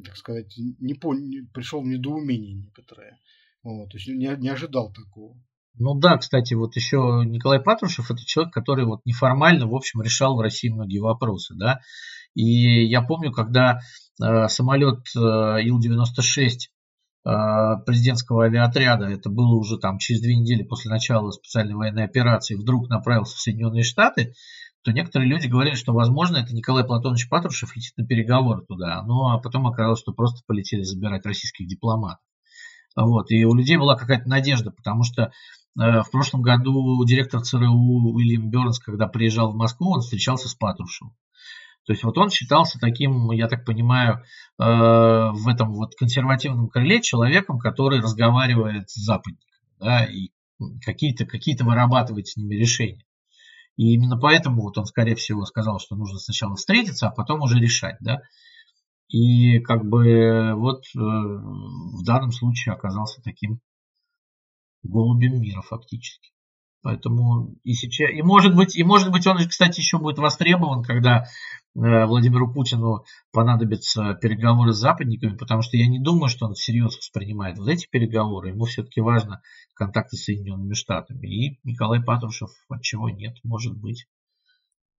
так 0.04 0.16
сказать, 0.16 0.56
не, 0.56 0.94
по, 0.94 1.12
не 1.12 1.42
пришел 1.52 1.82
в 1.82 1.86
недоумение 1.86 2.54
некоторое. 2.54 3.20
Вот, 3.62 3.90
то 3.90 3.98
есть 3.98 4.08
не, 4.08 4.34
не 4.38 4.48
ожидал 4.48 4.90
такого. 4.90 5.38
Ну 5.78 5.94
да, 5.94 6.16
кстати, 6.16 6.54
вот 6.54 6.74
еще 6.76 7.22
Николай 7.26 7.60
Патрушев 7.60 8.10
это 8.10 8.24
человек, 8.24 8.52
который 8.52 8.86
вот 8.86 9.00
неформально, 9.04 9.66
в 9.66 9.74
общем, 9.74 10.00
решал 10.00 10.36
в 10.36 10.40
России 10.40 10.68
многие 10.68 10.98
вопросы, 10.98 11.54
да. 11.54 11.80
И 12.34 12.86
я 12.86 13.02
помню, 13.02 13.32
когда 13.32 13.80
э, 14.22 14.48
самолет 14.48 15.00
э, 15.14 15.18
Ил-96 15.18 16.48
э, 17.24 17.30
президентского 17.84 18.44
авиаотряда, 18.44 19.06
это 19.06 19.30
было 19.30 19.54
уже 19.54 19.78
там 19.78 19.98
через 19.98 20.20
две 20.20 20.36
недели 20.36 20.62
после 20.62 20.90
начала 20.90 21.30
специальной 21.30 21.74
военной 21.74 22.04
операции, 22.04 22.54
вдруг 22.54 22.88
направился 22.88 23.36
в 23.36 23.40
Соединенные 23.40 23.82
Штаты, 23.82 24.34
то 24.82 24.92
некоторые 24.92 25.28
люди 25.28 25.46
говорили, 25.46 25.74
что, 25.74 25.92
возможно, 25.92 26.36
это 26.36 26.54
Николай 26.54 26.84
Платонович 26.84 27.28
Патрушев 27.28 27.74
летит 27.74 27.92
на 27.96 28.06
переговоры 28.06 28.64
туда. 28.66 29.02
Ну, 29.02 29.28
а 29.28 29.38
потом 29.38 29.66
оказалось, 29.66 29.98
что 29.98 30.12
просто 30.12 30.42
полетели 30.46 30.82
забирать 30.82 31.26
российских 31.26 31.66
дипломатов. 31.66 32.20
Вот. 32.94 33.30
И 33.30 33.44
у 33.44 33.54
людей 33.54 33.76
была 33.76 33.96
какая-то 33.96 34.28
надежда, 34.28 34.70
потому 34.70 35.02
что 35.02 35.32
в 35.76 36.10
прошлом 36.10 36.42
году 36.42 37.04
директор 37.04 37.42
ЦРУ 37.42 38.14
Уильям 38.14 38.50
Бернс, 38.50 38.78
когда 38.78 39.06
приезжал 39.06 39.52
в 39.52 39.56
Москву, 39.56 39.92
он 39.92 40.00
встречался 40.00 40.48
с 40.48 40.54
Патрушевым. 40.54 41.14
То 41.86 41.92
есть 41.92 42.02
вот 42.02 42.18
он 42.18 42.30
считался 42.30 42.80
таким, 42.80 43.30
я 43.30 43.46
так 43.46 43.64
понимаю, 43.64 44.16
э, 44.16 44.22
в 44.58 45.46
этом 45.46 45.72
вот 45.72 45.94
консервативном 45.94 46.68
крыле 46.68 47.00
человеком, 47.00 47.60
который 47.60 48.00
разговаривает 48.00 48.90
с 48.90 48.96
западниками, 48.96 49.62
да, 49.78 50.04
и 50.04 50.30
какие-то 50.84 51.26
какие 51.26 51.56
вырабатывает 51.62 52.26
с 52.26 52.36
ними 52.36 52.56
решения. 52.56 53.04
И 53.76 53.94
именно 53.94 54.18
поэтому 54.18 54.62
вот 54.62 54.78
он, 54.78 54.86
скорее 54.86 55.14
всего, 55.14 55.44
сказал, 55.44 55.78
что 55.78 55.94
нужно 55.94 56.18
сначала 56.18 56.56
встретиться, 56.56 57.06
а 57.06 57.12
потом 57.12 57.42
уже 57.42 57.60
решать, 57.60 57.96
да. 58.00 58.20
И 59.08 59.60
как 59.60 59.84
бы 59.86 60.54
вот 60.56 60.82
э, 60.96 60.98
в 60.98 62.02
данном 62.04 62.32
случае 62.32 62.74
оказался 62.74 63.22
таким 63.22 63.60
голубем 64.88 65.40
мира 65.40 65.62
фактически. 65.62 66.30
Поэтому 66.82 67.56
и 67.64 67.72
сейчас, 67.72 68.10
и 68.12 68.22
может 68.22 68.54
быть, 68.54 68.76
и 68.76 68.84
может 68.84 69.10
быть 69.10 69.26
он, 69.26 69.38
кстати, 69.48 69.80
еще 69.80 69.98
будет 69.98 70.18
востребован, 70.18 70.84
когда 70.84 71.24
э, 71.74 72.04
Владимиру 72.04 72.52
Путину 72.52 73.04
понадобятся 73.32 74.14
переговоры 74.14 74.72
с 74.72 74.76
западниками, 74.76 75.36
потому 75.36 75.62
что 75.62 75.76
я 75.76 75.88
не 75.88 75.98
думаю, 75.98 76.28
что 76.28 76.46
он 76.46 76.54
всерьез 76.54 76.96
воспринимает 76.96 77.58
вот 77.58 77.68
эти 77.68 77.88
переговоры. 77.90 78.50
Ему 78.50 78.66
все-таки 78.66 79.00
важно 79.00 79.42
контакты 79.74 80.16
с 80.16 80.24
Соединенными 80.24 80.74
Штатами. 80.74 81.26
И 81.26 81.58
Николай 81.64 82.00
Патрушев, 82.00 82.50
от 82.68 82.82
чего 82.82 83.10
нет, 83.10 83.34
может 83.42 83.76
быть. 83.76 84.06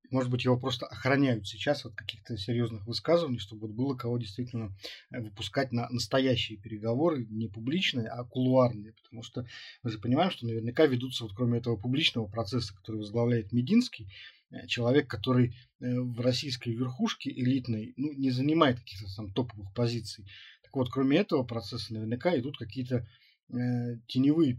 Может 0.10 0.32
быть, 0.32 0.45
его 0.45 0.58
просто 0.58 0.86
охраняют 0.86 1.47
сейчас 1.47 1.86
от 1.86 1.93
каких-то 1.93 2.38
серьезных 2.38 2.86
высказываний, 2.88 3.39
чтобы 3.39 3.68
было 3.68 3.95
кого 3.95 4.18
действительно 4.18 4.74
э, 5.12 5.20
выпускать 5.20 5.72
на 5.72 5.89
настоящие 5.89 6.58
переговоры, 6.58 7.26
не 7.30 7.47
публичные, 7.47 8.08
а 8.08 8.24
кулуарные. 8.24 8.93
Потому 8.93 9.24
что 9.24 9.45
мы 9.84 9.89
же 9.89 9.99
понимаем, 9.99 10.32
что 10.32 10.45
наверняка 10.45 10.86
ведутся, 10.86 11.24
вот 11.24 11.34
кроме 11.36 11.60
этого 11.60 11.76
публичного 11.76 12.28
процесса, 12.28 12.74
который 12.74 12.97
возглавляет 12.97 13.51
Мединский, 13.51 14.10
э, 14.51 14.66
человек, 14.68 15.10
который 15.10 15.55
э, 15.80 15.99
в 15.99 16.22
российской 16.22 16.70
верхушке 16.70 17.30
элитной 17.30 17.93
ну, 17.97 18.14
не 18.14 18.32
занимает 18.32 18.80
каких-то 18.80 19.14
там 19.16 19.34
топовых 19.34 19.74
позиций. 19.74 20.26
Так 20.64 20.76
вот, 20.76 20.89
кроме 20.89 21.18
этого 21.18 21.43
процесса 21.43 21.93
наверняка 21.93 22.38
идут 22.38 22.58
какие-то 22.58 23.08
теневые 23.49 24.53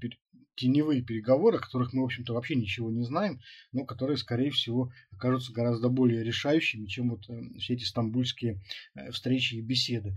теневые 0.58 1.02
переговоры, 1.02 1.58
о 1.58 1.60
которых 1.60 1.92
мы, 1.92 2.02
в 2.02 2.06
общем-то, 2.06 2.34
вообще 2.34 2.56
ничего 2.56 2.90
не 2.90 3.04
знаем, 3.04 3.40
но 3.72 3.84
которые, 3.84 4.16
скорее 4.16 4.50
всего, 4.50 4.92
окажутся 5.12 5.52
гораздо 5.52 5.88
более 5.88 6.24
решающими, 6.24 6.86
чем 6.86 7.10
вот 7.10 7.28
э, 7.28 7.58
все 7.58 7.74
эти 7.74 7.84
стамбульские 7.84 8.60
э, 8.94 9.10
встречи 9.12 9.54
и 9.54 9.60
беседы. 9.60 10.16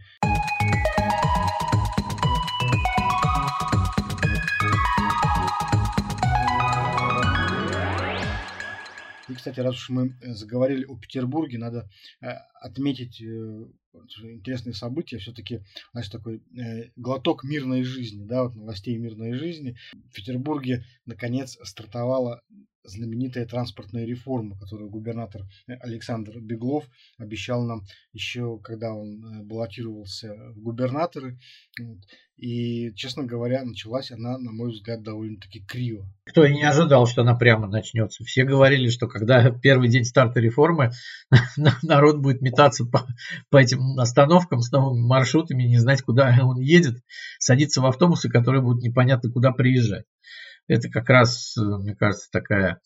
И, 9.31 9.35
кстати, 9.35 9.59
раз 9.61 9.75
уж 9.75 9.89
мы 9.89 10.17
э, 10.21 10.33
заговорили 10.33 10.85
о 10.85 10.97
Петербурге, 10.97 11.57
надо 11.57 11.89
отметить 12.61 13.21
интересные 14.23 14.73
события, 14.73 15.17
все-таки, 15.17 15.61
знаешь, 15.91 16.09
такой 16.09 16.41
э, 16.57 16.91
глоток 16.95 17.43
мирной 17.43 17.83
жизни, 17.83 18.23
да, 18.23 18.43
вот 18.43 18.55
новостей 18.55 18.97
мирной 18.97 19.33
жизни. 19.33 19.75
В 20.09 20.13
Петербурге, 20.13 20.85
наконец, 21.05 21.57
стартовала 21.63 22.41
знаменитая 22.83 23.45
транспортная 23.45 24.05
реформа, 24.05 24.57
которую 24.57 24.89
губернатор 24.89 25.43
Александр 25.67 26.39
Беглов 26.39 26.85
обещал 27.17 27.63
нам 27.65 27.83
еще, 28.13 28.59
когда 28.59 28.93
он 28.93 29.23
э, 29.23 29.43
баллотировался 29.43 30.33
в 30.55 30.61
губернаторы. 30.61 31.39
И, 32.37 32.91
честно 32.95 33.23
говоря, 33.23 33.63
началась 33.63 34.09
она, 34.09 34.39
на 34.39 34.51
мой 34.51 34.71
взгляд, 34.71 35.03
довольно-таки 35.03 35.63
криво. 35.63 36.11
Кто 36.23 36.43
и 36.43 36.53
не 36.53 36.63
ожидал, 36.63 37.05
что 37.05 37.21
она 37.21 37.35
прямо 37.35 37.67
начнется. 37.67 38.23
Все 38.23 38.43
говорили, 38.45 38.89
что 38.89 39.07
когда 39.07 39.51
первый 39.51 39.89
день 39.89 40.05
старта 40.05 40.39
реформы, 40.39 40.91
народ 41.83 42.17
будет 42.17 42.41
метаться 42.41 42.85
по, 42.85 43.05
по 43.51 43.57
этим 43.57 43.99
остановкам 43.99 44.61
с 44.61 44.71
новыми 44.71 45.05
маршрутами, 45.05 45.63
не 45.63 45.77
знать, 45.77 46.01
куда 46.01 46.35
он 46.41 46.59
едет, 46.59 47.03
садиться 47.37 47.79
в 47.79 47.85
автобусы, 47.85 48.27
которые 48.27 48.63
будут 48.63 48.81
непонятно 48.81 49.31
куда 49.31 49.51
приезжать. 49.51 50.05
Это 50.67 50.89
как 50.89 51.09
раз, 51.09 51.55
э, 51.57 51.61
мне 51.61 51.95
кажется, 51.95 52.29
такая 52.31 52.79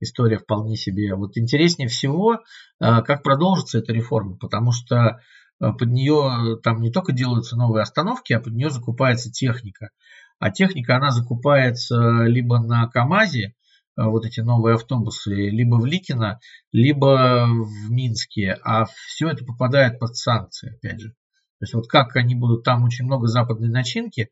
история 0.00 0.38
вполне 0.38 0.76
себе. 0.76 1.14
Вот 1.14 1.36
интереснее 1.36 1.88
всего, 1.88 2.34
э, 2.34 2.38
как 2.78 3.22
продолжится 3.22 3.78
эта 3.78 3.92
реформа, 3.92 4.36
потому 4.36 4.72
что 4.72 4.96
э, 4.96 5.72
под 5.72 5.88
нее 5.88 6.58
там 6.62 6.80
не 6.80 6.90
только 6.90 7.12
делаются 7.12 7.56
новые 7.56 7.82
остановки, 7.82 8.32
а 8.32 8.40
под 8.40 8.54
нее 8.54 8.70
закупается 8.70 9.30
техника. 9.30 9.90
А 10.38 10.50
техника, 10.50 10.96
она 10.96 11.10
закупается 11.10 12.24
либо 12.24 12.58
на 12.58 12.88
КАМАЗе, 12.88 13.54
вот 13.96 14.26
эти 14.26 14.40
новые 14.40 14.74
автобусы, 14.74 15.32
либо 15.32 15.76
в 15.76 15.86
Ликино, 15.86 16.40
либо 16.72 17.46
в 17.46 17.90
Минске. 17.92 18.58
А 18.64 18.86
все 18.86 19.28
это 19.28 19.44
попадает 19.44 20.00
под 20.00 20.16
санкции, 20.16 20.74
опять 20.74 21.00
же. 21.00 21.10
То 21.10 21.62
есть 21.62 21.74
вот 21.74 21.86
как 21.86 22.16
они 22.16 22.34
будут, 22.34 22.64
там 22.64 22.82
очень 22.82 23.04
много 23.04 23.28
западной 23.28 23.68
начинки, 23.68 24.30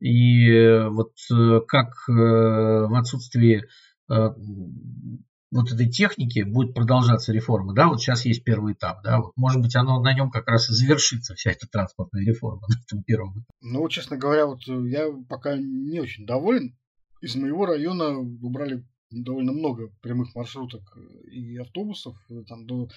и 0.00 0.50
э, 0.50 0.88
вот 0.88 1.12
э, 1.30 1.60
как 1.68 1.92
э, 2.08 2.12
в 2.12 2.98
отсутствии 2.98 3.64
вот 5.52 5.70
этой 5.70 5.88
техники 5.88 6.40
будет 6.42 6.74
продолжаться 6.74 7.32
реформа, 7.32 7.74
да, 7.74 7.86
вот 7.86 8.00
сейчас 8.00 8.24
есть 8.24 8.42
первый 8.42 8.72
этап, 8.72 9.04
да, 9.04 9.20
вот, 9.20 9.32
может 9.36 9.62
быть, 9.62 9.76
оно 9.76 10.02
на 10.02 10.12
нем 10.12 10.32
как 10.32 10.48
раз 10.48 10.68
и 10.68 10.72
завершится, 10.72 11.36
вся 11.36 11.52
эта 11.52 11.68
транспортная 11.68 12.24
реформа 12.24 12.62
на 12.68 12.74
этом 12.74 13.04
первом 13.04 13.34
этапе. 13.34 13.46
Ну, 13.60 13.88
честно 13.88 14.16
говоря, 14.16 14.46
вот 14.46 14.66
я 14.66 15.12
пока 15.28 15.56
не 15.56 16.00
очень 16.00 16.26
доволен. 16.26 16.76
Из 17.20 17.36
моего 17.36 17.66
района 17.66 18.18
убрали 18.18 18.84
довольно 19.12 19.52
много 19.52 19.92
прямых 20.02 20.34
маршруток 20.34 20.96
и 21.30 21.56
автобусов 21.58 22.16
там, 22.48 22.66
до 22.66 22.88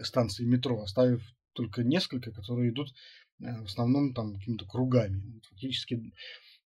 станции 0.00 0.46
метро, 0.46 0.80
оставив 0.80 1.22
только 1.52 1.82
несколько, 1.82 2.30
которые 2.32 2.70
идут 2.70 2.88
в 3.38 3.64
основном 3.64 4.14
там 4.14 4.36
какими-то 4.36 4.66
кругами. 4.66 5.40
Фактически 5.50 6.12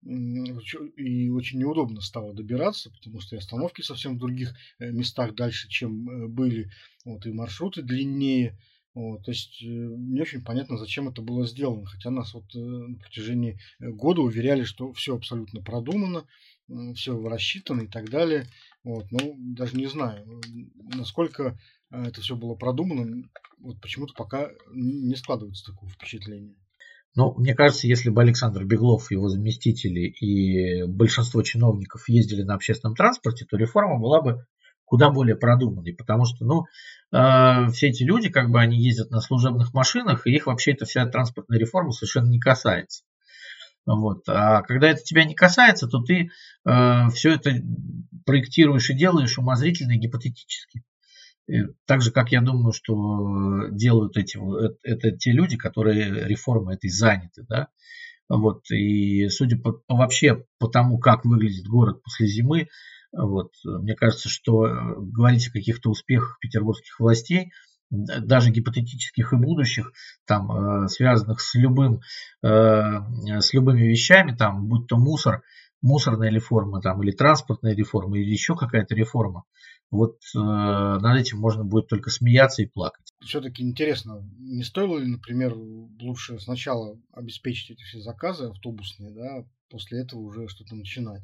и 0.04 1.30
очень 1.30 1.58
неудобно 1.58 2.00
стало 2.00 2.34
добираться, 2.34 2.90
потому 2.90 3.20
что 3.20 3.36
и 3.36 3.38
остановки 3.38 3.80
совсем 3.82 4.16
в 4.16 4.18
других 4.18 4.54
э, 4.78 4.90
местах 4.90 5.34
дальше, 5.34 5.68
чем 5.68 6.08
э, 6.08 6.28
были, 6.28 6.70
вот, 7.04 7.26
и 7.26 7.32
маршруты 7.32 7.82
длиннее. 7.82 8.58
Вот, 8.94 9.24
то 9.24 9.30
есть 9.30 9.62
э, 9.62 9.66
не 9.66 10.20
очень 10.20 10.44
понятно, 10.44 10.76
зачем 10.76 11.08
это 11.08 11.22
было 11.22 11.46
сделано. 11.46 11.86
Хотя 11.86 12.10
нас 12.10 12.34
вот 12.34 12.44
на 12.54 12.98
протяжении 12.98 13.58
года 13.80 14.20
уверяли, 14.20 14.64
что 14.64 14.92
все 14.92 15.16
абсолютно 15.16 15.62
продумано, 15.62 16.26
все 16.94 17.20
рассчитано 17.26 17.82
и 17.82 17.88
так 17.88 18.10
далее. 18.10 18.46
Вот, 18.82 19.10
ну, 19.10 19.34
даже 19.38 19.76
не 19.76 19.86
знаю, 19.86 20.42
насколько 20.94 21.58
это 21.90 22.20
все 22.20 22.36
было 22.36 22.54
продумано, 22.54 23.28
вот 23.58 23.80
почему-то 23.80 24.12
пока 24.14 24.50
не 24.72 25.16
складывается 25.16 25.64
такого 25.64 25.90
впечатления. 25.90 26.56
Но 27.16 27.32
мне 27.34 27.54
кажется, 27.54 27.86
если 27.86 28.10
бы 28.10 28.22
Александр 28.22 28.64
Беглов, 28.64 29.10
его 29.10 29.28
заместители 29.28 30.00
и 30.00 30.84
большинство 30.84 31.42
чиновников 31.42 32.08
ездили 32.08 32.42
на 32.42 32.54
общественном 32.54 32.96
транспорте, 32.96 33.44
то 33.44 33.56
реформа 33.56 33.98
была 33.98 34.20
бы 34.20 34.46
куда 34.84 35.10
более 35.10 35.36
продуманной, 35.36 35.94
потому 35.94 36.24
что, 36.24 36.44
ну, 36.44 36.64
э, 37.12 37.70
все 37.70 37.88
эти 37.88 38.02
люди, 38.02 38.28
как 38.28 38.50
бы, 38.50 38.60
они 38.60 38.76
ездят 38.76 39.10
на 39.10 39.20
служебных 39.20 39.72
машинах, 39.72 40.26
и 40.26 40.34
их 40.34 40.46
вообще 40.46 40.72
эта 40.72 40.84
вся 40.84 41.06
транспортная 41.06 41.58
реформа 41.58 41.92
совершенно 41.92 42.28
не 42.28 42.38
касается. 42.38 43.04
Вот. 43.86 44.28
А 44.28 44.62
когда 44.62 44.88
это 44.88 45.02
тебя 45.02 45.24
не 45.24 45.34
касается, 45.34 45.86
то 45.86 46.00
ты 46.02 46.30
э, 46.66 47.08
все 47.12 47.34
это 47.34 47.52
проектируешь 48.24 48.90
и 48.90 48.94
делаешь 48.94 49.38
умозрительно 49.38 49.92
и 49.92 49.98
гипотетически. 49.98 50.82
Так 51.86 52.00
же, 52.00 52.10
как 52.10 52.32
я 52.32 52.40
думаю, 52.40 52.72
что 52.72 53.68
делают 53.70 54.16
эти, 54.16 54.38
это, 54.38 54.76
это 54.82 55.16
те 55.16 55.32
люди, 55.32 55.56
которые 55.56 56.26
реформой 56.26 56.76
этой 56.76 56.90
заняты. 56.90 57.44
Да? 57.48 57.68
Вот, 58.28 58.70
и 58.70 59.28
судя 59.28 59.58
по, 59.58 59.82
вообще 59.88 60.44
по 60.58 60.68
тому, 60.68 60.98
как 60.98 61.24
выглядит 61.24 61.66
город 61.66 62.02
после 62.02 62.26
зимы, 62.26 62.68
вот, 63.12 63.52
мне 63.64 63.94
кажется, 63.94 64.28
что 64.28 64.66
э, 64.66 64.94
говорить 64.96 65.48
о 65.48 65.52
каких-то 65.52 65.90
успехах 65.90 66.38
петербургских 66.40 66.98
властей, 66.98 67.52
даже 67.90 68.50
гипотетических 68.50 69.32
и 69.32 69.36
будущих, 69.36 69.92
там, 70.26 70.50
э, 70.50 70.88
связанных 70.88 71.40
с, 71.40 71.54
любым, 71.54 72.00
э, 72.42 72.48
с 73.40 73.52
любыми 73.52 73.86
вещами, 73.86 74.34
там, 74.34 74.66
будь 74.66 74.88
то 74.88 74.96
мусор, 74.96 75.42
мусорная 75.80 76.30
реформа 76.30 76.80
там, 76.80 77.02
или 77.02 77.12
транспортная 77.12 77.74
реформа, 77.74 78.18
или 78.18 78.30
еще 78.30 78.56
какая-то 78.56 78.94
реформа, 78.94 79.44
вот 79.90 80.18
э, 80.34 80.38
над 80.38 81.20
этим 81.20 81.38
можно 81.38 81.64
будет 81.64 81.88
только 81.88 82.10
смеяться 82.10 82.62
и 82.62 82.66
плакать. 82.66 83.06
Все-таки 83.20 83.62
интересно, 83.62 84.22
не 84.38 84.62
стоило 84.62 84.98
ли, 84.98 85.06
например, 85.06 85.54
лучше 85.54 86.38
сначала 86.40 86.98
обеспечить 87.12 87.70
эти 87.70 87.82
все 87.84 88.00
заказы 88.00 88.46
автобусные, 88.46 89.12
да, 89.12 89.44
после 89.70 90.00
этого 90.00 90.20
уже 90.20 90.48
что-то 90.48 90.74
начинать? 90.74 91.22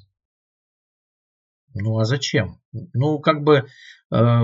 Ну 1.75 1.99
а 1.99 2.05
зачем? 2.05 2.61
Ну, 2.73 3.19
как 3.21 3.43
бы, 3.43 3.67
э, 4.13 4.41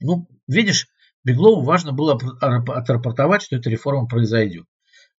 ну, 0.00 0.28
видишь, 0.46 0.88
Беглову 1.24 1.62
важно 1.62 1.92
было 1.92 2.14
отрапортовать, 2.14 3.42
что 3.42 3.56
эта 3.56 3.70
реформа 3.70 4.06
произойдет 4.06 4.66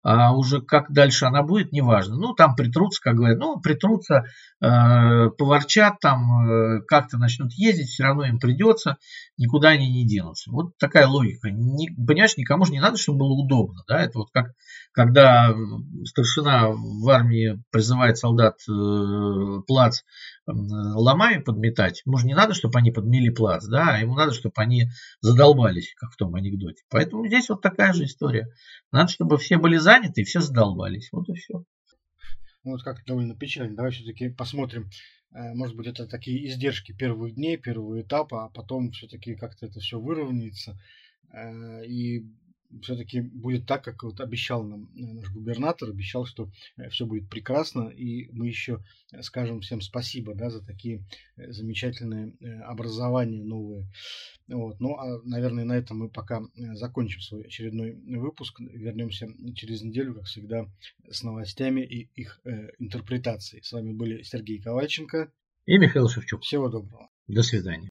а 0.02 0.34
уже 0.34 0.62
как 0.62 0.92
дальше 0.92 1.26
она 1.26 1.44
будет, 1.44 1.72
неважно. 1.72 2.16
Ну, 2.16 2.34
там 2.34 2.56
притрутся, 2.56 3.02
как 3.02 3.16
говорят, 3.16 3.38
ну, 3.40 3.60
притрутся, 3.60 4.26
э, 4.62 5.30
поворчат, 5.38 6.00
там 6.00 6.48
э, 6.48 6.82
как-то 6.88 7.18
начнут 7.18 7.52
ездить, 7.54 7.90
все 7.90 8.04
равно 8.04 8.26
им 8.26 8.40
придется, 8.40 8.98
никуда 9.38 9.70
они 9.70 9.92
не 9.92 10.08
денутся. 10.08 10.52
Вот 10.52 10.78
такая 10.78 11.08
логика. 11.08 11.50
Не, 11.52 11.90
понимаешь, 11.90 12.38
никому 12.38 12.66
же 12.66 12.72
не 12.72 12.80
надо, 12.80 12.98
чтобы 12.98 13.20
было 13.20 13.34
удобно. 13.34 13.84
Да? 13.88 14.02
Это 14.02 14.20
вот 14.20 14.30
как, 14.32 14.54
когда 14.94 15.54
старшина 16.06 16.70
в 16.70 17.10
армии 17.10 17.62
призывает 17.72 18.18
солдат 18.18 18.56
э, 18.70 19.62
плац 19.68 20.02
ломами 20.54 21.42
подметать, 21.42 22.02
может, 22.06 22.28
не 22.28 22.34
надо, 22.34 22.54
чтобы 22.54 22.80
они 22.80 22.92
подмели 22.92 23.30
плац, 23.30 23.66
да, 23.66 23.96
а 23.96 24.00
ему 24.00 24.16
надо, 24.16 24.34
чтобы 24.34 24.54
они 24.58 24.90
задолбались, 25.22 25.94
как 25.96 26.12
в 26.12 26.16
том 26.16 26.36
анекдоте. 26.36 26.84
Поэтому 26.90 27.28
здесь 27.28 27.50
вот 27.50 27.62
такая 27.62 27.94
же 27.94 28.06
история. 28.06 28.48
Надо, 28.92 29.12
чтобы 29.12 29.38
все 29.38 29.58
были 29.58 29.78
заняты 29.78 30.22
и 30.22 30.24
все 30.24 30.40
задолбались. 30.40 31.10
Вот 31.12 31.30
и 31.30 31.34
все. 31.34 31.64
Ну, 32.64 32.72
вот 32.72 32.84
как 32.84 33.06
довольно 33.06 33.36
печально. 33.36 33.76
Давай 33.76 33.92
все-таки 33.92 34.30
посмотрим. 34.30 34.90
Э, 35.34 35.54
может 35.54 35.76
быть, 35.76 35.88
это 35.88 36.08
такие 36.08 36.48
издержки 36.48 36.92
первых 36.92 37.36
дней, 37.36 37.58
первого 37.58 38.02
этапа, 38.02 38.46
а 38.46 38.50
потом 38.50 38.92
все-таки 38.92 39.36
как-то 39.36 39.68
это 39.68 39.80
все 39.80 40.00
выровняется. 40.00 40.78
Э, 41.32 41.86
и 41.86 42.26
все-таки 42.82 43.22
будет 43.22 43.66
так, 43.66 43.84
как 43.84 44.04
вот 44.04 44.20
обещал 44.20 44.64
нам 44.64 44.90
э, 44.96 45.14
наш 45.14 45.30
губернатор, 45.32 45.90
обещал, 45.90 46.26
что 46.26 46.50
э, 46.78 46.90
все 46.90 47.06
будет 47.06 47.30
прекрасно, 47.30 47.90
и 47.90 48.30
мы 48.32 48.48
еще 48.48 48.84
э, 49.12 49.22
скажем 49.22 49.62
всем 49.62 49.82
спасибо 49.82 50.36
да, 50.36 50.50
за 50.50 50.66
такие 50.66 51.04
замечательные 51.38 52.34
образования 52.66 53.44
новые. 53.44 53.88
Вот. 54.48 54.80
Ну, 54.80 54.96
а, 54.96 55.22
наверное, 55.24 55.64
на 55.64 55.78
этом 55.78 56.00
мы 56.00 56.10
пока 56.10 56.42
закончим 56.74 57.22
свой 57.22 57.44
очередной 57.44 57.94
выпуск. 58.18 58.60
Вернемся 58.60 59.28
через 59.56 59.82
неделю, 59.82 60.16
как 60.16 60.26
всегда, 60.26 60.68
с 61.10 61.24
новостями 61.24 61.82
и 61.82 62.10
их 62.16 62.40
э, 62.46 62.70
интерпретацией. 62.80 63.64
С 63.64 63.72
вами 63.72 63.94
были 63.94 64.24
Сергей 64.24 64.60
Ковальченко 64.60 65.32
и 65.66 65.78
Михаил 65.78 66.10
Шевчук. 66.10 66.42
Всего 66.42 66.70
доброго. 66.70 67.10
До 67.28 67.44
свидания. 67.44 67.88